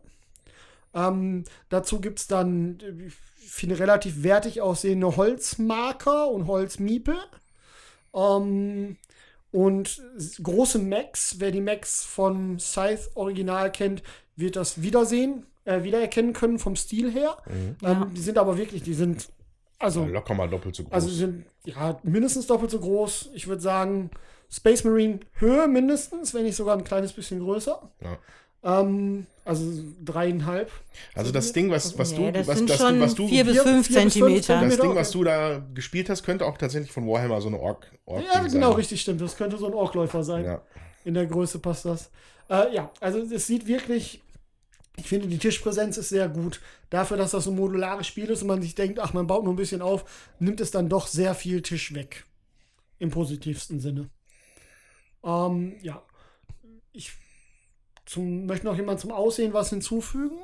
[0.93, 7.15] Ähm, dazu gibt es dann, äh, ich finde, relativ wertig aussehende Holzmarker und Holzmiepel.
[8.13, 8.97] Ähm,
[9.52, 10.02] und
[10.41, 14.02] große Macs, wer die Macs von Scythe Original kennt,
[14.36, 17.38] wird das wiedersehen, äh, wiedererkennen können vom Stil her.
[17.84, 19.30] Ähm, die sind aber wirklich, die sind,
[19.78, 20.94] also, Ja, locker mal doppelt so groß.
[20.94, 23.32] also die sind ja mindestens doppelt so groß.
[23.34, 24.10] Ich würde sagen,
[24.49, 27.91] Space Marine Höhe mindestens, wenn nicht sogar ein kleines bisschen größer.
[28.02, 28.18] ja.
[28.63, 29.65] Ähm, also
[30.05, 30.71] dreieinhalb.
[31.15, 33.43] Also das Ding, was, was du, ja, das was, sind das, schon was du, vier
[33.43, 34.61] bis fünf vier bis fünf Zentimeter.
[34.61, 34.77] das.
[34.77, 37.91] Ding, was du da gespielt hast, könnte auch tatsächlich von Warhammer so eine Ork.
[38.05, 38.77] Ork Ja, Ding genau, sein.
[38.77, 39.19] richtig stimmt.
[39.21, 40.45] Das könnte so ein Orkläufer sein.
[40.45, 40.61] Ja.
[41.05, 42.11] In der Größe passt das.
[42.49, 44.21] Äh, ja, also es sieht wirklich,
[44.97, 46.61] ich finde, die Tischpräsenz ist sehr gut.
[46.91, 49.43] Dafür, dass das so ein modulares Spiel ist und man sich denkt, ach, man baut
[49.43, 50.05] nur ein bisschen auf,
[50.39, 52.25] nimmt es dann doch sehr viel Tisch weg.
[52.99, 54.09] Im positivsten Sinne.
[55.23, 56.03] Ähm, ja.
[56.93, 57.13] Ich
[58.11, 60.38] zum, möchte noch jemand zum Aussehen was hinzufügen?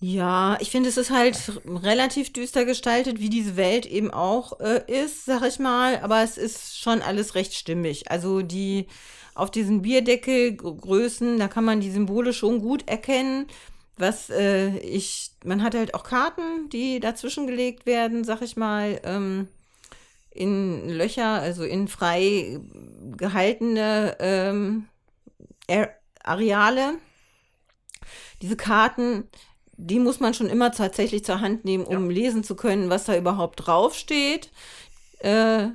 [0.00, 4.82] Ja, ich finde, es ist halt relativ düster gestaltet, wie diese Welt eben auch äh,
[4.86, 6.00] ist, sag ich mal.
[6.00, 8.10] Aber es ist schon alles recht stimmig.
[8.10, 8.86] Also die
[9.34, 13.46] auf diesen Bierdeckelgrößen, da kann man die Symbole schon gut erkennen.
[13.96, 19.00] Was äh, ich, man hat halt auch Karten, die dazwischen gelegt werden, sag ich mal,
[19.04, 19.48] ähm,
[20.30, 22.60] in Löcher, also in frei
[23.16, 24.86] gehaltene ähm,
[26.24, 26.94] Areale.
[28.42, 29.28] Diese Karten
[29.78, 32.16] die muss man schon immer tatsächlich zur Hand nehmen, um ja.
[32.16, 34.50] lesen zu können, was da überhaupt draufsteht.
[35.20, 35.68] Äh,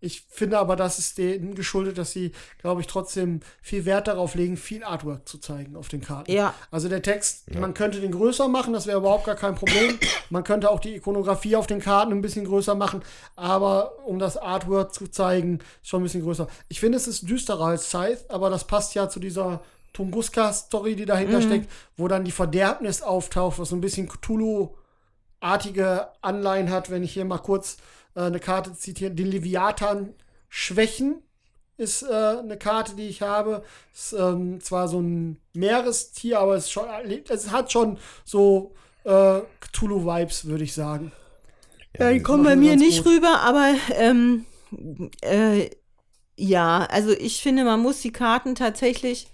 [0.00, 4.34] ich finde aber, das ist denen geschuldet, dass sie, glaube ich, trotzdem viel Wert darauf
[4.34, 6.32] legen, viel Artwork zu zeigen auf den Karten.
[6.32, 6.54] Ja.
[6.70, 7.60] Also der Text, ja.
[7.60, 9.98] man könnte den größer machen, das wäre überhaupt gar kein Problem.
[10.30, 13.02] man könnte auch die Ikonografie auf den Karten ein bisschen größer machen,
[13.36, 16.48] aber um das Artwork zu zeigen, schon ein bisschen größer.
[16.68, 19.60] Ich finde, es ist düsterer als Scythe, aber das passt ja zu dieser
[19.92, 21.42] Tunguska-Story, die dahinter mhm.
[21.42, 26.90] steckt, wo dann die Verderbnis auftaucht, was so ein bisschen Cthulhu-artige Anleihen hat.
[26.90, 27.76] Wenn ich hier mal kurz
[28.14, 30.14] äh, eine Karte zitiere, den Leviathan
[30.48, 31.22] Schwächen
[31.76, 33.64] ist äh, eine Karte, die ich habe.
[33.94, 36.84] Ist ähm, zwar so ein Meerestier, aber es, schon,
[37.28, 38.74] es hat schon so
[39.04, 41.12] äh, Cthulhu-Vibes, würde ich sagen.
[41.98, 43.14] Ja, die kommen bei mir nicht gut.
[43.14, 44.44] rüber, aber ähm,
[45.22, 45.70] äh,
[46.36, 49.28] ja, also ich finde, man muss die Karten tatsächlich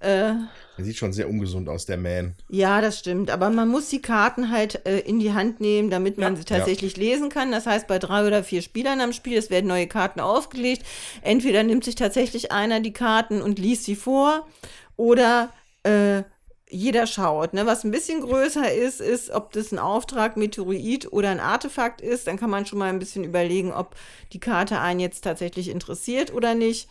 [0.00, 0.34] äh,
[0.78, 2.34] er sieht schon sehr ungesund aus, der Man.
[2.48, 3.30] Ja, das stimmt.
[3.30, 6.38] Aber man muss die Karten halt äh, in die Hand nehmen, damit man ja.
[6.38, 7.02] sie tatsächlich ja.
[7.02, 7.52] lesen kann.
[7.52, 10.86] Das heißt, bei drei oder vier Spielern am Spiel, es werden neue Karten aufgelegt.
[11.20, 14.46] Entweder nimmt sich tatsächlich einer die Karten und liest sie vor
[14.96, 16.22] oder äh,
[16.70, 17.52] jeder schaut.
[17.52, 17.66] Ne?
[17.66, 22.26] Was ein bisschen größer ist, ist, ob das ein Auftrag, Meteorit oder ein Artefakt ist.
[22.26, 23.94] Dann kann man schon mal ein bisschen überlegen, ob
[24.32, 26.88] die Karte einen jetzt tatsächlich interessiert oder nicht.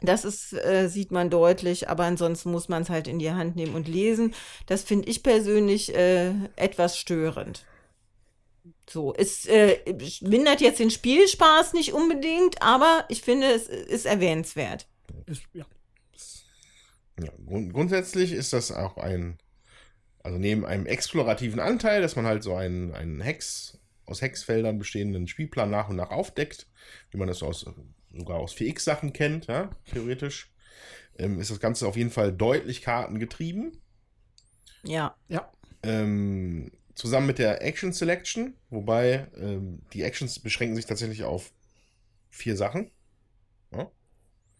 [0.00, 3.56] Das ist, äh, sieht man deutlich, aber ansonsten muss man es halt in die Hand
[3.56, 4.34] nehmen und lesen.
[4.66, 7.64] Das finde ich persönlich äh, etwas störend.
[8.88, 9.78] So, es äh,
[10.20, 14.86] mindert jetzt den Spielspaß nicht unbedingt, aber ich finde, es ist erwähnenswert.
[15.26, 15.64] Ist, ja.
[17.20, 19.38] ja grund grundsätzlich ist das auch ein,
[20.22, 25.28] also neben einem explorativen Anteil, dass man halt so einen, einen Hex, aus Hexfeldern bestehenden
[25.28, 26.66] Spielplan nach und nach aufdeckt,
[27.10, 27.64] wie man das so aus
[28.16, 30.52] sogar aus 4X-Sachen kennt, ja, theoretisch,
[31.18, 33.80] ähm, ist das Ganze auf jeden Fall deutlich kartengetrieben.
[34.82, 35.16] Ja.
[35.28, 35.50] Ja.
[35.82, 41.52] Ähm, zusammen mit der Action Selection, wobei ähm, die Actions beschränken sich tatsächlich auf
[42.30, 42.90] vier Sachen.
[43.72, 43.90] Ja.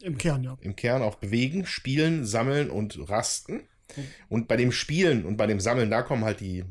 [0.03, 0.57] Im Kern, ja.
[0.61, 3.69] Im Kern auf Bewegen, Spielen, Sammeln und Rasten.
[3.97, 4.07] Mhm.
[4.29, 6.65] Und bei dem Spielen und bei dem Sammeln, da kommen halt die,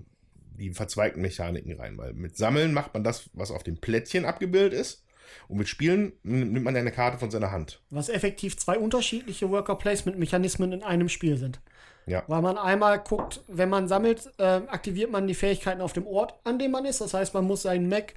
[0.57, 4.73] die verzweigten Mechaniken rein, weil mit Sammeln macht man das, was auf dem Plättchen abgebildet
[4.73, 5.03] ist.
[5.47, 7.81] Und mit Spielen nimmt man eine Karte von seiner Hand.
[7.89, 11.61] Was effektiv zwei unterschiedliche Worker-Placement-Mechanismen in einem Spiel sind.
[12.05, 12.23] Ja.
[12.27, 16.33] Weil man einmal guckt, wenn man sammelt, äh, aktiviert man die Fähigkeiten auf dem Ort,
[16.43, 17.01] an dem man ist.
[17.01, 18.13] Das heißt, man muss seinen Mac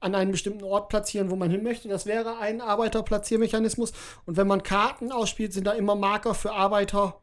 [0.00, 1.88] an einen bestimmten Ort platzieren, wo man hin möchte.
[1.88, 3.92] Das wäre ein Arbeiterplatziermechanismus.
[4.26, 7.20] Und wenn man Karten ausspielt, sind da immer Marker für Arbeiter.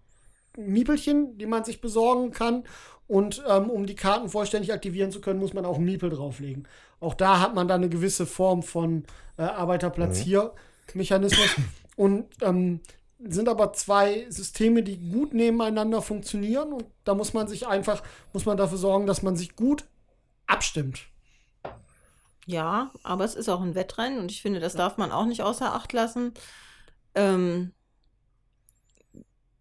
[0.58, 2.64] Miepelchen, die man sich besorgen kann.
[3.08, 6.68] Und ähm, um die Karten vollständig aktivieren zu können, muss man auch einen Miepel drauflegen.
[7.00, 9.06] Auch da hat man dann eine gewisse Form von
[9.38, 11.56] äh, Arbeiterplatziermechanismus.
[11.96, 12.82] Und ähm,
[13.20, 16.74] sind aber zwei Systeme, die gut nebeneinander funktionieren.
[16.74, 18.02] Und da muss man sich einfach,
[18.34, 19.86] muss man dafür sorgen, dass man sich gut
[20.48, 21.08] abstimmt.
[22.46, 25.44] Ja, aber es ist auch ein Wettrennen und ich finde, das darf man auch nicht
[25.44, 26.34] außer Acht lassen.
[27.14, 27.74] Ähm,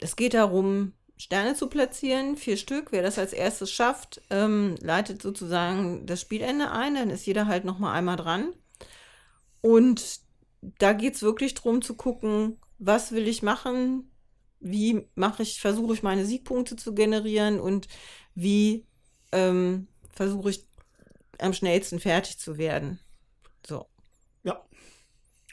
[0.00, 2.92] es geht darum, Sterne zu platzieren, vier Stück.
[2.92, 6.94] Wer das als erstes schafft, ähm, leitet sozusagen das Spielende ein.
[6.94, 8.52] Dann ist jeder halt noch mal einmal dran.
[9.60, 10.20] Und
[10.60, 14.10] da geht es wirklich darum zu gucken, was will ich machen,
[14.60, 17.88] wie mache ich, versuche ich meine Siegpunkte zu generieren und
[18.34, 18.86] wie
[19.32, 20.66] ähm, versuche ich
[21.38, 23.00] am schnellsten fertig zu werden.
[23.66, 23.86] So.
[24.44, 24.64] Ja.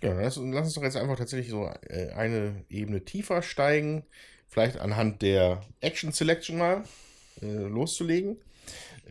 [0.02, 4.06] Ja, lass, lass uns doch jetzt einfach tatsächlich so äh, eine Ebene tiefer steigen
[4.48, 6.84] vielleicht anhand der Action Selection mal
[7.42, 8.38] äh, loszulegen.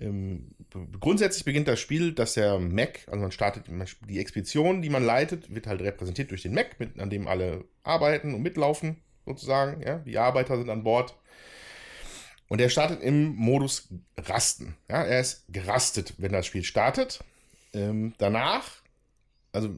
[0.00, 0.54] Ähm,
[1.00, 3.66] grundsätzlich beginnt das Spiel, dass der Mac, also man startet
[4.08, 7.64] die Expedition, die man leitet, wird halt repräsentiert durch den Mac, mit, an dem alle
[7.82, 9.82] arbeiten und mitlaufen, sozusagen.
[9.82, 9.98] Ja?
[9.98, 11.16] Die Arbeiter sind an Bord.
[12.48, 14.76] Und er startet im Modus Rasten.
[14.90, 15.02] Ja?
[15.04, 17.20] Er ist gerastet, wenn das Spiel startet.
[17.72, 18.70] Ähm, danach,
[19.52, 19.70] also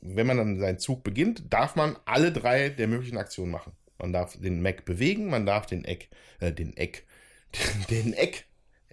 [0.00, 3.72] wenn man dann seinen Zug beginnt, darf man alle drei der möglichen Aktionen machen.
[3.98, 6.08] Man darf den Mac bewegen, man darf den Eck,
[6.40, 7.06] äh, den Eck,
[7.90, 8.46] den Eck,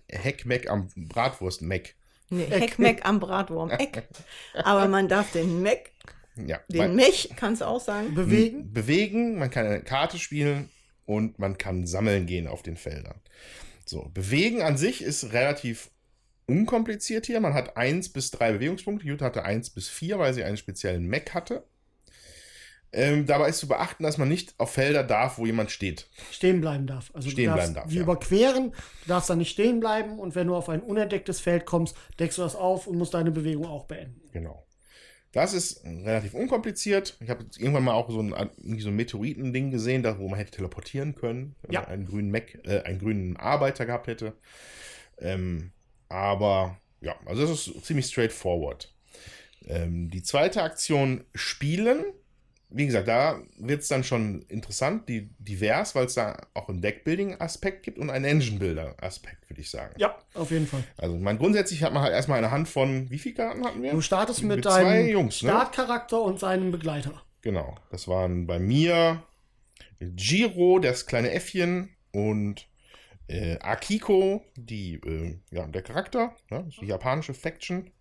[0.10, 1.96] Heck-Mac am Bratwurst-Mac.
[2.30, 4.04] Nee, Heck-Mac am Bratwurm-Eck.
[4.54, 5.92] Aber man darf den Mac,
[6.36, 8.16] ja, den Mech, kannst du auch sagen.
[8.16, 8.74] Bewegen.
[8.74, 10.70] Bewegen, man kann eine Karte spielen
[11.06, 13.20] und man kann sammeln gehen auf den Feldern.
[13.86, 15.92] So, bewegen an sich ist relativ
[16.48, 17.40] unkompliziert hier.
[17.40, 19.06] Man hat 1 bis 3 Bewegungspunkte.
[19.06, 21.64] Jutta hatte 1 bis 4, weil sie einen speziellen Mech hatte.
[22.95, 26.07] Ähm, dabei ist zu beachten, dass man nicht auf Felder darf, wo jemand steht.
[26.32, 27.10] Stehen bleiben darf.
[27.15, 28.03] Also Stehen du darfst bleiben darf, die ja.
[28.03, 31.98] überqueren, du darfst da nicht stehen bleiben und wenn du auf ein unentdecktes Feld kommst,
[32.20, 34.22] deckst du das auf und musst deine Bewegung auch beenden.
[34.32, 34.65] Genau.
[35.32, 37.18] Das ist relativ unkompliziert.
[37.20, 40.52] Ich habe irgendwann mal auch so ein, so ein Meteoriten-Ding gesehen, da, wo man hätte
[40.52, 41.82] teleportieren können, wenn Ja.
[41.82, 44.34] man einen grünen Mac, äh, einen grünen Arbeiter gehabt hätte.
[45.18, 45.72] Ähm,
[46.07, 48.94] aber ja, also das ist ziemlich straightforward.
[49.65, 52.06] Ähm, die zweite Aktion spielen.
[52.76, 56.82] Wie gesagt, da wird es dann schon interessant, die, divers, weil es da auch einen
[56.82, 59.94] Deckbuilding-Aspekt gibt und einen Engine-Builder-Aspekt, würde ich sagen.
[59.98, 60.84] Ja, auf jeden Fall.
[60.98, 63.91] Also, mein grundsätzlich hat man halt erstmal eine Hand von, wie viele Karten hatten wir?
[63.91, 65.50] Du startest mit, Mit deinem Jungs, ne?
[65.50, 67.22] Startcharakter und seinem Begleiter.
[67.41, 69.22] Genau, das waren bei mir
[70.00, 72.68] Giro, das kleine Äffchen, und
[73.28, 76.70] äh, Akiko, die, äh, ja, der Charakter, ne?
[76.80, 77.91] die japanische Faction,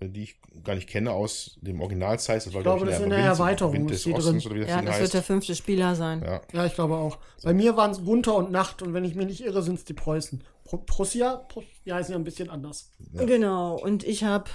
[0.00, 2.48] die ich gar nicht kenne aus dem Original-Size.
[2.50, 4.14] Ich glaube, das ist eine Erweiterung, Wind ist drin.
[4.14, 5.00] oder wie das Ja, das heißt.
[5.02, 6.22] wird der fünfte Spieler sein.
[6.24, 7.18] ja, Ja, ich glaube auch.
[7.42, 9.84] Bei mir waren es Gunther und Nacht und wenn ich mich nicht irre, sind es
[9.84, 10.42] die Preußen.
[10.86, 11.36] Prussia?
[11.48, 12.90] Prus die heißen ja ein bisschen anders.
[13.12, 14.50] Genau, und ich habe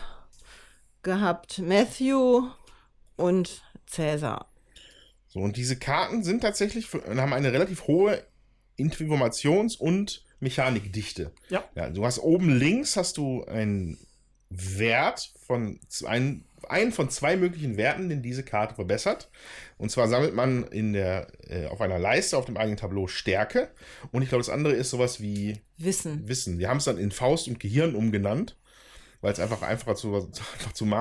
[1.03, 2.47] gehabt Matthew
[3.15, 4.51] und Cäsar.
[5.27, 8.21] so, und diese Karten sind tatsächlich, für, haben eine relativ hohe
[8.77, 11.31] Informations- und Mechanikdichte.
[11.49, 11.63] Ja.
[11.75, 13.97] Ja, du hast oben links hast du einen
[14.49, 19.29] Wert von ein, einen von zwei möglichen Werten, den diese Karte verbessert.
[19.77, 23.69] Und zwar sammelt man in der, äh, auf einer Leiste auf dem eigenen Tableau Stärke.
[24.11, 26.27] Und ich glaube, das andere ist sowas wie Wissen.
[26.27, 26.59] Wissen.
[26.59, 28.57] Wir haben es dann in Faust und Gehirn umgenannt,
[29.21, 30.91] weil es einfach einfacher zu, einfach zu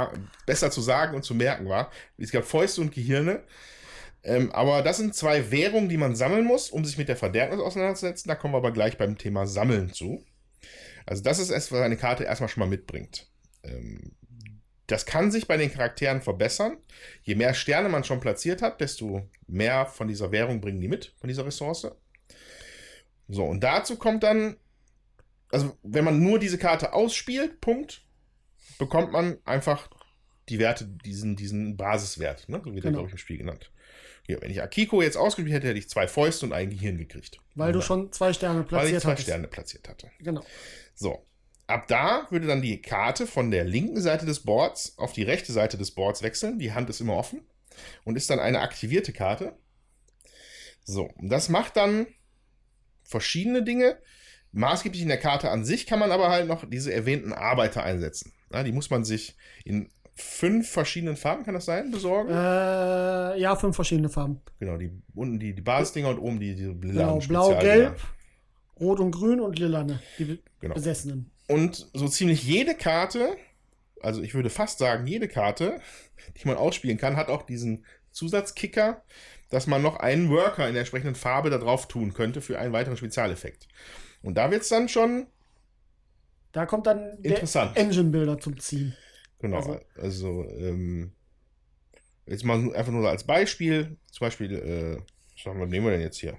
[0.47, 1.91] besser zu sagen und zu merken war.
[2.19, 3.43] Es gab Fäuste und Gehirne.
[4.25, 7.61] Ähm, aber das sind zwei Währungen, die man sammeln muss, um sich mit der Verderbnis
[7.61, 8.29] auseinanderzusetzen.
[8.29, 10.25] Da kommen wir aber gleich beim Thema Sammeln zu.
[11.07, 13.27] Also das ist es, was eine Karte erstmal schon mal mitbringt.
[13.63, 14.13] Ähm,
[14.87, 16.79] das kann sich bei den Charakteren verbessern.
[17.23, 21.15] Je mehr Sterne man schon platziert hat, desto mehr von dieser Währung bringen die mit,
[21.21, 21.91] von dieser Ressource.
[23.29, 24.57] So, und dazu kommt dann,
[25.53, 28.03] also wenn man nur diese Karte ausspielt, Punkt,
[28.79, 29.91] bekommt man einfach
[30.49, 32.63] die Werte, diesen, diesen Basiswert, ne?
[32.65, 32.97] so wird Genau.
[32.97, 33.71] glaube ich, im Spiel genannt.
[34.25, 37.41] Hier, wenn ich Akiko jetzt ausgespielt hätte, hätte ich zwei Fäuste und ein Gehirn gekriegt.
[37.55, 39.23] Weil du schon zwei Sterne Weil ich platziert zwei hast.
[39.23, 40.11] Sterne platziert hatte.
[40.21, 40.43] Genau.
[40.95, 41.27] So.
[41.69, 45.53] Ab da würde dann die Karte von der linken Seite des Boards auf die rechte
[45.53, 46.59] Seite des Boards wechseln.
[46.59, 47.43] Die Hand ist immer offen
[48.05, 49.55] und ist dann eine aktivierte Karte.
[50.85, 52.07] So, und das macht dann
[53.05, 53.99] verschiedene Dinge.
[54.53, 58.32] Maßgeblich in der Karte an sich kann man aber halt noch diese erwähnten Arbeiter einsetzen.
[58.51, 59.36] Ja, die muss man sich
[59.66, 62.31] in fünf verschiedenen Farben, kann das sein, besorgen?
[62.31, 64.40] Äh, ja, fünf verschiedene Farben.
[64.59, 67.90] Genau, die unten die, die Basisdinger und oben die, die Genau, lilanen blau, Spezialdinger.
[67.90, 68.01] gelb,
[68.81, 70.74] rot und grün und lilane, die Genau.
[70.74, 71.31] Besessenen.
[71.49, 73.37] Und so ziemlich jede Karte,
[74.01, 75.81] also ich würde fast sagen, jede Karte,
[76.37, 79.03] die man ausspielen kann, hat auch diesen Zusatzkicker,
[79.51, 82.73] dass man noch einen Worker in der entsprechenden Farbe da drauf tun könnte für einen
[82.73, 83.66] weiteren Spezialeffekt.
[84.23, 85.27] Und da wird es dann schon
[86.53, 87.77] Da kommt dann der Interessant.
[87.77, 88.95] Engine-Builder zum Ziehen.
[89.39, 91.12] Genau, Also- also, ähm,
[92.27, 95.03] jetzt mal einfach nur als Beispiel, zum Beispiel, äh,
[95.45, 96.37] was nehmen wir denn jetzt hier?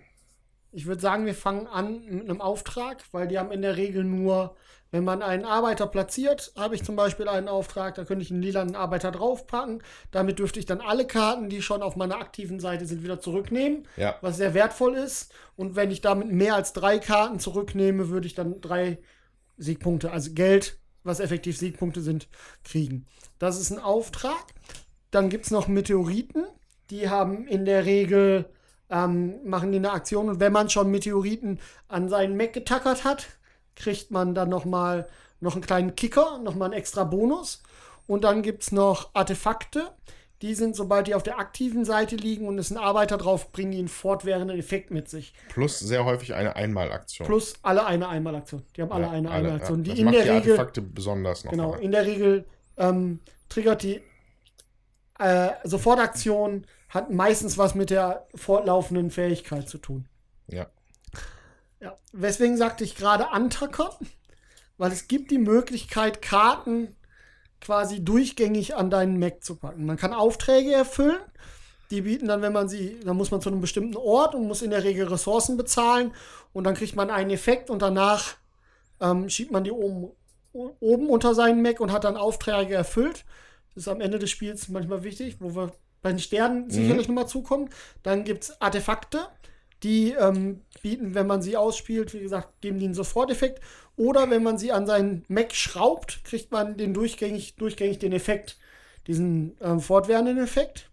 [0.72, 4.04] Ich würde sagen, wir fangen an mit einem Auftrag, weil die haben in der Regel
[4.04, 4.56] nur,
[4.92, 8.42] wenn man einen Arbeiter platziert, habe ich zum Beispiel einen Auftrag, da könnte ich einen
[8.42, 9.84] lilanen Arbeiter draufpacken.
[10.12, 13.88] Damit dürfte ich dann alle Karten, die schon auf meiner aktiven Seite sind, wieder zurücknehmen,
[13.98, 15.32] Ja, was sehr wertvoll ist.
[15.56, 19.00] Und wenn ich damit mehr als drei Karten zurücknehme, würde ich dann drei
[19.58, 22.28] Siegpunkte, also Geld, was effektiv Siegpunkte sind,
[22.64, 23.06] kriegen.
[23.38, 24.46] Das ist ein Auftrag.
[25.12, 26.46] Dann gibt es noch Meteoriten.
[26.90, 28.50] Die haben in der Regel,
[28.90, 30.30] ähm, machen die eine Aktion.
[30.30, 33.28] Und wenn man schon Meteoriten an seinen Mech getackert hat,
[33.76, 35.08] kriegt man dann noch mal
[35.42, 37.62] noch einen kleinen Kicker, noch mal einen extra Bonus.
[38.08, 39.92] Und dann gibt es noch Artefakte.
[40.42, 43.72] Die sind, sobald die auf der aktiven Seite liegen und es ein Arbeiter drauf, bringen
[43.72, 45.34] die einen fortwährenden Effekt mit sich.
[45.50, 47.28] plus sehr häufig eine Einmalaktion.
[47.28, 48.64] Plus alle eine Einmalaktion.
[48.76, 49.80] Die haben alle Ja, eine Einmalaktion.
[49.80, 49.84] ja.
[49.84, 51.52] Die Das in macht der die Regel, Artefakte besonders noch.
[51.52, 51.80] genau, mal.
[51.82, 52.46] in der Regel
[52.78, 54.02] ähm, triggert die
[55.20, 60.08] äh, Sofortaktion hat meistens was mit der fortlaufenden Fähigkeit zu tun.
[60.48, 60.68] Ja.
[61.80, 63.92] Ja, weswegen sagte ich gerade antackern?
[64.78, 66.96] Weil es gibt die Möglichkeit, Karten
[67.62, 69.86] quasi durchgängig an deinen Mac zu packen.
[69.86, 71.20] Man kann Aufträge erfüllen.
[71.92, 74.62] Die bieten dann, wenn man sie, dann muss man zu einem bestimmten Ort und muss
[74.62, 76.14] in der Regel Ressourcen bezahlen
[76.54, 78.36] und dann kriegt man einen Effekt und danach
[79.02, 80.12] ähm, schiebt man die oben,
[80.54, 83.26] oben unter seinen Mac und hat dann Aufträge erfüllt.
[83.74, 87.28] Das ist am Ende des Spiels manchmal wichtig, wo wir bei den Sternen sicherlich nochmal
[87.28, 87.70] zukommen.
[88.04, 89.28] Dann gibt es Artefakte.
[89.84, 93.62] Die ähm, bieten, wenn man sie ausspielt, wie gesagt, geben die einen Soforteffekt.
[93.96, 98.58] Oder wenn man sie an seinen Mac schraubt, kriegt man den durchgängig, durchgängig den Effekt,
[99.08, 100.90] diesen ähm, fortwährenden Effekt.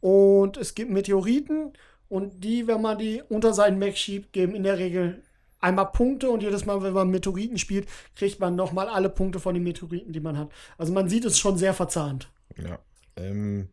[0.00, 1.72] Und es gibt Meteoriten
[2.08, 5.22] und die, wenn man die unter seinen Mac schiebt, geben in der Regel
[5.60, 9.54] einmal Punkte und jedes Mal, wenn man Meteoriten spielt, kriegt man nochmal alle Punkte von
[9.54, 10.50] den Meteoriten, die man hat.
[10.76, 12.30] Also man sieht es schon sehr verzahnt.
[12.56, 12.78] Ja.
[13.16, 13.68] Ähm,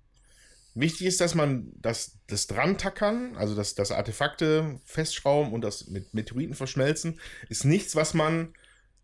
[0.76, 6.14] wichtig ist, dass man das, das Drantackern, also das, das Artefakte festschrauben und das mit
[6.14, 7.19] Meteoriten verschmelzen,
[7.49, 8.53] ist nichts, was man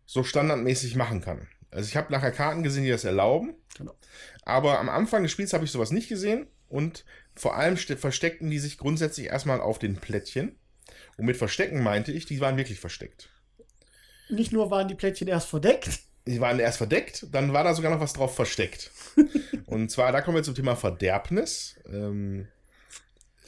[0.06, 1.48] so standardmäßig machen kann.
[1.70, 3.54] Also ich habe nachher Karten gesehen, die das erlauben.
[3.78, 3.94] Genau.
[4.42, 6.46] Aber am Anfang des Spiels habe ich sowas nicht gesehen.
[6.68, 7.04] Und
[7.34, 10.56] vor allem versteckten die sich grundsätzlich erstmal auf den Plättchen.
[11.16, 13.30] Und mit Verstecken meinte ich, die waren wirklich versteckt.
[14.28, 16.00] Nicht nur waren die Plättchen erst verdeckt.
[16.26, 18.90] Die waren erst verdeckt, dann war da sogar noch was drauf versteckt.
[19.66, 21.80] und zwar, da kommen wir zum Thema Verderbnis.
[21.86, 22.46] Ähm,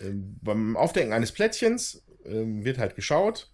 [0.00, 3.50] ähm, beim Aufdecken eines Plättchens ähm, wird halt geschaut.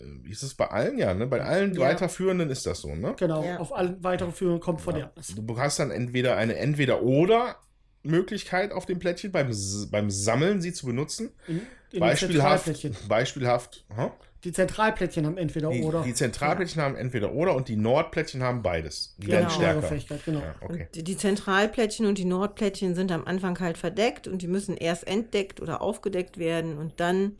[0.00, 0.96] Äh, ist es bei allen?
[0.98, 1.26] Ja, ne?
[1.26, 1.80] Bei allen Ja.
[1.82, 3.14] weiterführenden ist das so, ne?
[3.18, 3.58] Genau, Ja.
[3.58, 5.34] auf alle weiteren Führungen kommt Verderbnis.
[5.36, 9.50] Du hast dann entweder eine Entweder-Oder-Möglichkeit auf dem Plättchen beim,
[9.90, 11.32] beim Sammeln sie zu benutzen.
[11.46, 14.10] In, in den Beispielhaft, beispielhaft, hä?
[14.44, 16.02] Die Zentralplättchen haben entweder Die, oder.
[16.02, 19.14] die Zentralplättchen haben entweder oder und die Nordplättchen haben beides.
[19.18, 19.38] Die Genau.
[19.38, 19.82] werden stärker.
[19.82, 20.40] Fähigkeit, genau.
[20.40, 20.88] Ja, okay.
[20.94, 25.06] Die, die Zentralplättchen und die Nordplättchen sind am Anfang halt verdeckt und die müssen erst
[25.08, 27.36] entdeckt oder aufgedeckt werden und dann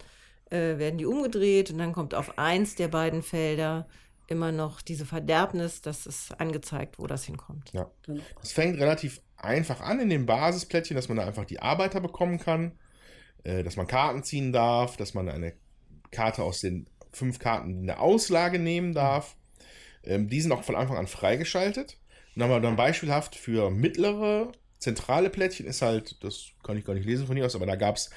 [0.51, 3.87] äh, werden die umgedreht und dann kommt auf eins der beiden Felder
[4.27, 7.73] immer noch diese Verderbnis, das ist angezeigt, wo das hinkommt.
[7.73, 7.91] Ja.
[8.05, 8.23] Genau.
[8.43, 12.39] Es fängt relativ einfach an in dem Basisplättchen, dass man da einfach die Arbeiter bekommen
[12.39, 12.73] kann,
[13.45, 15.55] äh, dass man Karten ziehen darf, dass man eine
[16.11, 19.37] Karte aus den fünf Karten in der Auslage nehmen darf.
[20.05, 21.99] Ähm, die sind auch von Anfang an freigeschaltet.
[22.35, 26.95] Dann haben wir dann beispielhaft für mittlere, zentrale Plättchen ist halt, das kann ich gar
[26.95, 28.11] nicht lesen von hier aus, aber da gab es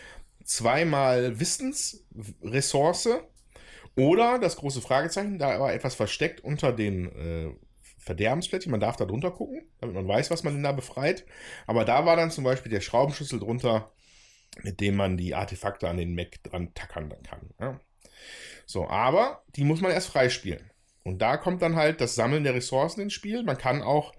[0.43, 3.09] zweimal Wissensressource
[3.97, 7.51] oder das große Fragezeichen, da war etwas versteckt unter den äh,
[7.97, 8.71] Verderbensplättchen.
[8.71, 11.25] Man darf da drunter gucken, damit man weiß, was man denn da befreit.
[11.67, 13.91] Aber da war dann zum Beispiel der Schraubenschlüssel drunter,
[14.63, 17.49] mit dem man die Artefakte an den Mac dran tackern kann.
[17.59, 17.79] Ja.
[18.65, 20.69] So, aber die muss man erst freispielen.
[21.03, 23.43] Und da kommt dann halt das Sammeln der Ressourcen ins Spiel.
[23.43, 24.13] Man kann auch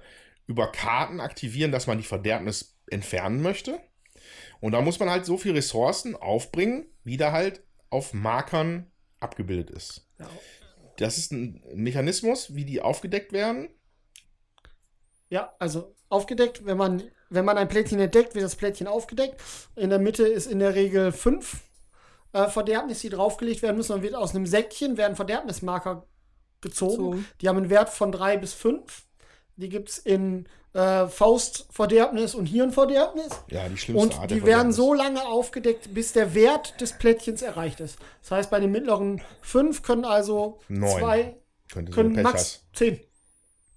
[0.47, 3.81] über Karten aktivieren, dass man die Verderbnis entfernen möchte.
[4.61, 8.91] Und da muss man halt so viele Ressourcen aufbringen, wie da halt auf Markern
[9.21, 10.09] abgebildet ist.
[10.19, 10.29] Ja.
[10.97, 13.69] Das ist ein Mechanismus, wie die aufgedeckt werden.
[15.31, 17.03] Ja, also aufgedeckt, wenn man,
[17.33, 19.41] wenn man ein Plättchen entdeckt, wird das Plättchen aufgedeckt.
[19.77, 21.61] In der Mitte ist in der Regel fünf
[22.33, 23.93] äh, Verderbnis, die draufgelegt werden müssen.
[23.93, 26.07] Dann wird aus einem Säckchen werden Verderbnismarker
[26.61, 26.93] gezogen.
[26.93, 27.27] Gezogen.
[27.41, 29.05] Die haben einen Wert von drei bis fünf.
[29.57, 33.29] Die gibt es in äh, Faustverderbnis und Hirnverderbnis.
[33.51, 37.43] Ja, die schlimmste Und Art die werden so lange aufgedeckt, bis der Wert des Plättchens
[37.43, 37.99] erreicht ist.
[38.23, 40.99] Das heißt, bei den mittleren fünf können also Neun.
[40.99, 41.37] zwei,
[41.71, 42.65] Könnte können Pech max hast.
[42.75, 43.01] zehn.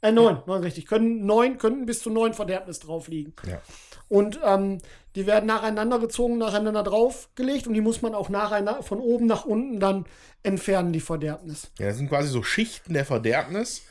[0.08, 0.86] Äh, neun, neun, richtig.
[0.88, 3.34] Können neun, könnten bis zu neun Verderbnis drauf liegen.
[3.48, 3.62] Ja.
[4.08, 4.80] Und ähm,
[5.16, 9.46] die werden nacheinander gezogen, nacheinander draufgelegt und die muss man auch nacheinander von oben nach
[9.46, 10.06] unten dann
[10.44, 11.72] entfernen, die Verderbnis.
[11.80, 13.84] ja, das sind quasi so Schichten der Verderbnis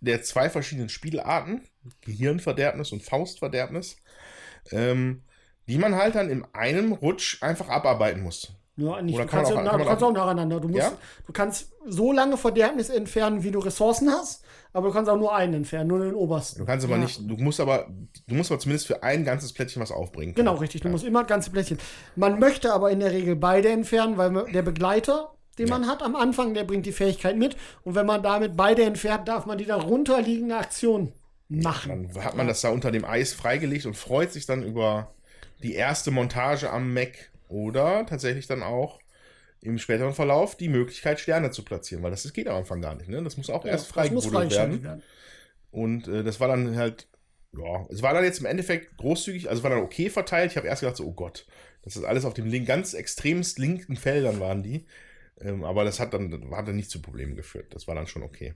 [0.00, 1.60] der zwei verschiedenen Spielarten,
[2.00, 3.96] Gehirnverderbnis und Faustverderbnis,
[4.72, 5.22] ähm,
[5.68, 8.52] die man halt dann in einem Rutsch einfach abarbeiten muss.
[8.76, 9.14] Ja, nicht.
[9.14, 10.58] Oder Du kann kannst, auch- ja, kann du kannst auch- auch nacheinander.
[10.60, 10.92] Du, musst, Ja?
[11.26, 14.42] du kannst so lange Verderbnis entfernen, wie du Ressourcen hast,
[14.72, 16.60] aber du kannst auch nur einen entfernen, nur den obersten.
[16.60, 17.02] Du kannst aber Ja.
[17.02, 17.88] nicht, du musst aber,
[18.26, 20.34] du musst aber zumindest für ein ganzes Plättchen was aufbringen.
[20.34, 20.82] Genau, richtig.
[20.82, 20.92] Du Ja.
[20.92, 21.78] musst immer ganze Plättchen.
[22.16, 25.78] Man möchte aber in der Regel beide entfernen, weil der Begleiter, den Ja.
[25.78, 27.56] man hat am Anfang, der bringt die Fähigkeit mit.
[27.84, 31.12] Und wenn man damit beide entfernt, darf man die darunter liegende Aktion
[31.48, 32.10] machen.
[32.14, 35.10] Dann hat man das da unter dem Eis freigelegt und freut sich dann über
[35.64, 38.99] die erste Montage am Mac oder tatsächlich dann auch
[39.62, 42.94] im späteren Verlauf die Möglichkeit, Sterne zu platzieren, weil das, das geht am Anfang gar
[42.94, 43.08] nicht.
[43.08, 43.22] Ne?
[43.22, 44.82] Das muss auch erst das muss freigebuddelt werden.
[44.82, 45.02] werden.
[45.70, 47.08] Und äh, das war dann halt,
[47.56, 50.52] ja, es war dann jetzt im Endeffekt großzügig, also war dann okay verteilt.
[50.52, 51.46] Ich habe erst gedacht, so, oh Gott,
[51.82, 54.86] das ist alles auf dem link, ganz extremst linken Feldern waren die.
[55.40, 57.74] Ähm, aber das hat dann, hat dann nicht zu Problemen geführt.
[57.74, 58.54] Das war dann schon okay.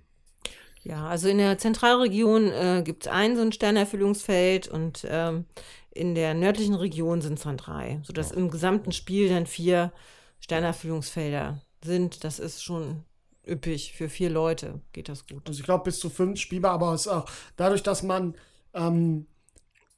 [0.83, 5.47] Ja, also in der Zentralregion äh, gibt es ein so ein Sternerfüllungsfeld und ähm,
[5.91, 9.93] in der nördlichen Region sind es dann drei, sodass im gesamten Spiel dann vier
[10.45, 12.23] Sternerfüllungsfelder sind.
[12.25, 13.03] Das ist schon
[13.47, 13.95] üppig.
[13.97, 15.49] Für vier Leute geht das gut.
[15.49, 17.27] Also ich glaube bis zu fünf spielbar, aber es ist auch
[17.57, 18.35] dadurch, dass man
[18.75, 19.27] ähm,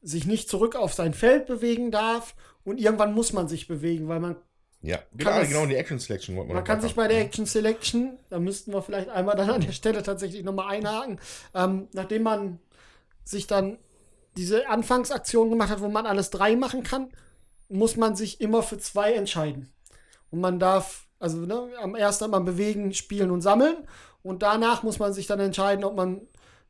[0.03, 4.21] sich nicht zurück auf sein Feld bewegen darf und irgendwann muss man sich bewegen, weil
[4.21, 4.37] man
[4.83, 8.17] Ja, genau, das- genau die Action Selection Man noch kann sich bei der Action Selection,
[8.31, 11.19] da müssten wir vielleicht einmal dann an der Stelle tatsächlich nochmal einhaken,
[11.55, 12.61] ähm, nachdem man
[13.25, 13.79] sich dann
[14.37, 17.11] diese Anfangsaktion gemacht hat, wo man alles drei machen kann,
[17.69, 19.73] muss man sich immer für zwei entscheiden.
[20.37, 23.75] Und man darf, also ne, am ersten hat man bewegen, spielen und sammeln
[24.23, 26.21] und danach muss man sich dann entscheiden, ob man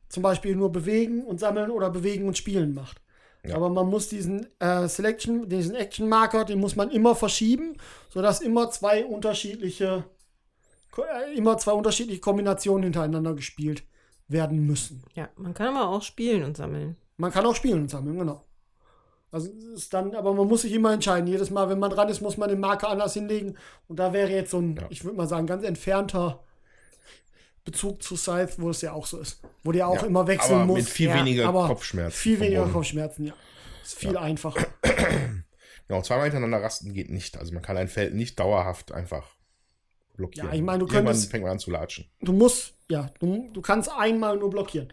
[0.07, 3.01] zum Beispiel nur bewegen und sammeln oder bewegen und spielen macht.
[3.45, 3.57] Ja.
[3.57, 7.75] Aber man muss diesen äh, Selection, diesen Action-Marker, den muss man immer verschieben,
[8.07, 10.05] sodass immer zwei unterschiedliche,
[10.97, 13.83] äh, immer zwei unterschiedliche Kombinationen hintereinander gespielt
[14.29, 15.03] werden müssen.
[15.13, 16.95] Ja, man kann aber auch spielen und sammeln.
[17.17, 18.45] Man kann auch spielen und sammeln, genau.
[19.37, 21.27] Also ist dann, aber man muss sich immer entscheiden.
[21.27, 23.57] Jedes Mal, wenn man dran ist, muss man den Marker anders hinlegen.
[23.87, 24.87] Und da wäre jetzt so ein, Ja.
[24.89, 26.43] ich würde mal sagen, ganz entfernter
[27.65, 29.41] Bezug zu Scythe, wo es ja auch so ist.
[29.63, 30.77] Wo der auch Ja, immer wechseln aber muss.
[30.77, 32.15] mit viel Ja, weniger aber Kopfschmerzen.
[32.17, 32.73] Viel weniger verbunden.
[32.73, 33.33] Kopfschmerzen, ja.
[33.83, 34.65] Ist viel einfacher.
[35.89, 37.37] Genau, zweimal hintereinander rasten geht nicht.
[37.37, 39.37] Also man kann ein Feld nicht dauerhaft einfach
[40.17, 40.49] blockieren.
[40.49, 42.09] Ja, ich meine, du Irgendwann könntest- fängt man an zu latschen.
[42.19, 44.91] Du musst, ja, du, du kannst einmal nur blockieren.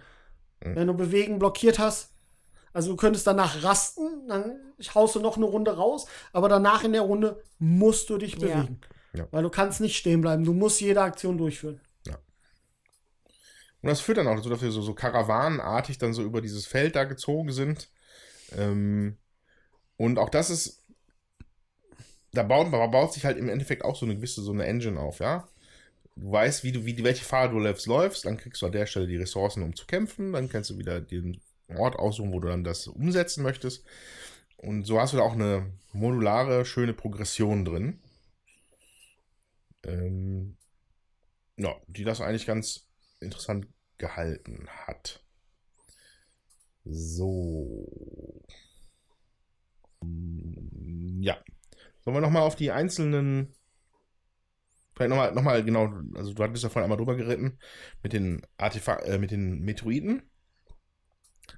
[0.62, 0.76] Mhm.
[0.76, 2.13] Wenn du bewegen blockiert hast,
[2.74, 4.60] also du könntest danach rasten, dann
[4.94, 8.38] haust du noch eine Runde raus, aber danach in der Runde musst du dich Ja.
[8.40, 8.80] bewegen.
[9.14, 9.28] Ja.
[9.30, 10.44] Weil du kannst nicht stehen bleiben.
[10.44, 11.80] Du musst jede Aktion durchführen.
[13.82, 16.64] Und das führt dann auch dazu, dass wir so, so karawanenartig dann so über dieses
[16.64, 17.90] Feld da gezogen sind.
[18.56, 19.18] Ähm,
[19.98, 20.82] und auch das ist,
[22.32, 24.98] da baut, da baut sich halt im Endeffekt auch so eine gewisse, so eine Engine
[24.98, 25.46] auf, ja.
[26.16, 28.86] Du weißt, wie du, wie, welche Fahrer du läufst, läufst, dann kriegst du an der
[28.86, 31.38] Stelle die Ressourcen, um zu kämpfen, dann kannst du wieder den
[31.68, 33.84] Ort aussuchen, wo du dann das umsetzen möchtest.
[34.56, 38.00] Und so hast du da auch eine modulare, schöne Progression drin.
[39.84, 40.56] Ähm,
[41.56, 42.88] ja, die das eigentlich ganz
[43.20, 43.66] interessant
[43.98, 45.22] gehalten hat.
[46.84, 48.42] So.
[51.20, 51.38] Ja.
[52.00, 53.54] Sollen wir nochmal auf die einzelnen.
[54.94, 57.58] Vielleicht nochmal, noch mal, genau, also du hattest ja vorhin einmal drüber geritten
[58.02, 60.22] mit den Artefak äh, mit den Meteoriten.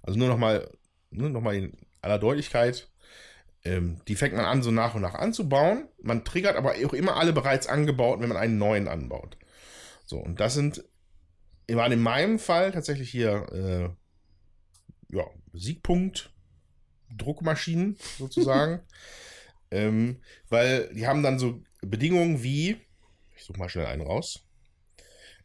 [0.07, 0.71] Also nur nochmal,
[1.11, 2.89] nur nochmal in aller Deutlichkeit.
[3.65, 5.89] Ähm, die fängt man an, so nach und nach anzubauen.
[6.01, 9.37] Man triggert aber auch immer alle bereits angebaut, wenn man einen neuen anbaut.
[10.05, 10.85] So, und das sind,
[11.69, 13.47] waren in meinem Fall tatsächlich hier,
[15.11, 16.31] äh, ja, Siegpunkt,
[17.17, 18.81] Druckmaschinen sozusagen.
[19.73, 22.77] ähm, weil die haben dann so Bedingungen wie,
[23.37, 24.45] ich suche mal schnell einen raus,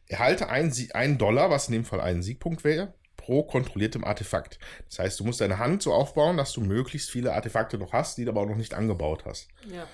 [0.06, 4.58] erhalte einen, einen Dollar, was in dem Fall ein Siegpunkt wäre, pro kontrolliertem Artefakt.
[4.88, 8.18] Das heißt, du musst deine Hand so aufbauen, dass du möglichst viele Artefakte noch hast,
[8.18, 9.48] die du aber auch noch nicht angebaut hast.
[9.72, 9.86] Ja.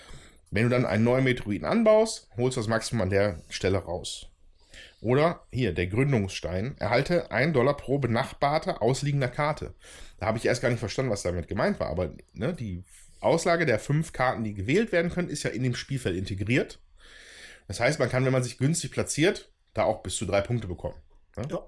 [0.50, 4.28] Wenn du dann einen neuen Meteoriten anbaust, holst du das Maximum an der Stelle raus.
[5.00, 6.76] Oder hier, der Gründungsstein.
[6.78, 9.74] Erhalte 1 Dollar pro benachbarte ausliegender Karte.
[10.18, 11.88] Da habe ich erst gar nicht verstanden, was damit gemeint war.
[11.88, 12.82] Aber ne, die
[13.20, 16.80] Auslage der fünf Karten, die gewählt werden können, ist ja in dem Spielfeld integriert.
[17.68, 20.66] Das heißt, man kann, wenn man sich günstig platziert, da auch bis zu drei Punkte
[20.66, 20.96] bekommen.
[21.36, 21.46] Ne?
[21.50, 21.62] Ja.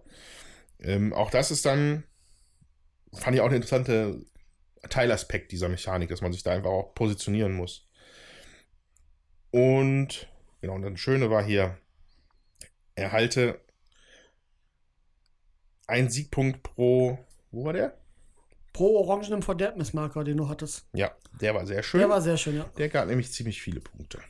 [0.83, 2.05] Ähm, auch das ist dann,
[3.13, 4.17] fand ich auch ein interessanter
[4.89, 7.87] Teilaspekt dieser Mechanik, dass man sich da einfach auch positionieren muss.
[9.51, 10.29] Und
[10.61, 11.77] genau, und das Schöne war hier,
[12.95, 13.61] erhalte
[15.87, 17.19] ein Siegpunkt pro,
[17.51, 17.99] wo war der?
[18.73, 20.87] Pro orangenen Verderbnismarker, den du hattest.
[20.93, 21.99] Ja, der war sehr schön.
[22.01, 22.65] Der war sehr schön, ja.
[22.79, 24.21] der gab nämlich ziemlich viele Punkte.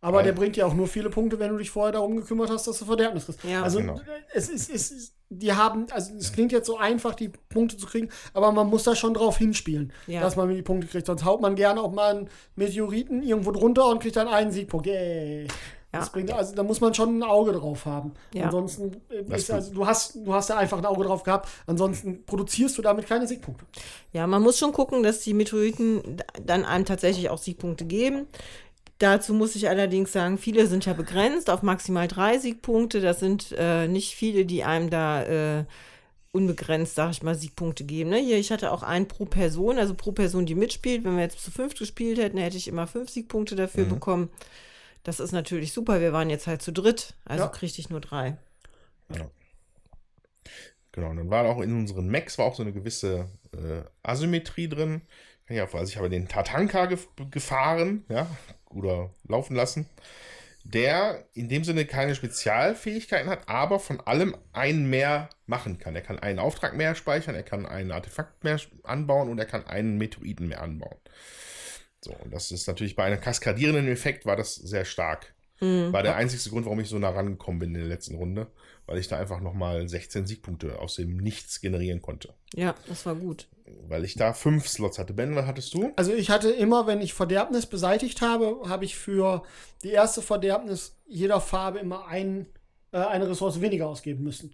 [0.00, 2.50] Aber Weil- der bringt ja auch nur viele Punkte, wenn du dich vorher darum gekümmert
[2.50, 3.42] hast, dass du Verderbnis kriegst.
[3.44, 3.62] Ja.
[3.62, 4.00] also Genau.
[4.32, 7.86] es ist, es ist, die haben, also es klingt jetzt so einfach, die Punkte zu
[7.86, 10.20] kriegen, aber man muss da schon drauf hinspielen, Ja.
[10.20, 11.06] dass man die Punkte kriegt.
[11.06, 14.86] Sonst haut man gerne auch mal einen Meteoriten irgendwo drunter und kriegt dann einen Siegpunkt.
[14.86, 15.48] Yay.
[15.90, 16.12] Das Ja.
[16.12, 18.12] bringt, also da muss man schon ein Auge drauf haben.
[18.34, 18.44] Ja.
[18.44, 21.48] Ansonsten äh, ist, also du hast, du hast da einfach ein Auge drauf gehabt.
[21.66, 23.64] Ansonsten produzierst du damit keine Siegpunkte.
[24.12, 28.26] Ja, man muss schon gucken, dass die Meteoriten dann einem tatsächlich auch Siegpunkte geben.
[28.98, 33.00] Dazu muss ich allerdings sagen, viele sind ja begrenzt auf maximal drei Siegpunkte.
[33.00, 35.64] Das sind äh, nicht viele, die einem da äh,
[36.32, 38.10] unbegrenzt, sag ich mal, Siegpunkte geben.
[38.10, 38.18] Ne?
[38.18, 41.04] Hier, ich hatte auch einen pro Person, also pro Person, die mitspielt.
[41.04, 44.30] Wenn wir jetzt zu fünft gespielt hätten, hätte ich immer fünf Siegpunkte dafür bekommen.
[45.04, 46.00] Das ist natürlich super.
[46.00, 47.50] Wir waren jetzt halt zu dritt, also Ja.
[47.50, 48.36] kriegte ich nur drei.
[50.92, 54.68] Genau, und dann war auch in unseren Macs war auch so eine gewisse äh, Asymmetrie
[54.68, 55.02] drin.
[55.48, 58.26] Ja, also ich habe den Tatanka gef gefahren, ja,
[58.70, 59.86] oder laufen lassen,
[60.64, 65.94] der in dem Sinne keine Spezialfähigkeiten hat, aber von allem einen mehr machen kann.
[65.94, 69.66] Er kann einen Auftrag mehr speichern, er kann ein Artefakt mehr anbauen und er kann
[69.66, 70.98] einen Meteoriten mehr anbauen.
[72.04, 75.34] So, und das ist natürlich bei einem kaskadierenden Effekt war das sehr stark.
[75.60, 78.46] War der einzigste Grund, warum ich so nah rangekommen bin in der letzten Runde,
[78.86, 82.32] weil ich da einfach nochmal 16 Siegpunkte aus dem Nichts generieren konnte.
[82.54, 83.48] Ja, das war gut.
[83.88, 85.12] Weil ich da fünf Slots hatte.
[85.12, 85.92] Ben, was hattest du?
[85.96, 89.42] Also ich hatte immer, wenn ich Verderbnis beseitigt habe, habe ich für
[89.82, 92.46] die erste Verderbnis jeder Farbe immer ein,
[92.92, 94.52] äh, eine Ressource weniger ausgeben müssen.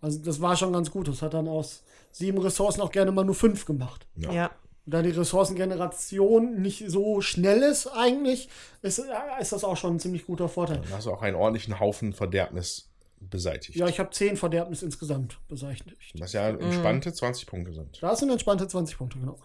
[0.00, 1.08] Also das war schon ganz gut.
[1.08, 1.82] Das hat dann aus
[2.12, 4.06] sieben Ressourcen auch gerne mal nur fünf gemacht.
[4.16, 4.32] Ja.
[4.32, 4.50] Ja.
[4.86, 8.48] da die Ressourcengeneration nicht so schnell ist eigentlich,
[8.82, 9.02] ist,
[9.40, 10.78] ist das auch schon ein ziemlich guter Vorteil.
[10.78, 12.88] Dann hast du auch einen ordentlichen Haufen Verderbnis
[13.20, 13.76] beseitigt.
[13.78, 16.14] Ja, ich habe 10 Verderbnis insgesamt beseitigt.
[16.18, 18.02] Was ja entspannte 20 Punkte sind.
[18.02, 19.38] Da sind entspannte 20 Punkte, genau.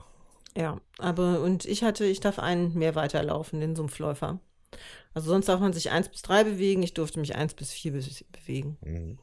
[0.55, 4.39] Ja, aber und ich hatte, ich darf einen mehr weiterlaufen, den Sumpfläufer.
[5.13, 7.91] Also sonst darf man sich 1 bis 3 bewegen, ich durfte mich 1 bis 4
[7.93, 8.77] be bewegen.
[8.81, 9.19] Mhm.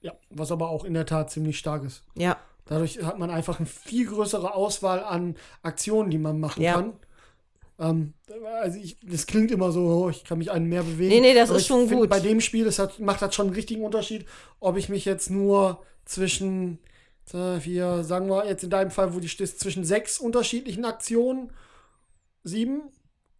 [0.00, 2.04] Ja, was aber auch in der Tat ziemlich stark ist.
[2.16, 2.36] Ja,
[2.66, 6.74] Dadurch hat man einfach eine viel größere Auswahl an Aktionen, die man machen Ja.
[6.74, 6.92] kann.
[7.82, 8.14] Ähm,
[8.60, 11.10] also ich, das klingt immer so, oh, ich kann mich einen mehr bewegen.
[11.10, 12.10] Nee, nee, das ist schon find, gut.
[12.10, 14.24] Bei dem Spiel das hat, macht das schon einen richtigen Unterschied,
[14.60, 16.78] ob ich mich jetzt nur zwischen
[17.34, 21.50] äh, vier, sagen wir jetzt in deinem Fall, wo du stehst, zwischen sechs unterschiedlichen Aktionen,
[22.44, 22.82] sieben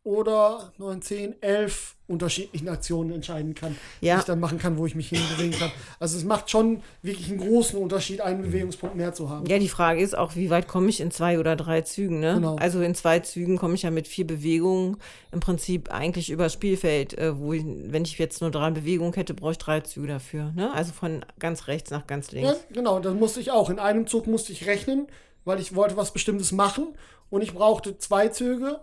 [0.03, 4.15] oder neun, zehn, elf unterschiedlichen Aktionen entscheiden kann, Ja.
[4.15, 5.73] die ich dann machen kann, wo ich mich hinbewegen kann.
[5.99, 9.47] Also es macht schon wirklich einen großen Unterschied, einen Bewegungspunkt mehr zu haben.
[9.47, 12.35] Ja, die Frage ist auch, wie weit komme ich in zwei oder drei Zügen, ne?
[12.35, 12.57] Genau.
[12.57, 14.99] Also in zwei Zügen komme ich ja mit vier Bewegungen
[15.33, 19.35] im Prinzip eigentlich übers Spielfeld, äh, wo ich, wenn ich jetzt nur drei Bewegungen hätte,
[19.35, 20.73] brauche ich drei Züge dafür, ne?
[20.73, 22.51] Also von ganz rechts nach ganz links.
[22.51, 23.71] Ja, genau, das musste ich auch.
[23.71, 25.07] In einem Zug musste ich rechnen,
[25.45, 26.89] weil ich wollte was Bestimmtes machen
[27.31, 28.81] und ich brauchte zwei Züge,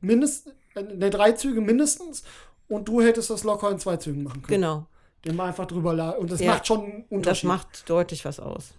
[0.00, 2.22] mindestens, äh, ne, drei Züge mindestens
[2.68, 4.60] und du hättest das locker in zwei Zügen machen können.
[4.62, 4.86] Genau.
[5.24, 6.52] Den mal einfach drüber la- Und das Ja.
[6.52, 7.44] macht schon einen Und das Unterschied.
[7.48, 8.74] macht deutlich was aus.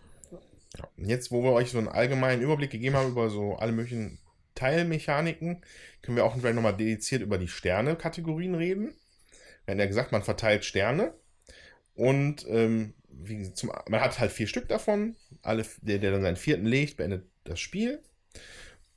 [0.98, 4.20] Und Jetzt, wo wir euch so einen allgemeinen Überblick gegeben haben über so alle möglichen
[4.56, 5.62] Teilmechaniken,
[6.02, 8.94] können wir auch vielleicht nochmal dediziert über die Sterne-Kategorien reden.
[9.66, 11.14] Wir haben ja gesagt, man verteilt Sterne
[11.96, 15.16] und ähm, wie, zum, man hat halt vier Stück davon.
[15.42, 18.02] Alle, der, der dann seinen vierten legt, beendet das Spiel.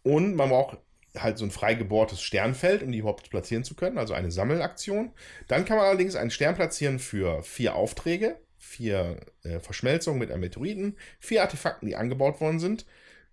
[0.03, 0.79] Und man braucht
[1.19, 5.13] halt so ein frei gebohrtes Sternfeld, um die überhaupt platzieren zu können, also eine Sammelaktion.
[5.49, 10.41] Dann kann man allerdings einen Stern platzieren für vier Aufträge, vier äh, Verschmelzungen mit einem
[10.41, 12.87] Meteoriten, vier Artefakten, die angebaut worden sind.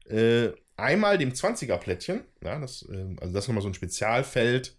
[0.05, 4.77] Äh, einmal dem 20er-Plättchen, ja, das, äh, also das ist nochmal so ein Spezialfeld,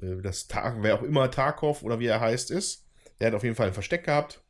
[0.00, 2.86] äh, das Tag, wer auch immer Tarkov oder wie er heißt ist,
[3.20, 4.42] der hat auf jeden Fall ein Versteck gehabt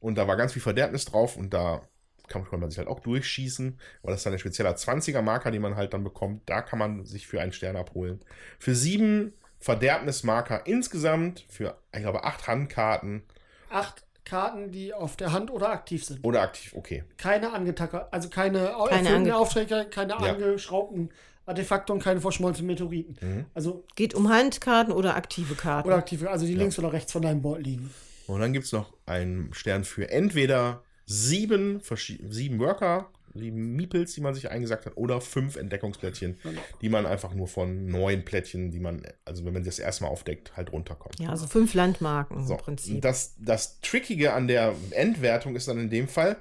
[0.00, 1.88] und da war ganz viel Verderbnis drauf und da
[2.28, 5.76] kann, man sich halt auch durchschießen, weil das ist dann ein spezieller 20er-Marker, den man
[5.76, 6.42] halt dann bekommt.
[6.46, 8.20] Da kann man sich für einen Stern abholen.
[8.58, 9.32] Für sieben
[9.78, 13.22] Verderbnismarker insgesamt, für, ich glaube, acht Handkarten
[13.70, 16.24] Acht Karten, die auf der Hand oder aktiv sind.
[16.24, 17.04] oder aktiv, okay.
[17.18, 20.18] Keine angetacker, also keine, Keine ange- Aufträge, keine Ja.
[20.32, 21.10] angeschraubten
[21.44, 23.16] Artefakte und keine verschmolzenen Meteoriten.
[23.20, 23.44] Mhm.
[23.52, 25.88] Also, Geht um Handkarten oder aktive Karten.
[25.88, 27.90] oder aktive, also die links oder rechts von deinem Board liegen.
[28.26, 31.80] Und dann gibt es noch einen Stern für entweder sieben,
[32.28, 36.38] sieben Worker, sieben Meeples, die man sich eingesagt hat, oder fünf Entdeckungsplättchen,
[36.80, 40.56] die man einfach nur von neun Plättchen, die man, also wenn man das erstmal aufdeckt,
[40.56, 41.18] halt runterkommt.
[41.18, 43.02] ja, also fünf Landmarken So, im Prinzip.
[43.02, 46.36] das, das Trickige an der Endwertung ist dann in dem Fall,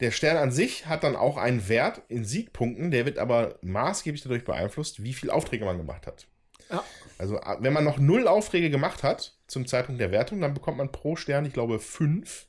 [0.00, 4.22] der Stern an sich hat dann auch einen Wert in Siegpunkten, der wird aber maßgeblich
[4.22, 6.26] dadurch beeinflusst, wie viele Aufträge man gemacht hat.
[6.70, 6.84] Ja.
[7.16, 10.92] Also, wenn man noch null Aufträge gemacht hat zum Zeitpunkt der Wertung, dann bekommt man
[10.92, 12.46] pro Stern, ich glaube, fünf.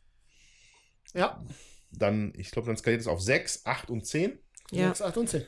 [1.13, 1.43] Ja,
[1.91, 4.37] Dann, ich glaube, dann skaliert es auf sechs, acht und zehn.
[4.71, 4.87] ja.
[4.87, 5.45] 6, 8 und 10.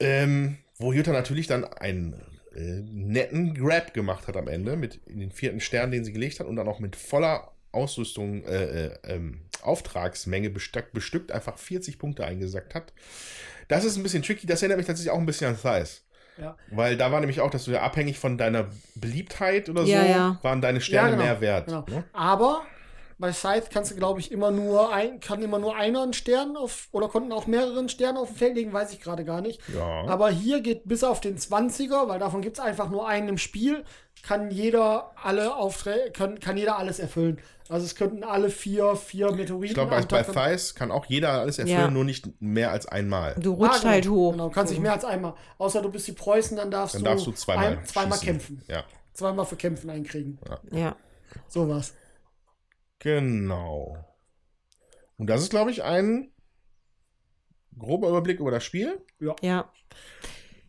[0.00, 2.14] Ähm, wo Jutta natürlich dann einen
[2.54, 6.40] äh, netten Grab gemacht hat am Ende mit in den vierten Stern, den sie gelegt
[6.40, 11.98] hat und dann auch mit voller Ausrüstung, äh, äh, ähm, Auftragsmenge bestückt, bestückt, einfach 40
[11.98, 12.92] Punkte eingesackt hat.
[13.68, 16.04] Das ist ein bisschen tricky, das erinnert mich tatsächlich auch ein bisschen an Thies.
[16.36, 16.56] Ja.
[16.70, 20.08] Weil da war nämlich auch, dass du ja abhängig von deiner Beliebtheit oder Ja, so,
[20.08, 20.38] ja.
[20.42, 21.66] waren deine Sterne Ja, genau, mehr wert.
[21.66, 21.84] Genau.
[21.88, 22.04] Ne?
[22.12, 22.66] Aber
[23.22, 26.56] bei Scythe kannst du, glaube ich, immer nur ein, kann immer nur einer einen Stern
[26.56, 29.60] auf, oder konnten auch mehrere Sterne auf dem Feld legen, weiß ich gerade gar nicht.
[29.74, 30.04] Ja.
[30.08, 33.38] Aber hier geht bis auf den 20er, weil davon gibt es einfach nur einen im
[33.38, 33.84] Spiel,
[34.24, 37.38] kann jeder alle Aufträge, kann, kann jeder alles erfüllen.
[37.68, 40.22] Also es könnten alle vier, vier Meteoriten Ich glaube, bei,
[40.52, 41.90] Thies kann auch jeder alles erfüllen, Ja.
[41.90, 43.36] nur nicht mehr als einmal.
[43.38, 44.32] Du Ah, rutscht genau, halt hoch.
[44.32, 45.34] Genau, kannst nicht mehr als einmal.
[45.58, 48.26] Außer du bist die Preußen, dann darfst, Dann du, darfst du zweimal, ein, zweimal schießen.
[48.26, 48.62] kämpfen.
[48.68, 48.82] Ja.
[49.14, 50.38] Zweimal für Kämpfen einkriegen.
[50.72, 50.96] Ja.
[51.48, 51.94] Sowas.
[53.02, 53.96] Genau.
[55.16, 56.30] Und das ist, glaube ich, ein
[57.78, 59.00] grober Überblick über das Spiel.
[59.40, 59.70] Ja.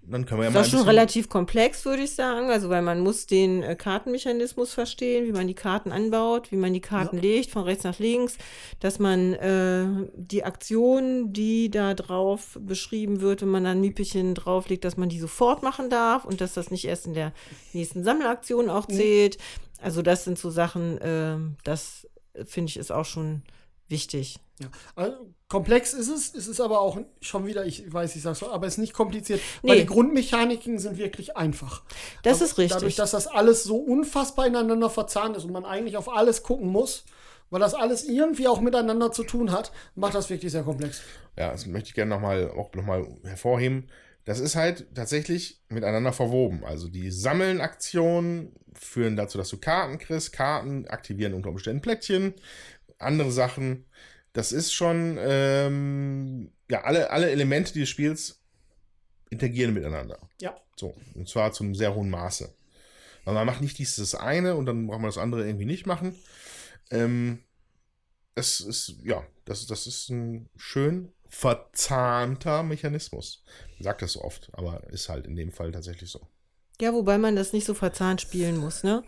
[0.06, 2.50] Dann können wir ja Das mal ist ein schon relativ komplex, würde ich sagen.
[2.50, 6.74] Also, weil man muss den äh, Kartenmechanismus verstehen, wie man die Karten anbaut, wie man
[6.74, 8.38] die Karten legt, von rechts nach links,
[8.82, 14.36] dass man äh, die Aktion, die da drauf beschrieben wird, wenn man dann ein Miepelchen
[14.36, 17.32] drauflegt, dass man die sofort machen darf und dass das nicht erst in der
[17.72, 19.38] nächsten Sammelaktion auch zählt.
[19.82, 22.08] Also, das sind so Sachen, äh, das
[22.46, 23.44] finde ich ist auch schon
[23.90, 24.40] wichtig.
[24.62, 24.68] Ja.
[24.96, 25.18] Also,
[25.50, 28.68] komplex ist es, es ist aber auch schon wieder, ich weiß, ich sag's so, aber
[28.68, 29.70] es ist nicht kompliziert, Nee.
[29.70, 31.84] weil die Grundmechaniken sind wirklich einfach.
[32.24, 32.74] Das Aber ist richtig.
[32.74, 36.68] Dadurch, dass das alles so unfassbar ineinander verzahnt ist und man eigentlich auf alles gucken
[36.70, 37.04] muss,
[37.50, 41.02] weil das alles irgendwie auch miteinander zu tun hat, macht das wirklich sehr komplex.
[41.38, 43.88] ja, das möchte ich gerne nochmal auch noch mal hervorheben.
[44.26, 46.64] Das ist halt tatsächlich miteinander verwoben.
[46.64, 50.34] Also die Sammeln-Aktionen führen dazu, dass du Karten kriegst.
[50.34, 52.34] Karten aktivieren unter Umständen Plättchen,
[53.00, 53.86] andere Sachen.
[54.32, 58.42] Das ist schon, ähm, ja, alle, alle Elemente dieses Spiels
[59.30, 60.20] interagieren miteinander.
[60.42, 60.56] Ja.
[60.76, 62.54] So, und zwar zu einem sehr hohen Maße.
[63.26, 66.16] Weil man macht nicht dieses eine und dann braucht man das andere irgendwie nicht machen.
[66.92, 67.44] Ähm,
[68.36, 73.44] es ist, ja, das, das ist ein schön verzahnter Mechanismus.
[73.78, 76.22] Man sagt das so oft, aber ist halt in dem Fall tatsächlich so.
[76.80, 79.04] Ja, wobei man das nicht so verzahnt spielen muss, ne?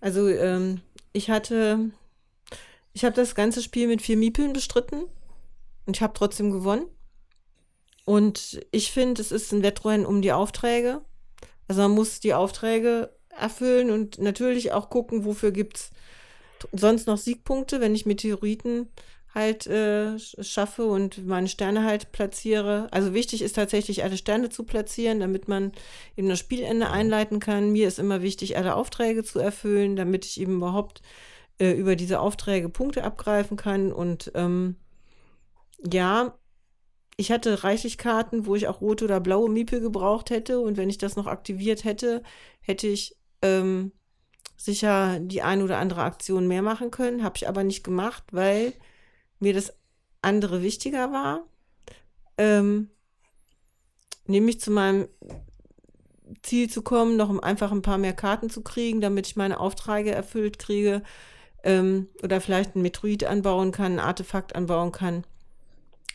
[0.00, 0.82] Also, ähm,
[1.12, 1.90] ich hatte,
[2.92, 5.04] ich habe das ganze Spiel mit vier Miepeln bestritten
[5.86, 6.86] und ich habe trotzdem gewonnen.
[8.04, 11.00] Und ich finde, es ist ein Wettrennen um die Aufträge.
[11.66, 15.90] Also man muss die Aufträge erfüllen und natürlich auch gucken, wofür gibt es
[16.72, 18.88] sonst noch Siegpunkte, wenn ich Meteoriten
[19.34, 22.88] halt äh, schaffe und meine Sterne halt platziere.
[22.90, 25.72] Also wichtig ist tatsächlich, alle Sterne zu platzieren, damit man
[26.16, 27.70] eben das Spielende einleiten kann.
[27.70, 31.02] Mir ist immer wichtig, alle Aufträge zu erfüllen, damit ich eben überhaupt
[31.58, 33.92] äh, über diese Aufträge Punkte abgreifen kann.
[33.92, 34.76] Und ähm,
[35.78, 36.36] ja,
[37.16, 40.58] ich hatte reichlich Karten, wo ich auch rote oder blaue Miepel gebraucht hätte.
[40.58, 42.24] Und wenn ich das noch aktiviert hätte,
[42.62, 43.92] hätte ich ähm,
[44.56, 47.22] sicher die ein oder andere Aktion mehr machen können.
[47.22, 48.72] Habe ich aber nicht gemacht, weil
[49.40, 49.72] mir das
[50.22, 51.42] andere wichtiger war.
[52.38, 52.90] Ähm,
[54.26, 55.08] nämlich zu meinem
[56.42, 59.58] Ziel zu kommen, noch um einfach ein paar mehr Karten zu kriegen, damit ich meine
[59.60, 61.02] Aufträge erfüllt kriege.
[61.62, 65.24] Ähm, oder vielleicht ein Metroid anbauen kann, ein Artefakt anbauen kann.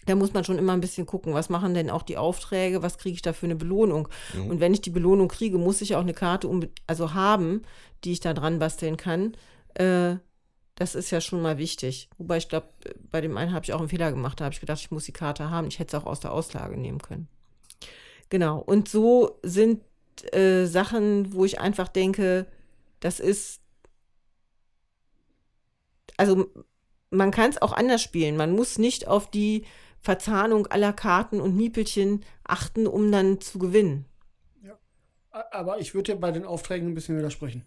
[0.07, 2.97] Da muss man schon immer ein bisschen gucken, was machen denn auch die Aufträge, was
[2.97, 4.07] kriege ich da für eine Belohnung.
[4.33, 4.49] Mhm.
[4.49, 7.63] Und wenn ich die Belohnung kriege, muss ich auch eine Karte um, also haben,
[8.03, 9.35] die ich da dran basteln kann.
[9.75, 10.15] Äh,
[10.75, 12.09] das ist ja schon mal wichtig.
[12.17, 12.67] Wobei ich glaube,
[13.09, 14.39] bei dem einen habe ich auch einen Fehler gemacht.
[14.39, 15.67] Da habe ich gedacht, ich muss die Karte haben.
[15.67, 17.27] Ich hätte es auch aus der Auslage nehmen können.
[18.29, 18.59] Genau.
[18.59, 19.81] Und so sind
[20.33, 22.45] äh, Sachen, wo ich einfach denke,
[22.99, 23.61] das ist.
[26.17, 26.47] Also
[27.09, 28.35] man kann es auch anders spielen.
[28.35, 29.65] Man muss nicht auf die
[30.01, 34.05] Verzahnung aller Karten und Miepelchen achten, um dann zu gewinnen.
[35.31, 37.65] Aber ich würde dir bei den Aufträgen ein bisschen widersprechen.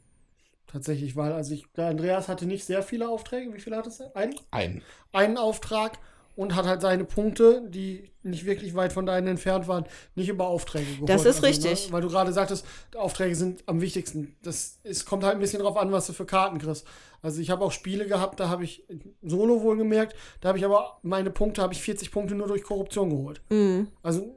[0.71, 3.53] Tatsächlich, weil also ich, der Andreas hatte nicht sehr viele Aufträge.
[3.55, 4.15] Wie viele hattest du?
[4.15, 4.35] Einen?
[4.51, 4.83] Ein.
[5.13, 5.99] Einen Auftrag
[6.37, 10.47] und hat halt seine Punkte, die nicht wirklich weit von deinen entfernt waren, nicht über
[10.47, 11.09] Aufträge geholt.
[11.09, 11.87] Das ist Also, richtig.
[11.87, 12.65] Ne, weil du gerade sagtest,
[12.97, 14.37] Aufträge sind am wichtigsten.
[14.43, 16.87] Das es kommt halt ein bisschen drauf an, was du für Karten kriegst.
[17.23, 18.87] Also ich habe auch Spiele gehabt, da habe ich
[19.23, 22.63] Solo wohl gemerkt, da habe ich aber meine Punkte, habe ich 40 Punkte nur durch
[22.63, 23.41] Korruption geholt.
[23.49, 23.89] Mhm.
[24.05, 24.33] Also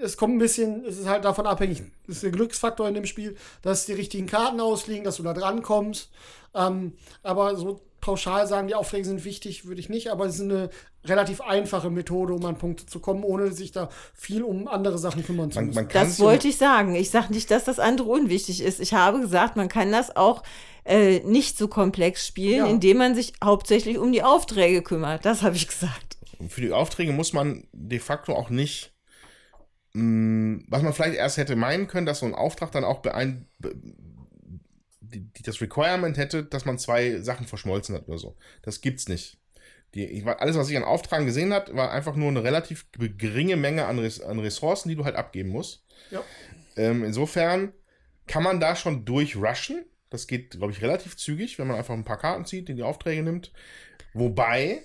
[0.00, 3.06] es kommt ein bisschen, es ist halt davon abhängig, das ist der Glücksfaktor in dem
[3.06, 6.10] Spiel, dass die richtigen Karten ausliegen, dass du da dran kommst.
[6.54, 10.42] Ähm, aber so pauschal sagen, die Aufträge sind wichtig, würde ich nicht, aber es ist
[10.42, 10.70] eine
[11.04, 15.24] relativ einfache Methode, um an Punkte zu kommen, ohne sich da viel um andere Sachen
[15.24, 15.74] kümmern zu müssen.
[15.74, 16.94] man Das wollte ich sagen.
[16.94, 18.80] Ich sage nicht, dass das andere unwichtig ist.
[18.80, 20.42] Ich habe gesagt, man kann das auch
[20.84, 22.66] äh, nicht so komplex spielen, Ja.
[22.66, 25.24] indem man sich hauptsächlich um die Aufträge kümmert.
[25.24, 26.18] Das habe ich gesagt.
[26.48, 28.92] für die Aufträge muss man de facto auch nicht,
[29.92, 33.46] mh, was man vielleicht erst hätte meinen können, dass so ein Auftrag dann auch beein,
[33.58, 33.74] be,
[35.00, 38.36] die, die das Requirement hätte, dass man zwei Sachen verschmolzen hat oder so.
[38.62, 39.38] Das gibt's nicht.
[39.94, 43.56] Die, ich, alles, was ich an Auftragen gesehen hat, war einfach nur eine relativ geringe
[43.56, 45.84] Menge an, Res, an Ressourcen, die du halt abgeben musst.
[46.10, 46.22] Ja.
[46.76, 47.72] Ähm, insofern
[48.26, 49.86] kann man da schon durchrushen.
[50.10, 52.82] Das geht, glaube ich, relativ zügig, wenn man einfach ein paar Karten zieht, die die
[52.82, 53.52] Aufträge nimmt.
[54.12, 54.82] Wobei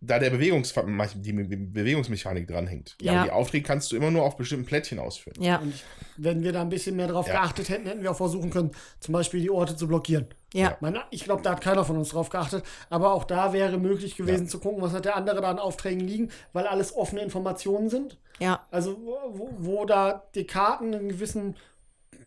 [0.00, 0.72] da der Bewegungs
[1.16, 2.96] die Be- Bewegungsmechanik dranhängt.
[3.02, 3.12] Ja.
[3.14, 3.24] Ja.
[3.24, 5.42] Die Aufträge kannst du immer nur auf bestimmten Plättchen ausführen.
[5.42, 5.74] Ja, Und
[6.16, 7.34] wenn wir da ein bisschen mehr drauf Ja.
[7.34, 8.70] geachtet hätten, hätten wir auch versuchen können,
[9.00, 10.26] zum Beispiel die Orte zu blockieren.
[10.54, 10.76] ja.
[10.80, 12.64] Man, ich glaube, da hat keiner von uns drauf geachtet.
[12.90, 16.00] Aber auch da wäre möglich gewesen zu gucken, was hat der andere da an Aufträgen
[16.06, 18.18] liegen, weil alles offene Informationen sind.
[18.38, 18.64] ja.
[18.70, 21.56] Also wo, wo- wo da die Karten einen gewissen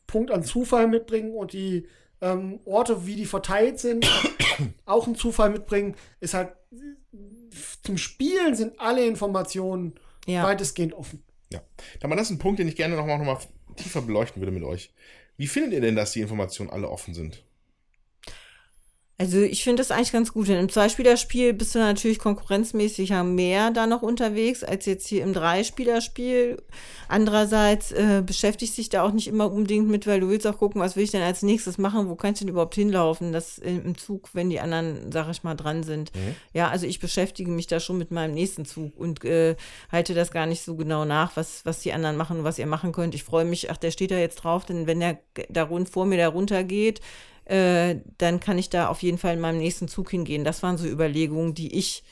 [0.08, 1.88] Punkt an Zufall mitbringen und die
[2.20, 4.06] ähm, Orte, wie die verteilt sind,
[4.86, 6.50] auch einen Zufall mitbringen, ist halt
[7.84, 9.96] zum Spielen sind alle Informationen
[10.26, 10.44] Ja.
[10.44, 11.24] weitestgehend offen.
[11.52, 11.62] Ja.
[12.02, 13.38] Aber das ist ein Punkt, den ich gerne nochmal noch mal
[13.76, 14.94] tiefer beleuchten würde mit euch.
[15.38, 17.44] Wie findet ihr denn, dass die Informationen alle offen sind?
[19.22, 20.48] Also ich finde das eigentlich ganz gut.
[20.48, 25.32] Denn im Zweispielerspiel bist du natürlich konkurrenzmäßig mehr da noch unterwegs als jetzt hier im
[25.34, 26.58] Dreispielerspiel.
[27.08, 30.82] Andererseits äh, beschäftigst dich da auch nicht immer unbedingt mit, weil du willst auch gucken,
[30.82, 33.86] was will ich denn als nächstes machen, wo kann ich denn überhaupt hinlaufen, das im
[33.86, 36.12] im Zug, wenn die anderen, sag ich mal, dran sind.
[36.54, 39.56] Ja, also ich beschäftige mich da schon mit meinem nächsten Zug und äh,
[39.92, 42.66] halte das gar nicht so genau nach, was, was die anderen machen und was ihr
[42.66, 43.14] machen könnt.
[43.14, 45.20] Ich freue mich, ach, der steht da jetzt drauf, denn wenn der
[45.50, 47.02] da rund vor mir da runter geht,
[47.46, 50.44] äh, dann kann ich da auf jeden Fall in meinem nächsten Zug hingehen.
[50.44, 52.04] Das waren so Überlegungen, die ich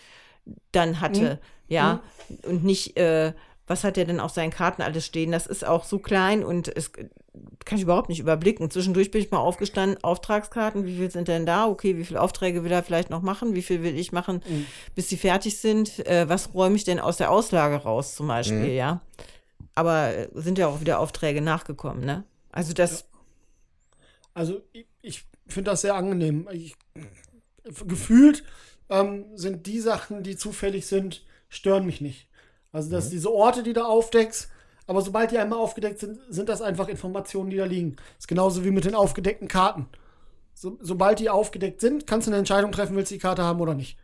[0.72, 1.39] dann hatte.
[1.68, 2.01] Ja,
[2.47, 3.34] und nicht, äh,
[3.68, 5.31] was hat er denn auf seinen Karten alles stehen?
[5.31, 8.72] Das ist auch so klein und es kann ich überhaupt nicht überblicken.
[8.72, 11.68] Zwischendurch bin ich mal aufgestanden, Auftragskarten, wie viel sind denn da?
[11.68, 13.53] Okay, wie viele Aufträge will er vielleicht noch machen?
[13.53, 14.65] Wie viel will ich machen, Mhm.
[14.95, 15.99] bis sie fertig sind?
[16.07, 18.76] Äh, was räume ich denn aus der Auslage raus zum Beispiel, Mhm.
[18.76, 19.01] ja?
[19.76, 22.23] Aber äh, sind ja auch wieder Aufträge nachgekommen, ne?
[22.51, 23.06] Also das,
[24.34, 26.47] Also ich, ich finde das sehr angenehm.
[26.51, 26.76] Ich,
[27.88, 28.43] gefühlt
[28.89, 32.27] ähm, sind die Sachen, die zufällig sind, stören mich nicht.
[32.71, 34.49] Also dass diese Orte, die du aufdeckst,
[34.88, 37.95] aber sobald die einmal aufgedeckt sind, sind das einfach Informationen, die da liegen.
[38.17, 39.88] ist genauso wie mit den aufgedeckten Karten.
[40.55, 43.61] So, sobald die aufgedeckt sind, kannst du eine Entscheidung treffen, willst du die Karte haben
[43.61, 43.97] oder nicht.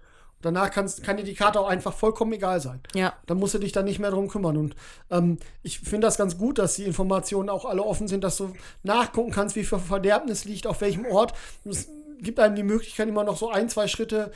[0.45, 2.79] Danach kannst, kann dir die Karte auch einfach vollkommen egal sein.
[2.93, 3.13] ja.
[3.25, 4.55] Dann musst du dich dann nicht mehr drum kümmern.
[4.55, 4.75] Und
[5.11, 8.53] ähm, ich finde das ganz gut, dass die Informationen auch alle offen sind, dass du
[8.83, 11.33] nachgucken kannst, wie viel Verderbnis liegt auf welchem Ort.
[11.65, 11.89] Es
[12.21, 14.31] gibt einem die Möglichkeit, immer noch so ein, zwei Schritte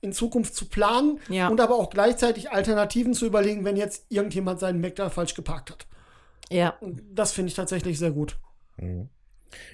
[0.00, 1.48] in Zukunft zu planen Ja.
[1.48, 5.70] und aber auch gleichzeitig Alternativen zu überlegen, wenn jetzt irgendjemand seinen Mac da falsch geparkt
[5.72, 5.86] hat.
[6.50, 8.38] Ja, Und das finde ich tatsächlich sehr gut.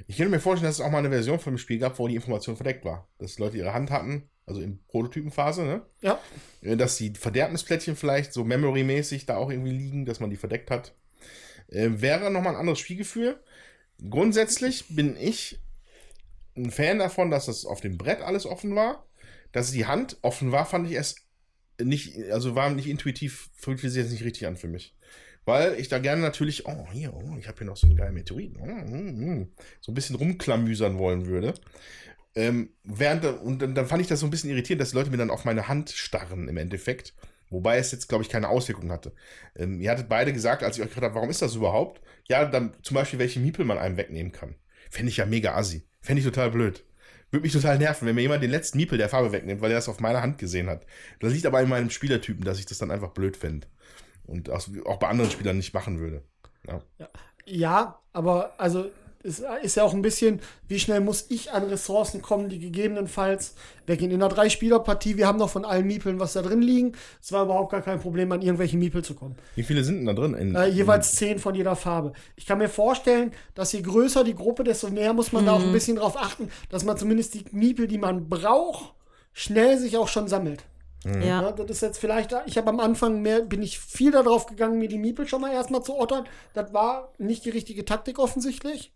[0.07, 2.09] Ich könnte mir vorstellen, dass es auch mal eine Version von dem Spiel gab, wo
[2.09, 3.09] die Information verdeckt war.
[3.19, 5.83] Dass Leute ihre Hand hatten, also in Prototypenphase, ne?
[6.01, 6.21] Ja,
[6.63, 10.71] Äh, Dass die Verderbnisplättchen vielleicht so memory-mäßig da auch irgendwie liegen, dass man die verdeckt
[10.71, 10.95] hat.
[11.69, 13.41] Äh, wäre nochmal ein anderes Spielgefühl.
[14.11, 15.61] Grundsätzlich bin ich
[16.57, 19.07] ein Fan davon, dass das auf dem Brett alles offen war.
[19.53, 21.21] Dass die Hand offen war, fand ich erst
[21.81, 24.95] nicht, also war nicht intuitiv, fühlt sich jetzt nicht richtig an für mich.
[25.45, 28.15] Weil ich da gerne natürlich, oh, hier, oh, ich habe hier noch so einen geilen
[28.15, 31.55] Meteorit, oh, mm, mm, so ein bisschen rumklamüsern wollen würde.
[32.35, 35.11] Ähm, während, und dann, dann fand ich das so ein bisschen irritierend, dass die Leute
[35.11, 37.15] mir dann auf meine Hand starren im Endeffekt.
[37.51, 39.13] Wobei es jetzt, glaube ich, keine Auswirkung hatte.
[39.55, 42.01] Ähm, ihr hattet beide gesagt, als ich euch gefragt habe, warum ist das überhaupt?
[42.27, 44.55] Ja, dann zum Beispiel, welche Miepel man einem wegnehmen kann.
[44.91, 45.87] Fände ich ja mega assi.
[46.01, 46.85] Fände ich total blöd.
[47.31, 49.77] Würde mich total nerven, wenn mir jemand den letzten Miepel der Farbe wegnimmt, weil er
[49.77, 50.87] das auf meiner Hand gesehen hat.
[51.21, 53.67] Das liegt aber in meinem Spielertypen, dass ich das dann einfach blöd fände.
[54.25, 56.23] Und auch, auch bei anderen Spielern nicht machen würde.
[56.67, 56.83] Ja.
[57.45, 58.91] Ja, aber also
[59.25, 63.55] es ist ja auch ein bisschen, wie schnell muss ich an Ressourcen kommen, die gegebenenfalls
[63.87, 64.11] weggehen.
[64.11, 66.93] In einer Drei-Spieler-Partie, wir haben noch von allen Miepeln was da drin liegen.
[67.21, 69.37] Es war überhaupt gar kein Problem, an irgendwelche Miepel zu kommen.
[69.55, 70.35] Wie viele sind denn da drin?
[70.35, 72.13] In, Äh, jeweils zehn von jeder Farbe.
[72.37, 75.63] Ich kann mir vorstellen, dass je größer die Gruppe, desto mehr muss man da auch
[75.63, 78.95] ein bisschen drauf achten, dass man zumindest die Miepel, die man braucht,
[79.33, 80.65] schnell sich auch schon sammelt.
[81.05, 81.43] ja.
[81.43, 84.79] Ja, das ist jetzt vielleicht, ich habe am Anfang mehr, bin ich viel darauf gegangen,
[84.79, 86.27] mir die Miepel schon mal erstmal zu ottern.
[86.55, 88.93] Das war nicht die richtige Taktik offensichtlich.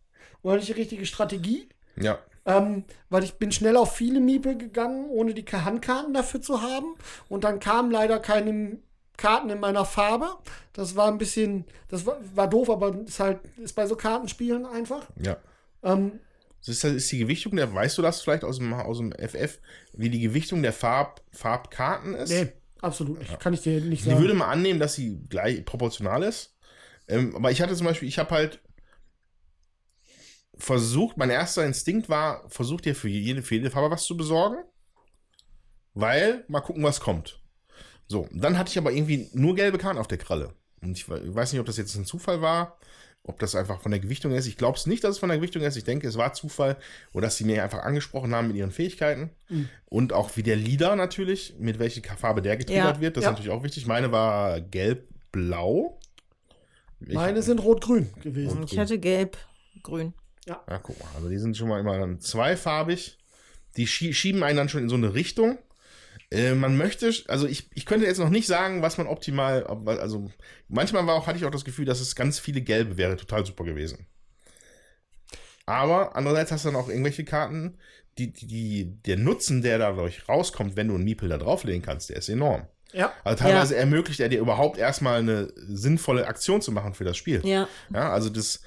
[0.47, 1.69] Oder nicht die richtige Strategie.
[1.97, 2.21] Ja.
[2.45, 6.95] Ähm, weil ich bin schnell auf viele Miepel gegangen, ohne die Handkarten dafür zu haben.
[7.29, 8.79] Und dann kamen leider keine
[9.17, 10.29] Karten in meiner Farbe.
[10.73, 14.67] Das war ein bisschen, das war, war doof, aber ist halt, ist bei so Kartenspielen
[14.67, 15.09] einfach.
[15.21, 15.37] Ja.
[15.83, 16.21] Ähm,
[16.65, 19.59] Ist, das, ist die Gewichtung der, weißt du das vielleicht aus dem, aus dem FF,
[19.95, 22.31] wie die Gewichtung der Farb, Farbkarten ist?
[22.31, 22.53] nee,
[22.83, 23.41] absolut nicht.
[23.41, 24.21] Kann ich dir nicht Ich sagen.
[24.21, 26.55] würde mal annehmen, dass sie gleich proportional ist.
[27.09, 28.61] Ähm, aber ich hatte zum Beispiel, ich habe halt
[30.59, 34.57] versucht, mein erster Instinkt war, versucht dir für jede, für jede Farbe was zu besorgen.
[35.95, 37.41] Weil, mal gucken, was kommt.
[38.07, 40.55] So, dann hatte ich aber irgendwie nur gelbe Karten auf der Kralle.
[40.83, 42.79] Und ich we- ich weiß nicht, ob das jetzt ein Zufall war,
[43.25, 44.47] ob das einfach von der Gewichtung ist.
[44.47, 45.77] Ich glaube es nicht, dass es von der Gewichtung ist.
[45.77, 46.77] Ich denke, es war Zufall
[47.13, 49.31] oder dass sie mir einfach angesprochen haben mit ihren Fähigkeiten.
[49.87, 53.17] Und auch wie der Leader natürlich, mit welcher Farbe der getriggert Ja, wird.
[53.17, 53.31] Das ja.
[53.31, 53.87] ist natürlich auch wichtig.
[53.87, 55.99] Meine war gelb-blau.
[57.01, 58.65] Ich- Meine sind rot-grün gewesen.
[58.71, 59.37] Ich hatte gelb,
[60.47, 61.09] Ja, guck mal.
[61.15, 63.19] Also die sind schon mal immer dann zweifarbig.
[63.77, 65.59] Die schie schieben einen dann schon in so eine Richtung.
[66.31, 70.31] Äh, man möchte, also ich, ich könnte jetzt noch nicht sagen, was man optimal, also
[70.69, 73.47] manchmal war auch, hatte ich auch das Gefühl, dass es ganz viele gelbe wäre total
[73.47, 74.07] super gewesen.
[75.67, 77.79] Aber andererseits hast du dann auch irgendwelche Karten,
[78.19, 82.09] die, die, die, der Nutzen, der dadurch rauskommt, wenn du einen Miepel da drauflegen kannst,
[82.09, 82.67] der ist enorm.
[82.93, 87.17] Ja, Also teilweise ermöglicht er dir überhaupt erstmal eine sinnvolle Aktion zu machen für das
[87.17, 87.41] Spiel.
[87.45, 88.63] Ja, Ja, also das,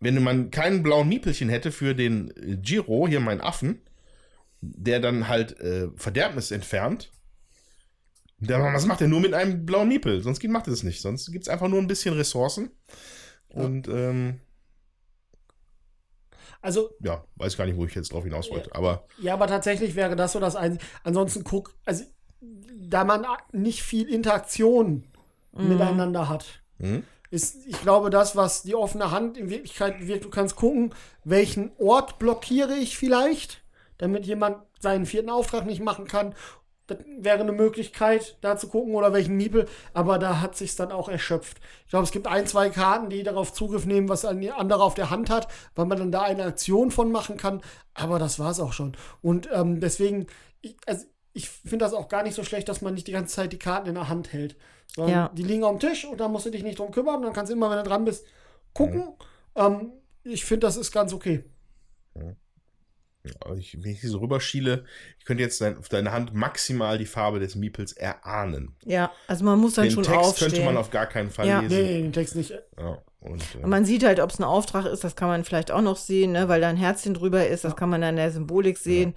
[0.00, 3.80] wenn man keinen blauen Miepelchen hätte für den äh, Giro, hier meinen Affen,
[4.60, 7.10] der dann halt äh, Verderbnis entfernt,
[8.38, 10.20] der, was macht er nur mit einem blauen Miepel?
[10.22, 11.00] Sonst geht- macht er das nicht.
[11.00, 12.70] Sonst gibt es einfach nur ein bisschen Ressourcen.
[13.48, 14.40] Und ähm,
[16.60, 18.74] also ja, weiß gar nicht, wo ich jetzt drauf hinaus wollte.
[18.74, 20.84] Aber Ja, aber tatsächlich wäre das so das Einzige.
[21.04, 22.04] Ansonsten guck, also
[22.40, 25.04] da man nicht viel Interaktion
[25.52, 27.02] miteinander hat, hm?
[27.30, 30.94] Ist, ich glaube, das, was die offene Hand in Wirklichkeit wirkt, du kannst gucken,
[31.24, 33.62] welchen Ort blockiere ich vielleicht,
[33.98, 36.34] damit jemand seinen vierten Auftrag nicht machen kann.
[36.86, 40.92] Das wäre eine Möglichkeit, da zu gucken, oder welchen Miepel, aber da hat sich dann
[40.92, 41.58] auch erschöpft.
[41.84, 44.94] Ich glaube, es gibt ein, zwei Karten, die darauf Zugriff nehmen, was ein anderer auf
[44.94, 47.60] der Hand hat, weil man dann da eine Aktion von machen kann,
[47.92, 48.96] aber das war es auch schon.
[49.20, 50.26] Und ähm, deswegen,
[50.60, 53.34] ich, also ich finde das auch gar nicht so schlecht, dass man nicht die ganze
[53.34, 54.56] Zeit die Karten in der Hand hält.
[54.96, 55.30] Ja.
[55.34, 57.22] Die liegen auf dem Tisch und da musst du dich nicht drum kümmern.
[57.22, 58.26] Dann kannst du immer, wenn du dran bist,
[58.72, 59.08] gucken.
[59.54, 59.92] Ähm,
[60.24, 61.44] ich finde, das ist ganz okay.
[63.40, 64.84] Aber ich, wenn ich hier so rüberschiele,
[65.18, 68.76] ich könnte jetzt dein, auf deine Hand maximal die Farbe des Meeples erahnen.
[68.84, 70.48] Ja, also man muss dann Den schon Text aufstehen.
[70.52, 71.60] könnte man auf gar keinen Fall Ja.
[71.60, 71.76] Lesen.
[71.76, 72.50] nee, den Text nicht.
[72.78, 75.72] Ja, und, äh, man sieht halt, ob es ein Auftrag ist, das kann man vielleicht
[75.72, 78.16] auch noch sehen, ne, weil da ein Herzchen drüber ist, das kann man dann in
[78.16, 79.14] der Symbolik sehen.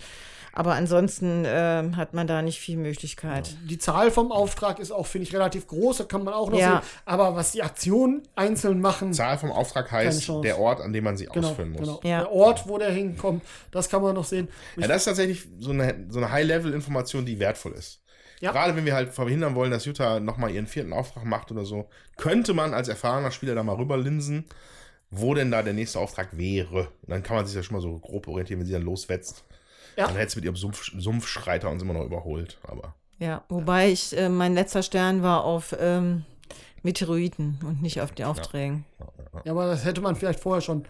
[0.54, 3.56] Aber ansonsten ähm, hat man da nicht viel Möglichkeit.
[3.70, 5.98] Die Zahl vom Auftrag ist auch, finde ich, relativ groß.
[5.98, 6.82] Das kann man auch noch Ja.
[6.82, 6.90] sehen.
[7.06, 11.18] Aber was die Aktionen einzeln machen, Zahl vom Auftrag heißt der Ort, an dem man
[11.18, 11.82] sie genau, ausführen muss.
[11.82, 12.00] genau.
[12.04, 12.20] Ja.
[12.22, 14.48] der Ort, wo der hinkommt, das kann man noch sehen.
[14.78, 18.02] Ja, das ist tatsächlich so eine, so eine High-Level-Information, die wertvoll ist.
[18.42, 18.52] Ja.
[18.52, 21.90] Gerade wenn wir halt verhindern wollen, dass Jutta nochmal ihren vierten Auftrag macht oder so,
[22.18, 24.46] könnte man als erfahrener Spieler da mal rüberlinsen,
[25.12, 26.88] wo denn da der nächste Auftrag wäre.
[27.02, 29.44] Und dann kann man sich ja schon mal so grob orientieren, wenn sie dann loswetzt.
[29.96, 30.08] Ja.
[30.08, 32.58] Dann hätte sie mit ihrem Sumpf, Sumpfschreiter uns immer noch überholt.
[32.64, 36.26] Aber Ja, wobei ich, äh, mein letzter Stern war auf ähm,
[36.84, 38.86] Meteoriten und nicht auf die Aufträgen.
[39.44, 40.86] Ja, aber das hätte man vielleicht vorher schon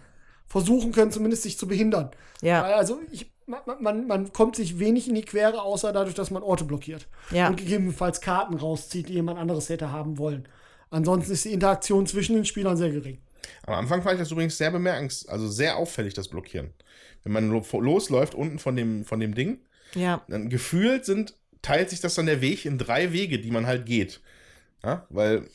[0.46, 2.10] versuchen können, zumindest sich zu behindern.
[2.42, 6.30] Ja, Also ich, man, man, man kommt sich wenig in die Quere, außer dadurch, dass
[6.30, 7.06] man Orte blockiert.
[7.30, 7.48] Ja.
[7.48, 10.48] Und gegebenenfalls Karten rauszieht, die jemand anderes hätte haben wollen.
[10.90, 13.18] Ansonsten ist die Interaktion zwischen den Spielern sehr gering.
[13.66, 16.72] am Anfang fand ich das übrigens sehr bemerkens, also sehr auffällig, das Blockieren.
[17.24, 19.60] Wenn man lo- losläuft unten von dem, von dem Ding,
[19.94, 23.66] ja, dann gefühlt sind, teilt sich das dann der Weg in drei Wege, die man
[23.66, 24.20] halt geht.
[24.82, 25.46] Ja, weil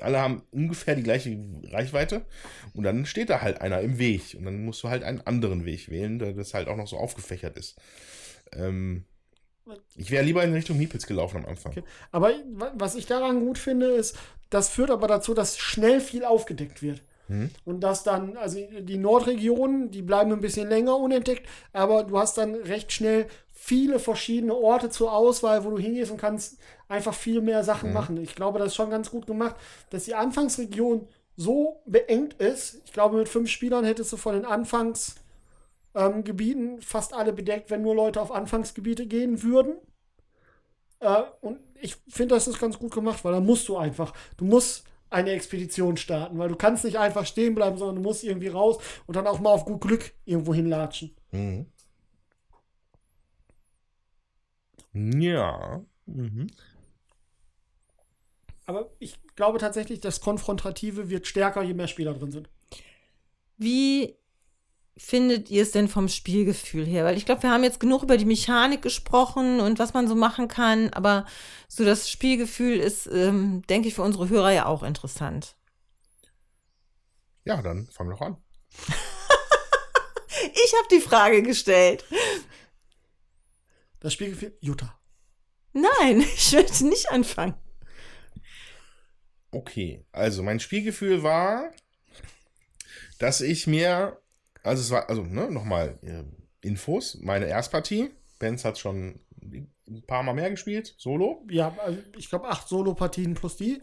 [0.00, 1.38] alle haben ungefähr die gleiche
[1.70, 2.24] Reichweite
[2.74, 5.64] und dann steht da halt einer im Weg und dann musst du halt einen anderen
[5.64, 7.76] Weg wählen, der das halt auch noch so aufgefächert ist.
[8.52, 9.04] Ähm,
[9.96, 11.72] ich wäre lieber in Richtung Meeples gelaufen am Anfang.
[11.72, 11.84] Okay.
[12.10, 14.18] Aber wa- was ich daran gut finde, ist,
[14.50, 17.02] das führt aber dazu, dass schnell viel aufgedeckt wird.
[17.64, 22.38] Und dass dann, also die Nordregionen, die bleiben ein bisschen länger unentdeckt, aber du hast
[22.38, 27.40] dann recht schnell viele verschiedene Orte zur Auswahl, wo du hingehst und kannst einfach viel
[27.40, 28.16] mehr Sachen machen.
[28.16, 29.56] Ich glaube, das ist schon ganz gut gemacht,
[29.90, 32.82] dass die Anfangsregion so beengt ist.
[32.84, 37.82] Ich glaube, mit fünf Spielern hättest du von den Anfangsgebieten ähm, fast alle bedeckt, wenn
[37.82, 39.76] nur Leute auf Anfangsgebiete gehen würden.
[41.00, 44.44] Äh, und ich finde, das ist ganz gut gemacht, weil da musst du einfach, du
[44.44, 48.48] musst eine Expedition starten, weil du kannst nicht einfach stehen bleiben, sondern du musst irgendwie
[48.48, 51.14] raus und dann auch mal auf gut Glück irgendwo hinlatschen.
[51.30, 51.66] Mhm.
[54.94, 55.82] Ja.
[56.06, 56.48] Mhm.
[58.66, 62.48] Aber ich glaube tatsächlich, das Konfrontative wird stärker, je mehr Spieler drin sind.
[63.56, 64.16] Wie
[64.96, 67.04] findet ihr es denn vom Spielgefühl her?
[67.04, 70.14] Weil ich glaube, wir haben jetzt genug über die Mechanik gesprochen und was man so
[70.14, 71.26] machen kann, aber
[71.68, 75.56] so das Spielgefühl ist, ähm, denke ich, für unsere Hörer ja auch interessant.
[77.44, 78.36] Ja, dann fang doch an.
[80.54, 82.04] Ich habe die Frage gestellt.
[84.00, 84.98] Das Spielgefühl, Jutta.
[85.72, 87.54] Nein, ich möchte nicht anfangen.
[89.50, 91.70] Okay, also mein Spielgefühl war,
[93.18, 94.21] dass ich mir,
[94.62, 96.22] also es war, also ne, nochmal äh,
[96.66, 99.20] Infos, meine Erstpartie, Benz hat schon
[99.88, 103.80] ein paar Mal mehr gespielt, solo, Ja, also ich glaube, acht Solo-Partien plus die.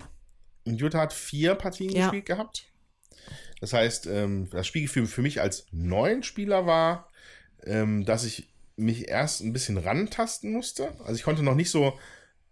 [0.66, 2.04] und Jutta hat vier Partien Ja.
[2.06, 2.66] gespielt gehabt.
[3.62, 7.10] Das heißt, ähm, das Spielgefühl für mich als neuen Spieler war,
[7.66, 8.48] ähm, dass ich
[8.78, 10.92] mich erst ein bisschen rantasten musste.
[11.02, 12.00] Also ich konnte noch nicht so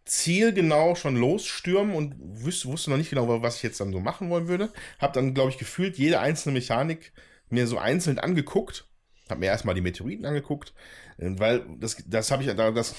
[0.04, 4.30] zielgenau schon losstürmen und wusste, wusste noch nicht genau, was ich jetzt dann so machen
[4.30, 4.72] wollen würde.
[5.00, 7.14] Hab dann, glaube ich, gefühlt jede einzelne Mechanik
[7.50, 8.88] mir so einzeln angeguckt.
[9.30, 10.74] Hab mir erstmal die Meteoriten angeguckt,
[11.18, 12.96] äh, weil das, das habe ich, da- das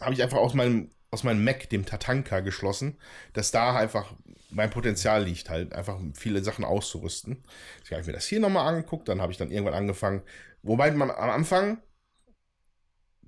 [0.00, 2.98] habe ich einfach aus meinem, aus meinem Mac, dem Tatanka, geschlossen,
[3.32, 4.12] dass da einfach
[4.50, 7.44] mein Potenzial liegt, halt einfach viele Sachen auszurüsten.
[7.84, 10.22] Ich habe mir das hier nochmal angeguckt, dann habe ich dann irgendwann angefangen,
[10.62, 11.80] wobei man am Anfang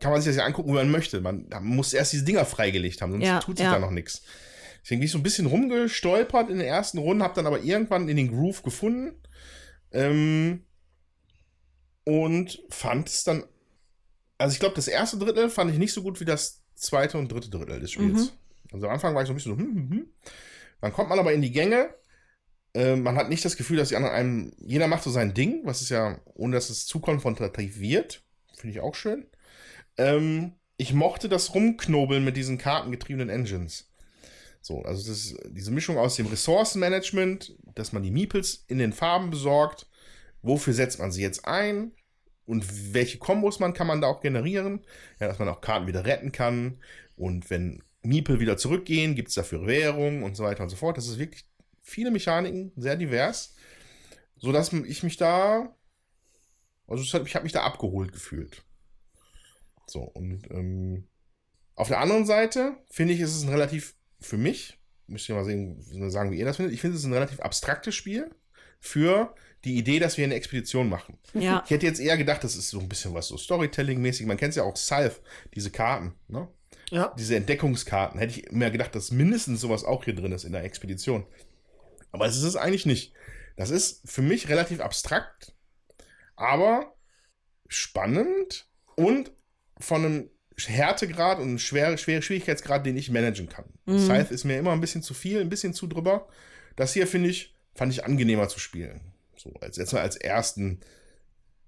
[0.01, 1.21] kann man sich das ja angucken, wie man möchte.
[1.21, 3.73] Man muss erst diese Dinger freigelegt haben, sonst Ja, tut sich ja.
[3.73, 4.23] da noch nichts.
[4.83, 8.09] Deswegen bin ich so ein bisschen rumgestolpert in den ersten Runden, habe dann aber irgendwann
[8.09, 9.21] in den Groove gefunden
[9.95, 10.65] ähm,
[12.05, 13.45] und fand es dann,
[14.37, 17.33] also ich glaube, das erste Drittel fand ich nicht so gut wie das zweite und
[17.33, 18.33] dritte Drittel des Spiels.
[18.73, 20.07] Also am Anfang war ich so ein bisschen so, hm, hm, hm.
[20.81, 21.95] Dann kommt man aber in die Gänge.
[22.75, 25.63] Äh, man hat nicht das Gefühl, dass die anderen einem, jeder macht so sein Ding,
[25.65, 28.23] was ist ja, ohne dass es zu konfrontativ wird.
[28.57, 29.27] Finde ich auch schön.
[29.97, 33.89] Ähm, ich mochte das Rumknobeln mit diesen kartengetriebenen Engines.
[34.65, 39.29] So, also das diese Mischung aus dem Ressourcenmanagement, dass man die Meeples in den Farben
[39.29, 39.87] besorgt.
[40.41, 41.93] Wofür setzt man sie jetzt ein?
[42.47, 44.81] Und welche Kombos man kann man da auch generieren?
[45.21, 46.79] Ja, dass man auch Karten wieder retten kann.
[47.15, 50.97] Und wenn Meeple wieder zurückgehen, gibt es dafür Währung und so weiter und so fort.
[50.97, 51.45] Das ist wirklich
[51.83, 53.55] viele Mechaniken, sehr divers.
[54.39, 55.77] Sodass ich mich da,
[56.87, 58.65] also ich habe mich da abgeholt gefühlt.
[59.87, 61.07] So, und ähm,
[61.75, 63.95] auf der anderen Seite finde ich, ist es ein relativ,
[64.25, 65.81] für mich, müsst ihr mal sehen,
[66.11, 68.31] sagen, wie ihr das findet, ich finde es ist ein relativ abstraktes Spiel
[68.81, 69.35] für
[69.65, 71.19] die Idee, dass wir eine Expedition machen.
[71.33, 71.63] Ja.
[71.65, 74.27] Ich hätte jetzt eher gedacht, das ist so ein bisschen was so Storytelling-mäßig.
[74.27, 75.17] Man kennt es ja auch Salve,
[75.55, 76.49] diese Karten, ne?
[76.91, 77.15] Ja.
[77.19, 78.21] Diese Entdeckungskarten.
[78.21, 81.27] Hätte ich mir gedacht, dass mindestens sowas auch hier drin ist in der Expedition.
[82.13, 83.15] Aber es ist es eigentlich nicht.
[83.57, 85.55] Das ist für mich relativ abstrakt,
[86.37, 86.95] aber
[87.69, 89.33] spannend und
[89.79, 93.65] von einem Härtegrad und einem schwer, schwer Schwierigkeitsgrad, den ich managen kann.
[93.87, 93.99] Mhm.
[93.99, 96.29] Scythe ist mir immer ein bisschen zu viel, ein bisschen zu drüber.
[96.77, 99.01] Das hier finde ich, fand ich angenehmer zu spielen.
[99.37, 100.81] So, als jetzt mal als ersten,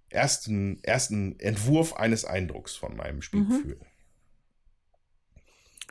[0.09, 3.79] ersten, ersten Entwurf eines Eindrucks von meinem Spielgefühl.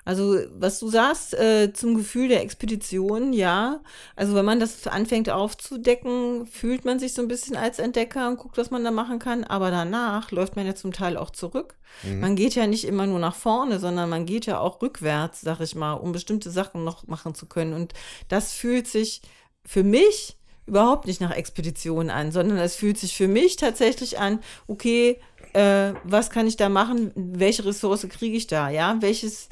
[0.04, 3.82] Also, was du sagst äh, zum Gefühl der Expedition, ja.
[4.16, 8.38] Also, wenn man das anfängt aufzudecken, fühlt man sich so ein bisschen als Entdecker und
[8.38, 9.44] guckt, was man da machen kann.
[9.44, 11.76] Aber danach läuft man ja zum Teil auch zurück.
[12.04, 12.20] Mhm.
[12.20, 15.60] Man geht ja nicht immer nur nach vorne, sondern man geht ja auch rückwärts, sag
[15.60, 17.74] ich mal, um bestimmte Sachen noch machen zu können.
[17.74, 17.94] Und
[18.28, 19.22] das fühlt sich
[19.66, 24.40] für mich überhaupt nicht nach Expedition an, sondern es fühlt sich für mich tatsächlich an,
[24.68, 25.20] okay,
[25.54, 27.12] äh, was kann ich da machen?
[27.16, 28.70] Welche Ressource kriege ich da?
[28.70, 29.48] Ja, welches,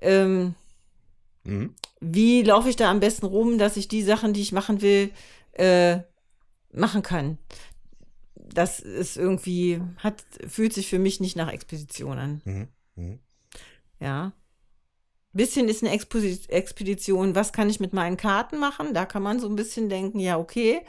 [0.00, 0.54] ähm,
[1.44, 1.74] Mhm.
[2.00, 5.10] wie laufe ich da am besten rum, dass ich die Sachen, die ich machen will,
[5.52, 5.98] äh,
[6.72, 7.38] machen kann?
[8.34, 12.42] Das ist irgendwie, hat, fühlt sich für mich nicht nach Expedition an.
[12.44, 12.68] Mhm.
[12.96, 13.18] Mhm.
[14.00, 14.32] Ja.
[15.32, 18.94] Bisschen ist eine Exposi- Expedition, was kann ich mit meinen Karten machen?
[18.94, 20.82] Da kann man so ein bisschen denken, ja, okay,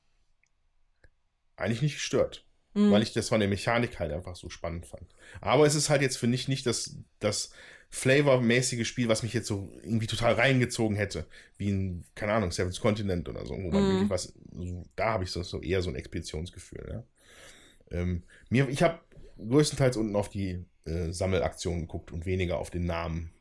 [1.57, 2.45] eigentlich nicht gestört.
[2.75, 2.91] Mhm.
[2.93, 5.15] Weil ich das von der Mechanik halt einfach so spannend fand.
[5.41, 7.53] Aber es ist halt jetzt, finde ich, nicht das, das
[7.91, 11.27] flavormäßige Spiel, was mich jetzt so irgendwie total reingezogen hätte.
[11.57, 13.91] Wie ein, keine Ahnung, Seven's Continent oder so, wo man Mhm.
[13.91, 16.87] wirklich was, so, da habe ich so, so eher so ein Expeditionsgefühl.
[16.91, 17.99] Ja.
[17.99, 19.01] Ähm, mir, ich habe
[19.39, 23.33] größtenteils unten auf die äh, Sammelaktion geguckt und weniger auf den Namen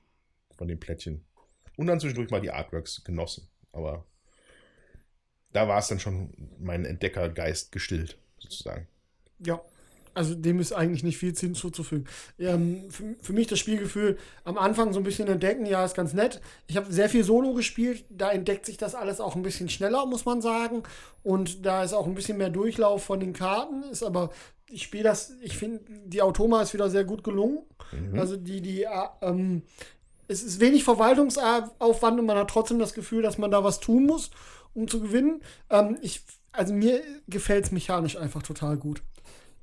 [0.56, 1.26] von den Plättchen.
[1.76, 3.48] Und dann zwischendurch mal die Artworks genossen.
[3.72, 4.06] Aber
[5.52, 8.88] da war es dann schon mein Entdeckergeist gestillt, sozusagen.
[9.40, 9.61] Ja.
[10.18, 12.07] Also dem ist eigentlich nicht viel hinzuzufügen.
[12.39, 16.14] Ähm, für, für mich das Spielgefühl am Anfang so ein bisschen entdecken, ja, ist ganz
[16.14, 16.41] nett.
[16.65, 20.07] Ich habe sehr viel Solo gespielt, da entdeckt sich das alles auch ein bisschen schneller,
[20.07, 20.81] muss man sagen.
[21.22, 24.31] Und da ist auch ein bisschen mehr Durchlauf von den Karten, ist aber,
[24.72, 27.60] ich spiele das, ich finde, die Automa ist wieder sehr gut gelungen.
[28.18, 28.89] Also die, die, äh,
[29.22, 29.61] ähm,
[30.27, 34.07] es ist wenig Verwaltungsaufwand und man hat trotzdem das Gefühl, dass man da was tun
[34.07, 34.31] muss,
[34.73, 35.41] um zu gewinnen.
[35.69, 39.03] Ähm, ich, also mir gefällt es mechanisch einfach total gut.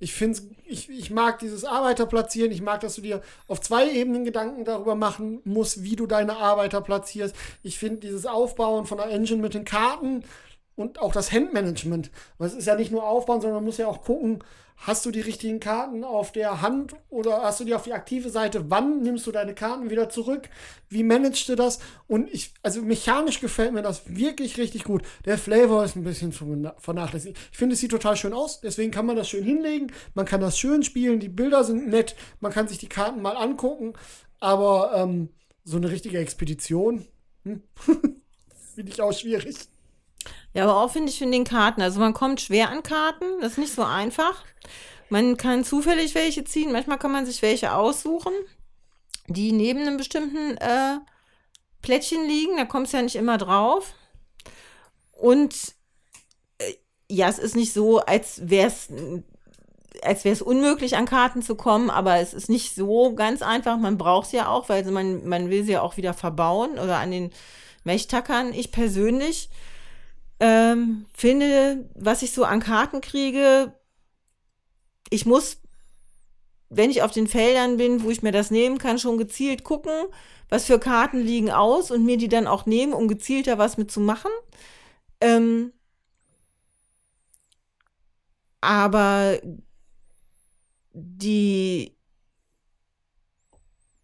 [0.04, 2.52] Ich finde ich, ich mag dieses Arbeiter platzieren.
[2.52, 6.36] Ich mag, dass du dir auf zwei Ebenen Gedanken darüber machen musst, wie du deine
[6.36, 7.34] Arbeiter platzierst.
[7.62, 10.22] Ich finde dieses Aufbauen von der Engine mit den Karten
[10.76, 12.10] und auch das Handmanagement.
[12.36, 14.44] Weil es ist ja nicht nur aufbauen, sondern man muss ja auch gucken,
[14.76, 18.28] hast du die richtigen Karten auf der Hand oder hast du die auf die aktive
[18.30, 18.70] Seite?
[18.70, 20.48] Wann nimmst du deine Karten wieder zurück?
[20.88, 21.78] Wie managst du das?
[22.06, 25.02] Und ich, also mechanisch gefällt mir das wirklich richtig gut.
[25.24, 27.38] Der Flavor ist ein bisschen vernachlässigt.
[27.52, 29.92] Ich finde, es sieht total schön aus, deswegen kann man das schön hinlegen.
[30.14, 33.36] Man kann das schön spielen, die Bilder sind nett, man kann sich die Karten mal
[33.36, 33.94] angucken,
[34.40, 35.30] aber ähm,
[35.64, 37.06] so eine richtige Expedition
[37.44, 37.62] hm,
[38.74, 39.56] finde ich auch schwierig.
[40.54, 41.82] Ja, aber auch finde ich in den Karten.
[41.82, 44.44] Also man kommt schwer an Karten, das ist nicht so einfach.
[45.10, 48.32] Man kann zufällig welche ziehen, manchmal kann man sich welche aussuchen,
[49.26, 50.98] die neben einem bestimmten äh,
[51.82, 52.56] Plättchen liegen.
[52.56, 53.94] Da kommt es ja nicht immer drauf.
[55.12, 55.74] Und
[56.58, 56.74] äh,
[57.10, 58.88] ja, es ist nicht so, als wäre es
[60.02, 63.78] als wäre es unmöglich, an Karten zu kommen, aber es ist nicht so ganz einfach.
[63.78, 66.98] Man braucht es ja auch, weil man, man will sie ja auch wieder verbauen oder
[66.98, 67.30] an den
[67.84, 68.52] Mechtackern.
[68.52, 69.48] Ich persönlich
[70.44, 73.72] ähm, finde, was ich so an Karten kriege,
[75.08, 75.56] ich muss,
[76.68, 79.92] wenn ich auf den Feldern bin, wo ich mir das nehmen kann, schon gezielt gucken,
[80.50, 84.30] was für Karten liegen aus und mir die dann auch nehmen, um gezielter was mitzumachen.
[85.22, 85.72] Ähm,
[88.60, 89.40] aber
[90.92, 91.96] die,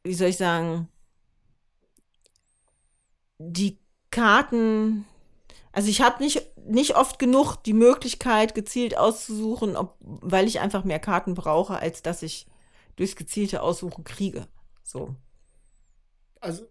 [0.04, 0.88] wie soll ich sagen,
[3.38, 3.78] die
[4.10, 5.04] Karten,
[5.72, 10.84] also ich habe nicht, nicht oft genug die Möglichkeit, gezielt auszusuchen, ob, weil ich einfach
[10.84, 12.46] mehr Karten brauche, als dass ich
[12.96, 14.46] durchs gezielte Aussuchen kriege.
[14.82, 15.14] So.
[16.40, 16.66] Also,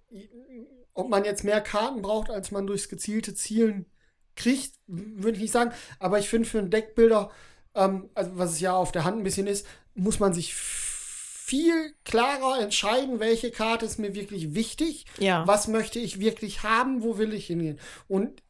[0.93, 3.85] ob man jetzt mehr Karten braucht, als man durchs gezielte Zielen
[4.35, 5.71] kriegt, würde ich nicht sagen.
[5.99, 7.31] Aber ich finde für einen Deckbilder,
[7.76, 9.65] ähm, also was es ja auf der Hand ein bisschen ist,
[9.95, 15.47] muss man sich viel klarer entscheiden, welche Karte ist mir wirklich wichtig, Ja.
[15.47, 17.80] was möchte ich wirklich haben, wo will ich hingehen.
[18.07, 18.43] Und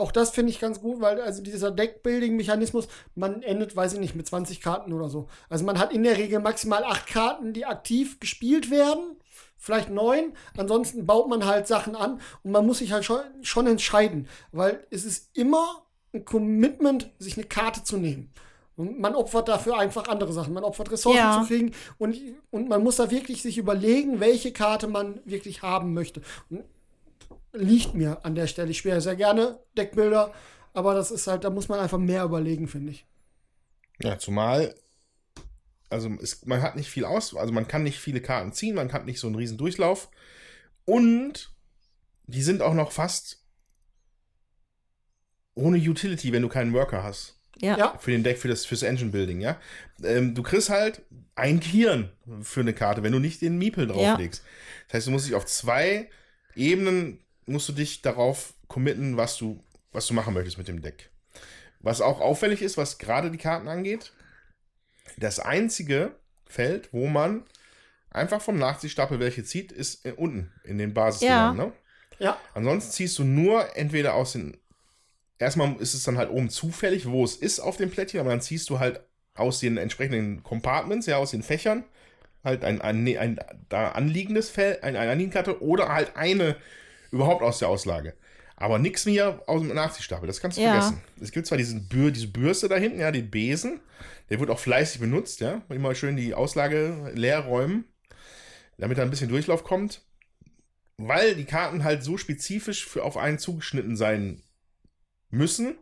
[0.00, 4.14] auch das finde ich ganz gut, weil also dieser Deckbuilding-Mechanismus, man endet, weiß ich nicht,
[4.14, 5.28] mit 20 Karten oder so.
[5.48, 9.16] Also man hat in der Regel maximal acht Karten, die aktiv gespielt werden,
[9.56, 10.32] vielleicht neun.
[10.56, 14.84] Ansonsten baut man halt Sachen an und man muss sich halt schon, schon entscheiden, weil
[14.90, 18.32] es ist immer ein Commitment, sich eine Karte zu nehmen.
[18.76, 20.54] Und man opfert dafür einfach andere Sachen.
[20.54, 21.40] Man opfert Ressourcen Ja.
[21.42, 22.16] zu kriegen und,
[22.50, 26.22] und man muss da wirklich sich überlegen, welche Karte man wirklich haben möchte.
[26.48, 26.64] Und
[27.52, 28.70] liegt mir an der Stelle.
[28.70, 30.32] Ich spiele sehr gerne Deckbilder,
[30.72, 33.06] aber das ist halt, da muss man einfach mehr überlegen, finde ich.
[34.02, 34.74] Ja, zumal,
[35.88, 38.92] also es, man hat nicht viel aus, also man kann nicht viele Karten ziehen, man
[38.92, 40.10] hat nicht so einen riesen Durchlauf.
[40.84, 41.54] Und
[42.26, 43.44] die sind auch noch fast
[45.54, 47.36] ohne Utility, wenn du keinen Worker hast.
[47.58, 47.76] Ja.
[47.76, 47.98] Ja.
[47.98, 49.60] Für den Deck, für das, fürs Engine Building, ja.
[50.02, 51.02] Ähm, du kriegst halt
[51.34, 52.10] ein Kirn
[52.42, 54.42] für eine Karte, wenn du nicht den Miepel drauflegst.
[54.88, 56.08] Das heißt, du musst dich auf zwei
[56.54, 59.62] Ebenen, musst du dich darauf committen, was du,
[59.92, 61.10] was du machen möchtest mit dem Deck.
[61.80, 64.12] Was auch auffällig ist, was gerade die Karten angeht,
[65.16, 66.14] das einzige
[66.46, 67.44] Feld, wo man
[68.10, 71.72] einfach vom Nachziehstapel welche zieht, ist äh, unten in den Basisdingern, ne?
[72.18, 74.58] Ja, Ansonsten ziehst du nur entweder aus den.
[75.38, 78.42] Erstmal ist es dann halt oben zufällig, wo es ist auf dem Plättchen, aber dann
[78.42, 79.00] ziehst du halt
[79.34, 81.84] aus den entsprechenden Compartments, ja, aus den Fächern,
[82.44, 83.40] halt ein, ein, ein,
[83.70, 86.56] da anliegendes Feld, ein, eine anliegende Karte oder halt eine
[87.10, 88.14] überhaupt aus der Auslage.
[88.56, 90.70] Aber nichts mehr aus dem Nachziehstapel, das kannst du Ja.
[90.70, 91.00] vergessen.
[91.20, 93.80] Es gibt zwar diesen Bür, diese Bürste da hinten, ja, den Besen,
[94.28, 97.84] der wird auch fleißig benutzt, ja, immer schön die Auslage leer räumen,
[98.76, 100.02] damit da ein bisschen Durchlauf kommt
[101.02, 104.42] weil die Karten halt so spezifisch für auf einen zugeschnitten sein
[105.30, 105.78] müssen,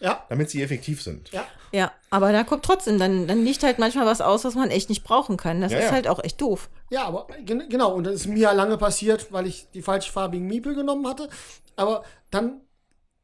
[0.00, 1.30] ja, damit sie effektiv sind.
[1.32, 1.44] ja.
[1.70, 4.88] Ja, aber da kommt trotzdem, dann, dann liegt halt manchmal was aus, was man echt
[4.88, 5.60] nicht brauchen kann.
[5.60, 5.90] Das Ja, ist ja.
[5.92, 6.70] halt auch echt doof.
[6.88, 10.46] Ja, aber gen genau, und das ist mir ja lange passiert, weil ich die falschfarbigen
[10.46, 11.28] Miepel genommen hatte.
[11.76, 12.62] Aber dann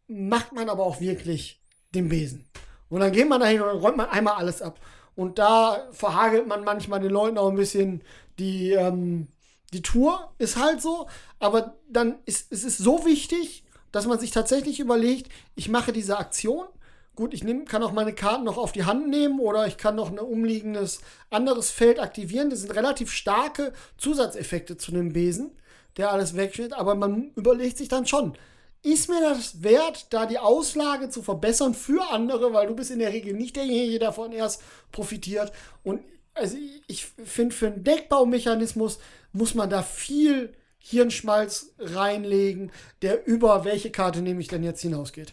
[0.08, 1.62] macht man aber auch wirklich
[1.94, 2.44] den Besen.
[2.90, 4.78] Und dann geht man dahin und dann räumt man einmal alles ab.
[5.16, 8.02] Und da verhagelt man manchmal den Leuten auch ein bisschen
[8.38, 9.28] die, ähm,
[9.72, 11.08] die Tour, ist halt so.
[11.38, 13.63] Aber dann ist es ist so wichtig,
[13.94, 16.66] dass man sich tatsächlich überlegt, ich mache diese Aktion.
[17.14, 19.94] Gut, ich nehm, kann auch meine Karten noch auf die Hand nehmen oder ich kann
[19.94, 20.98] noch ein umliegendes
[21.30, 22.50] anderes Feld aktivieren.
[22.50, 25.52] Das sind relativ starke Zusatzeffekte zu dem Besen,
[25.96, 26.72] der alles wegschnitt.
[26.72, 28.36] Aber man überlegt sich dann schon,
[28.82, 32.98] ist mir das wert, da die Auslage zu verbessern für andere, weil du bist in
[32.98, 34.60] der Regel nicht derjenige, der davon erst
[34.90, 35.52] profitiert.
[35.84, 36.00] Und
[36.34, 36.56] also
[36.88, 38.98] ich finde, für einen Deckbaumechanismus
[39.32, 40.52] muss man da viel
[40.86, 42.70] Hirnschmalz reinlegen,
[43.00, 45.32] der über welche Karte nehme ich denn jetzt hinausgeht.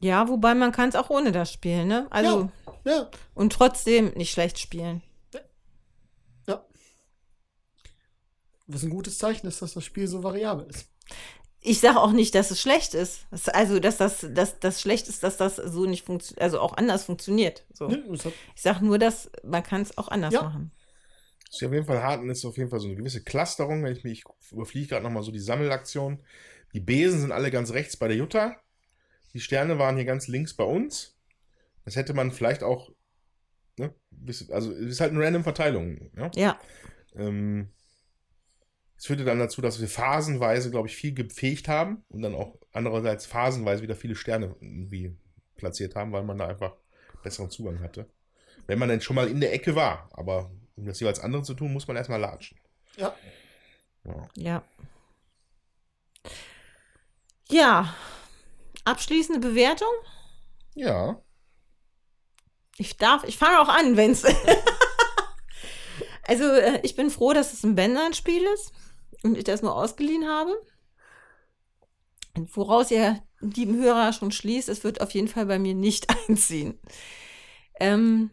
[0.00, 2.06] Ja, wobei man kann es auch ohne das spielen, ne?
[2.10, 2.50] Also,
[2.84, 5.02] Ja, ja, und trotzdem nicht schlecht spielen.
[6.46, 6.64] ja.
[8.68, 10.86] Was ein gutes Zeichen ist, dass das Spiel so variabel ist.
[11.60, 13.26] Ich sage auch nicht, dass es schlecht ist.
[13.52, 17.04] Also, dass das, dass das schlecht ist, dass das so nicht funktioniert, also auch anders
[17.04, 17.64] funktioniert.
[17.72, 17.88] So.
[18.54, 20.42] Ich sage nur, dass man kann es auch anders Ja.
[20.42, 20.70] machen.
[21.52, 23.92] Was ich auf jeden Fall harten ist auf jeden Fall so eine gewisse Clusterung, wenn
[23.92, 26.18] ich mich ich überfliege gerade nochmal so die Sammelaktion.
[26.72, 28.56] Die Besen sind alle ganz rechts bei der Jutta.
[29.34, 31.14] Die Sterne waren hier ganz links bei uns.
[31.84, 32.90] Das hätte man vielleicht auch,
[33.78, 33.94] ne,
[34.50, 36.10] also es ist halt eine random Verteilung.
[36.16, 36.30] Ja?
[36.34, 36.60] Ja,
[37.14, 37.68] Ähm,
[38.96, 42.56] es führte dann dazu, dass wir phasenweise, glaube ich, viel gepflegt haben und dann auch
[42.72, 45.14] andererseits phasenweise wieder viele Sterne irgendwie
[45.56, 46.76] platziert haben, weil man da einfach
[47.22, 48.08] besseren Zugang hatte.
[48.66, 50.08] Wenn man denn schon mal in der Ecke war.
[50.12, 52.58] Aber um das jeweils andere zu tun, muss man erstmal latschen.
[52.96, 53.14] ja.
[54.04, 54.28] Ja.
[54.34, 54.62] ja.
[57.48, 57.94] Ja.
[58.84, 59.92] Abschließende Bewertung?
[60.74, 61.22] ja.
[62.78, 64.24] Ich darf, ich fange auch an, wenn es.
[66.26, 68.72] also, äh, ich bin froh, dass es ein Bändern-Spiel ist
[69.22, 70.58] und ich das nur ausgeliehen habe.
[72.34, 76.80] Woraus ihr, lieben Hörer, schon schließt, es wird auf jeden Fall bei mir nicht einziehen.
[77.78, 78.30] Ähm,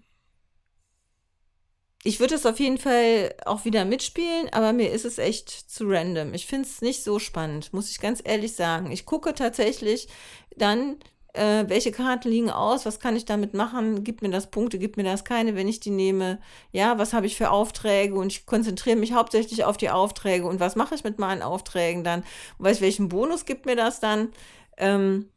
[2.04, 5.86] ich würde es auf jeden Fall auch wieder mitspielen, aber mir ist es echt zu
[5.88, 6.34] random.
[6.34, 8.92] Ich finde es nicht so spannend, muss ich ganz ehrlich sagen.
[8.92, 10.08] Ich gucke tatsächlich
[10.56, 10.98] dann,
[11.34, 14.96] äh, welche Karten liegen aus, was kann ich damit machen, gibt mir das Punkte, gibt
[14.98, 16.40] mir das keine, wenn ich die nehme.
[16.72, 20.60] Ja, was habe ich für Aufträge und ich konzentriere mich hauptsächlich auf die Aufträge und
[20.62, 22.24] was mache ich mit meinen Aufträgen dann?
[22.60, 24.30] Weiß, welchen Bonus gibt mir das dann?
[24.78, 25.30] Ähm,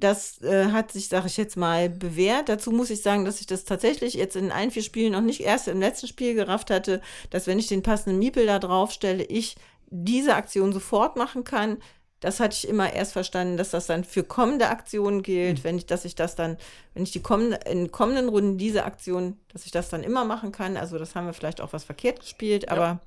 [0.00, 2.48] das äh, hat sich, sage ich jetzt mal, bewährt.
[2.48, 5.40] Dazu muss ich sagen, dass ich das tatsächlich jetzt in allen vier Spielen noch nicht
[5.40, 7.00] erst im letzten Spiel gerafft hatte,
[7.30, 9.56] dass wenn ich den passenden Miepel da drauf stelle, ich
[9.90, 11.78] diese Aktion sofort machen kann.
[12.20, 15.64] Das hatte ich immer erst verstanden, dass das dann für kommende Aktionen gilt, mhm.
[15.64, 16.58] wenn ich, dass ich das dann,
[16.94, 20.52] wenn ich die kommende, in kommenden Runden diese Aktion, dass ich das dann immer machen
[20.52, 20.76] kann.
[20.76, 22.72] Also das haben wir vielleicht auch was verkehrt gespielt, ja.
[22.72, 23.00] aber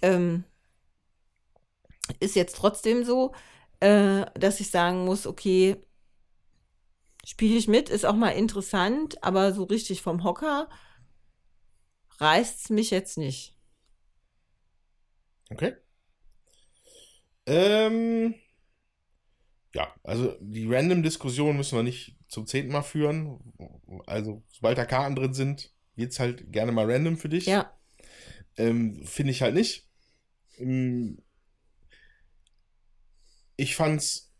[0.00, 0.44] ähm,
[2.20, 3.32] ist jetzt trotzdem so,
[3.80, 5.76] äh, dass ich sagen muss, okay,
[7.28, 10.70] spiele ich mit, ist auch mal interessant, aber so richtig vom Hocker
[12.20, 13.54] reißt es mich jetzt nicht.
[15.50, 15.74] Okay.
[17.44, 18.34] Ähm,
[19.74, 23.38] ja, also die Random-Diskussion müssen wir nicht zum zehnten Mal führen.
[24.06, 27.44] Also, sobald da Karten drin sind, wird es halt gerne mal random für dich.
[27.44, 27.78] Ja.
[28.56, 29.86] Ähm, Finde ich halt nicht.
[30.56, 31.22] Ähm,
[33.56, 34.32] ich fand's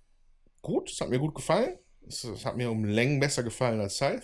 [0.62, 1.78] gut, es hat mir gut gefallen.
[2.08, 4.22] Es, es hat mir um Längen besser gefallen als Scythe.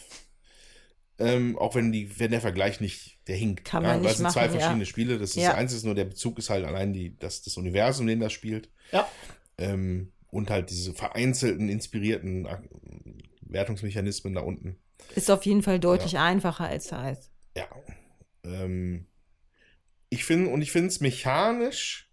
[1.18, 3.64] Ähm, auch wenn, die, wenn der Vergleich nicht, der hinkt.
[3.64, 4.86] Kann man ja, nicht das sind zwei verschiedene ja.
[4.86, 5.18] Spiele.
[5.18, 5.50] Das ist Ja.
[5.50, 8.32] das Einzige, nur der Bezug ist halt allein die, das, das Universum, in dem das
[8.32, 8.70] spielt.
[8.90, 9.08] Ja.
[9.58, 12.58] Ähm, und halt diese vereinzelten, inspirierten äh,
[13.42, 14.76] Wertungsmechanismen da unten.
[15.14, 17.30] Ist auf jeden Fall deutlich einfacher als Size.
[17.56, 17.68] Ja.
[18.42, 19.06] Ähm,
[20.08, 22.10] ich finde, und ich finde es mechanisch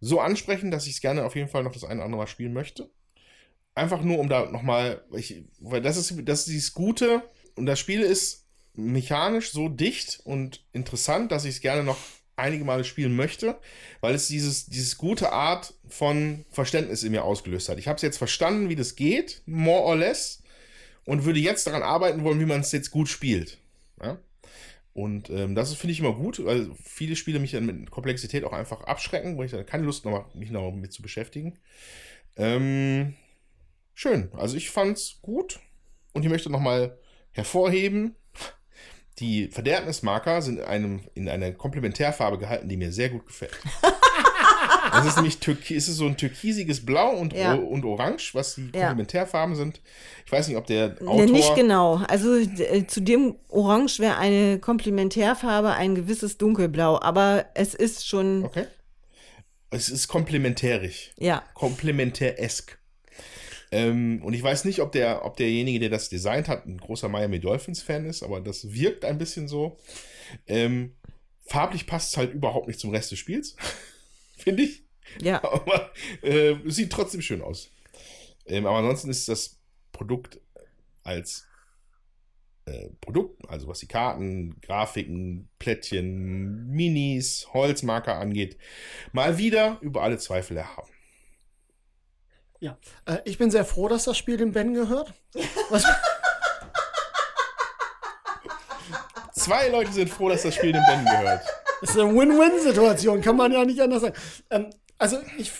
[0.00, 2.26] so ansprechend, dass ich es gerne auf jeden Fall noch das eine oder andere Mal
[2.26, 2.90] spielen möchte.
[3.74, 5.02] Einfach nur, um da nochmal,
[5.60, 7.22] weil das ist, das ist dieses Gute
[7.54, 11.98] und das Spiel ist mechanisch so dicht und interessant, dass ich es gerne noch
[12.36, 13.58] einige Male spielen möchte,
[14.00, 17.78] weil es dieses, dieses gute Art von Verständnis in mir ausgelöst hat.
[17.78, 20.42] Ich habe es jetzt verstanden, wie das geht, more or less,
[21.04, 23.58] und würde jetzt daran arbeiten wollen, wie man es jetzt gut spielt.
[24.02, 24.18] Ja?
[24.94, 28.52] Und ähm, das finde ich immer gut, weil viele Spiele mich dann mit Komplexität auch
[28.52, 31.58] einfach abschrecken, wo ich dann keine Lust noch, mich noch mit zu beschäftigen.
[32.36, 33.14] Ähm,
[33.94, 34.30] schön.
[34.36, 35.60] Also ich fand's gut
[36.12, 36.98] und ich möchte nochmal
[37.32, 38.16] hervorheben,
[39.18, 43.52] die Verderbnismarker sind in, einem, in einer Komplementärfarbe gehalten, die mir sehr gut gefällt.
[44.90, 47.54] Das ist nämlich Türki es ist so ein türkisiges Blau und, Ja.
[47.54, 48.88] und Orange, was die Ja.
[48.88, 49.80] Komplementärfarben sind.
[50.26, 51.24] Ich weiß nicht, ob der Autor...
[51.26, 52.02] nicht genau.
[52.08, 58.44] Also äh, zu dem Orange wäre eine Komplementärfarbe ein gewisses Dunkelblau, aber es ist schon,
[58.44, 58.66] Okay.
[59.70, 61.14] Es ist komplementärig.
[61.18, 62.78] ja, komplementär-esk.
[63.72, 67.08] Ähm, und ich weiß nicht, ob, der, ob derjenige, der das designt hat, ein großer
[67.08, 69.78] Miami Dolphins-Fan ist, aber das wirkt ein bisschen so.
[70.46, 70.94] Ähm,
[71.46, 73.56] farblich passt es halt überhaupt nicht zum Rest des Spiels,
[74.36, 74.84] finde ich.
[75.22, 75.42] ja.
[75.42, 75.90] Aber
[76.22, 77.70] äh, es sieht trotzdem schön aus.
[78.46, 79.58] Ähm, aber ansonsten ist das
[79.92, 80.38] Produkt
[81.02, 81.46] als
[82.66, 88.58] äh, Produkt, also was die Karten, Grafiken, Plättchen, Minis, Holzmarker angeht,
[89.12, 90.91] mal wieder über alle Zweifel erhaben.
[92.62, 92.76] Ja,
[93.06, 95.12] äh, ich bin sehr froh, dass das Spiel dem Ben gehört.
[95.68, 95.84] Was,
[99.32, 101.42] Zwei Leute sind froh, dass das Spiel dem Ben gehört.
[101.80, 104.14] das ist eine Win-Win-Situation, kann man ja nicht anders sagen.
[104.50, 105.50] Ähm, also ich,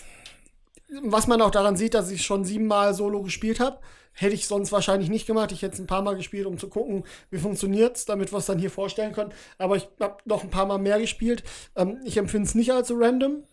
[1.01, 3.79] was man auch daran sieht, dass ich schon siebenmal Solo gespielt habe,
[4.13, 5.51] hätte ich sonst wahrscheinlich nicht gemacht.
[5.51, 8.37] Ich hätte es ein paar Mal gespielt, um zu gucken, wie funktioniert es, damit wir
[8.37, 9.33] es dann hier vorstellen können.
[9.57, 11.43] Aber ich habe noch ein paar Mal mehr gespielt.
[11.75, 13.43] Ähm, ich empfinde es nicht als so random,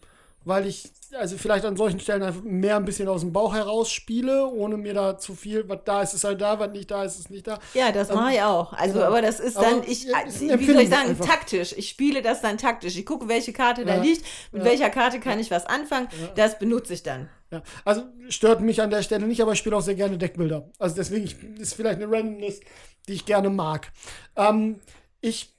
[0.44, 3.90] weil ich also vielleicht an solchen Stellen einfach mehr ein bisschen aus dem Bauch heraus
[3.90, 7.02] spiele, ohne mir da zu viel, was da ist, ist halt da, was nicht da
[7.04, 7.58] ist, ist nicht da.
[7.74, 8.72] Ja, das Ähm, mache ich auch.
[8.72, 9.06] Also, genau.
[9.06, 11.26] aber das ist Aber, dann, ich, ja, ist eine wie soll ich sagen, einfach.
[11.26, 11.74] taktisch.
[11.76, 12.96] Ich spiele das dann taktisch.
[12.96, 14.02] Ich gucke, welche Karte da Ja.
[14.02, 14.68] liegt, mit Ja.
[14.68, 16.08] welcher Karte kann ich was anfangen.
[16.36, 17.28] Das benutze ich dann.
[17.50, 20.70] Ja, also stört mich an der Stelle nicht, aber ich spiele auch sehr gerne Deckbilder.
[20.78, 22.60] Also deswegen ich, ist vielleicht eine Randomness,
[23.08, 23.90] die ich gerne mag.
[24.36, 24.78] Ähm,
[25.20, 25.52] ich,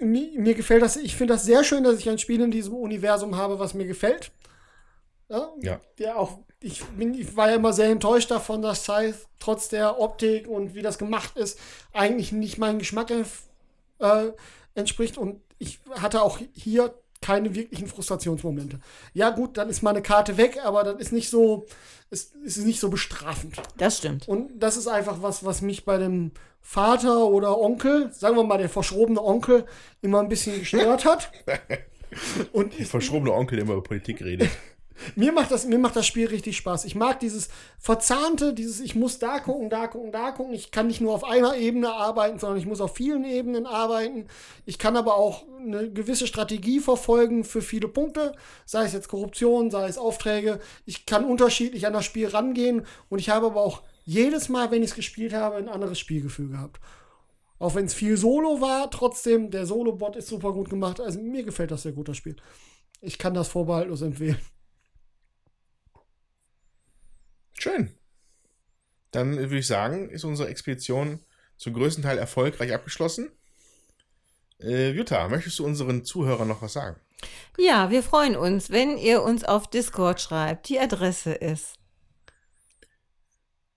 [0.00, 2.74] mir, mir gefällt das, ich finde das sehr schön, dass ich ein Spiel in diesem
[2.74, 4.30] Universum habe, was mir gefällt.
[5.28, 5.52] Ja.
[5.60, 5.80] Ja.
[5.98, 10.00] Der auch, ich, bin, ich war ja immer sehr enttäuscht davon, dass Scythe trotz der
[10.00, 11.58] Optik und wie das gemacht ist,
[11.92, 14.32] eigentlich nicht meinem Geschmack äh,
[14.74, 15.18] entspricht.
[15.18, 18.80] Und ich hatte auch hier keine wirklichen Frustrationsmomente.
[19.12, 21.66] Ja, gut, dann ist meine Karte weg, aber das ist nicht so,
[22.10, 23.56] es ist nicht so bestrafend.
[23.76, 24.28] Das stimmt.
[24.28, 28.58] Und das ist einfach was, was mich bei dem Vater oder Onkel, sagen wir mal
[28.58, 29.64] der verschrobene Onkel,
[30.02, 31.32] immer ein bisschen gestört hat.
[32.52, 34.48] Und Der verschrobene Onkel, der immer über Politik redet.
[35.16, 36.84] Mir macht das, mir macht das Spiel richtig Spaß.
[36.84, 37.48] Ich mag dieses
[37.78, 40.54] Verzahnte, dieses, ich muss da gucken, da gucken, da gucken.
[40.54, 44.26] Ich kann nicht nur auf einer Ebene arbeiten, sondern ich muss auf vielen Ebenen arbeiten.
[44.66, 48.32] Ich kann aber auch eine gewisse Strategie verfolgen für viele Punkte,
[48.64, 50.60] sei es jetzt Korruption, sei es Aufträge.
[50.86, 54.82] Ich kann unterschiedlich an das Spiel rangehen und ich habe aber auch jedes Mal, wenn
[54.82, 56.80] ich es gespielt habe, ein anderes Spielgefühl gehabt.
[57.58, 61.00] Auch wenn es viel Solo war, trotzdem, der Solo-Bot ist super gut gemacht.
[61.00, 62.36] Also mir gefällt das sehr gut, das Spiel.
[63.00, 64.38] Ich kann das vorbehaltlos empfehlen.
[67.58, 67.92] Schön.
[69.10, 71.20] Dann würde ich sagen, ist unsere Expedition
[71.56, 73.30] zum größten Teil erfolgreich abgeschlossen.
[74.60, 77.00] Äh, Jutta, möchtest du unseren Zuhörern noch was sagen?
[77.58, 80.68] Ja, wir freuen uns, wenn ihr uns auf Discord schreibt.
[80.68, 81.74] Die Adresse ist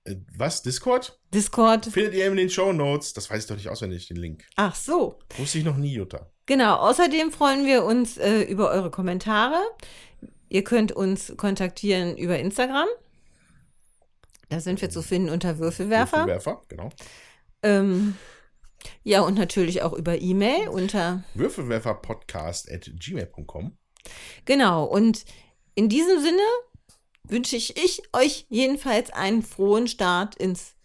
[0.03, 0.61] Äh, was?
[0.63, 1.19] Discord?
[1.33, 1.85] Discord.
[1.85, 3.13] Findet ihr in den Show Notes.
[3.13, 4.45] Das weiß ich doch nicht auswendig, den Link.
[4.55, 5.19] Ach so.
[5.37, 6.29] Wusste ich noch nie, Jutta.
[6.47, 9.59] Genau, außerdem freuen wir uns äh, über eure Kommentare.
[10.49, 12.87] Ihr könnt uns kontaktieren über Instagram.
[14.51, 16.27] Da sind wir zu finden unter Würfelwerfer.
[16.27, 16.89] Würfelwerfer, genau.
[17.63, 18.15] Ähm,
[19.03, 21.23] ja, und natürlich auch über E-Mail unter.
[21.35, 23.77] Würfelwerferpodcast at gmail.com.
[24.43, 25.23] Genau, und
[25.75, 26.41] in diesem Sinne
[27.23, 30.75] wünsche ich, euch jedenfalls einen frohen Start ins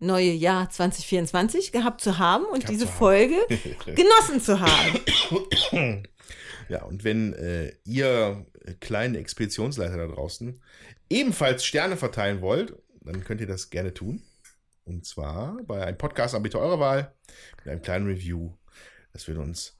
[0.00, 2.98] neue Jahr 2024 gehabt zu haben und Gehabt diese haben.
[2.98, 3.36] Folge
[3.86, 6.02] genossen zu haben.
[6.68, 10.60] Ja, und wenn äh, ihr äh, kleinen Expeditionsleiter da draußen
[11.08, 12.74] ebenfalls Sterne verteilen wollt,
[13.06, 14.22] dann könnt ihr das gerne tun.
[14.84, 17.14] Und zwar bei einem Podcast-Anbieter eurer Wahl
[17.58, 18.52] mit einem kleinen Review.
[19.12, 19.78] Das würde uns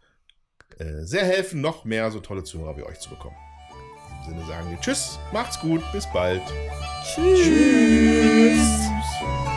[0.79, 3.37] äh, sehr helfen, noch mehr so tolle Zuhörer wie euch zu bekommen.
[4.11, 6.43] In diesem Sinne sagen wir Tschüss, macht's gut, bis bald.
[7.05, 7.45] Tschüss.
[7.45, 9.52] Tschüss.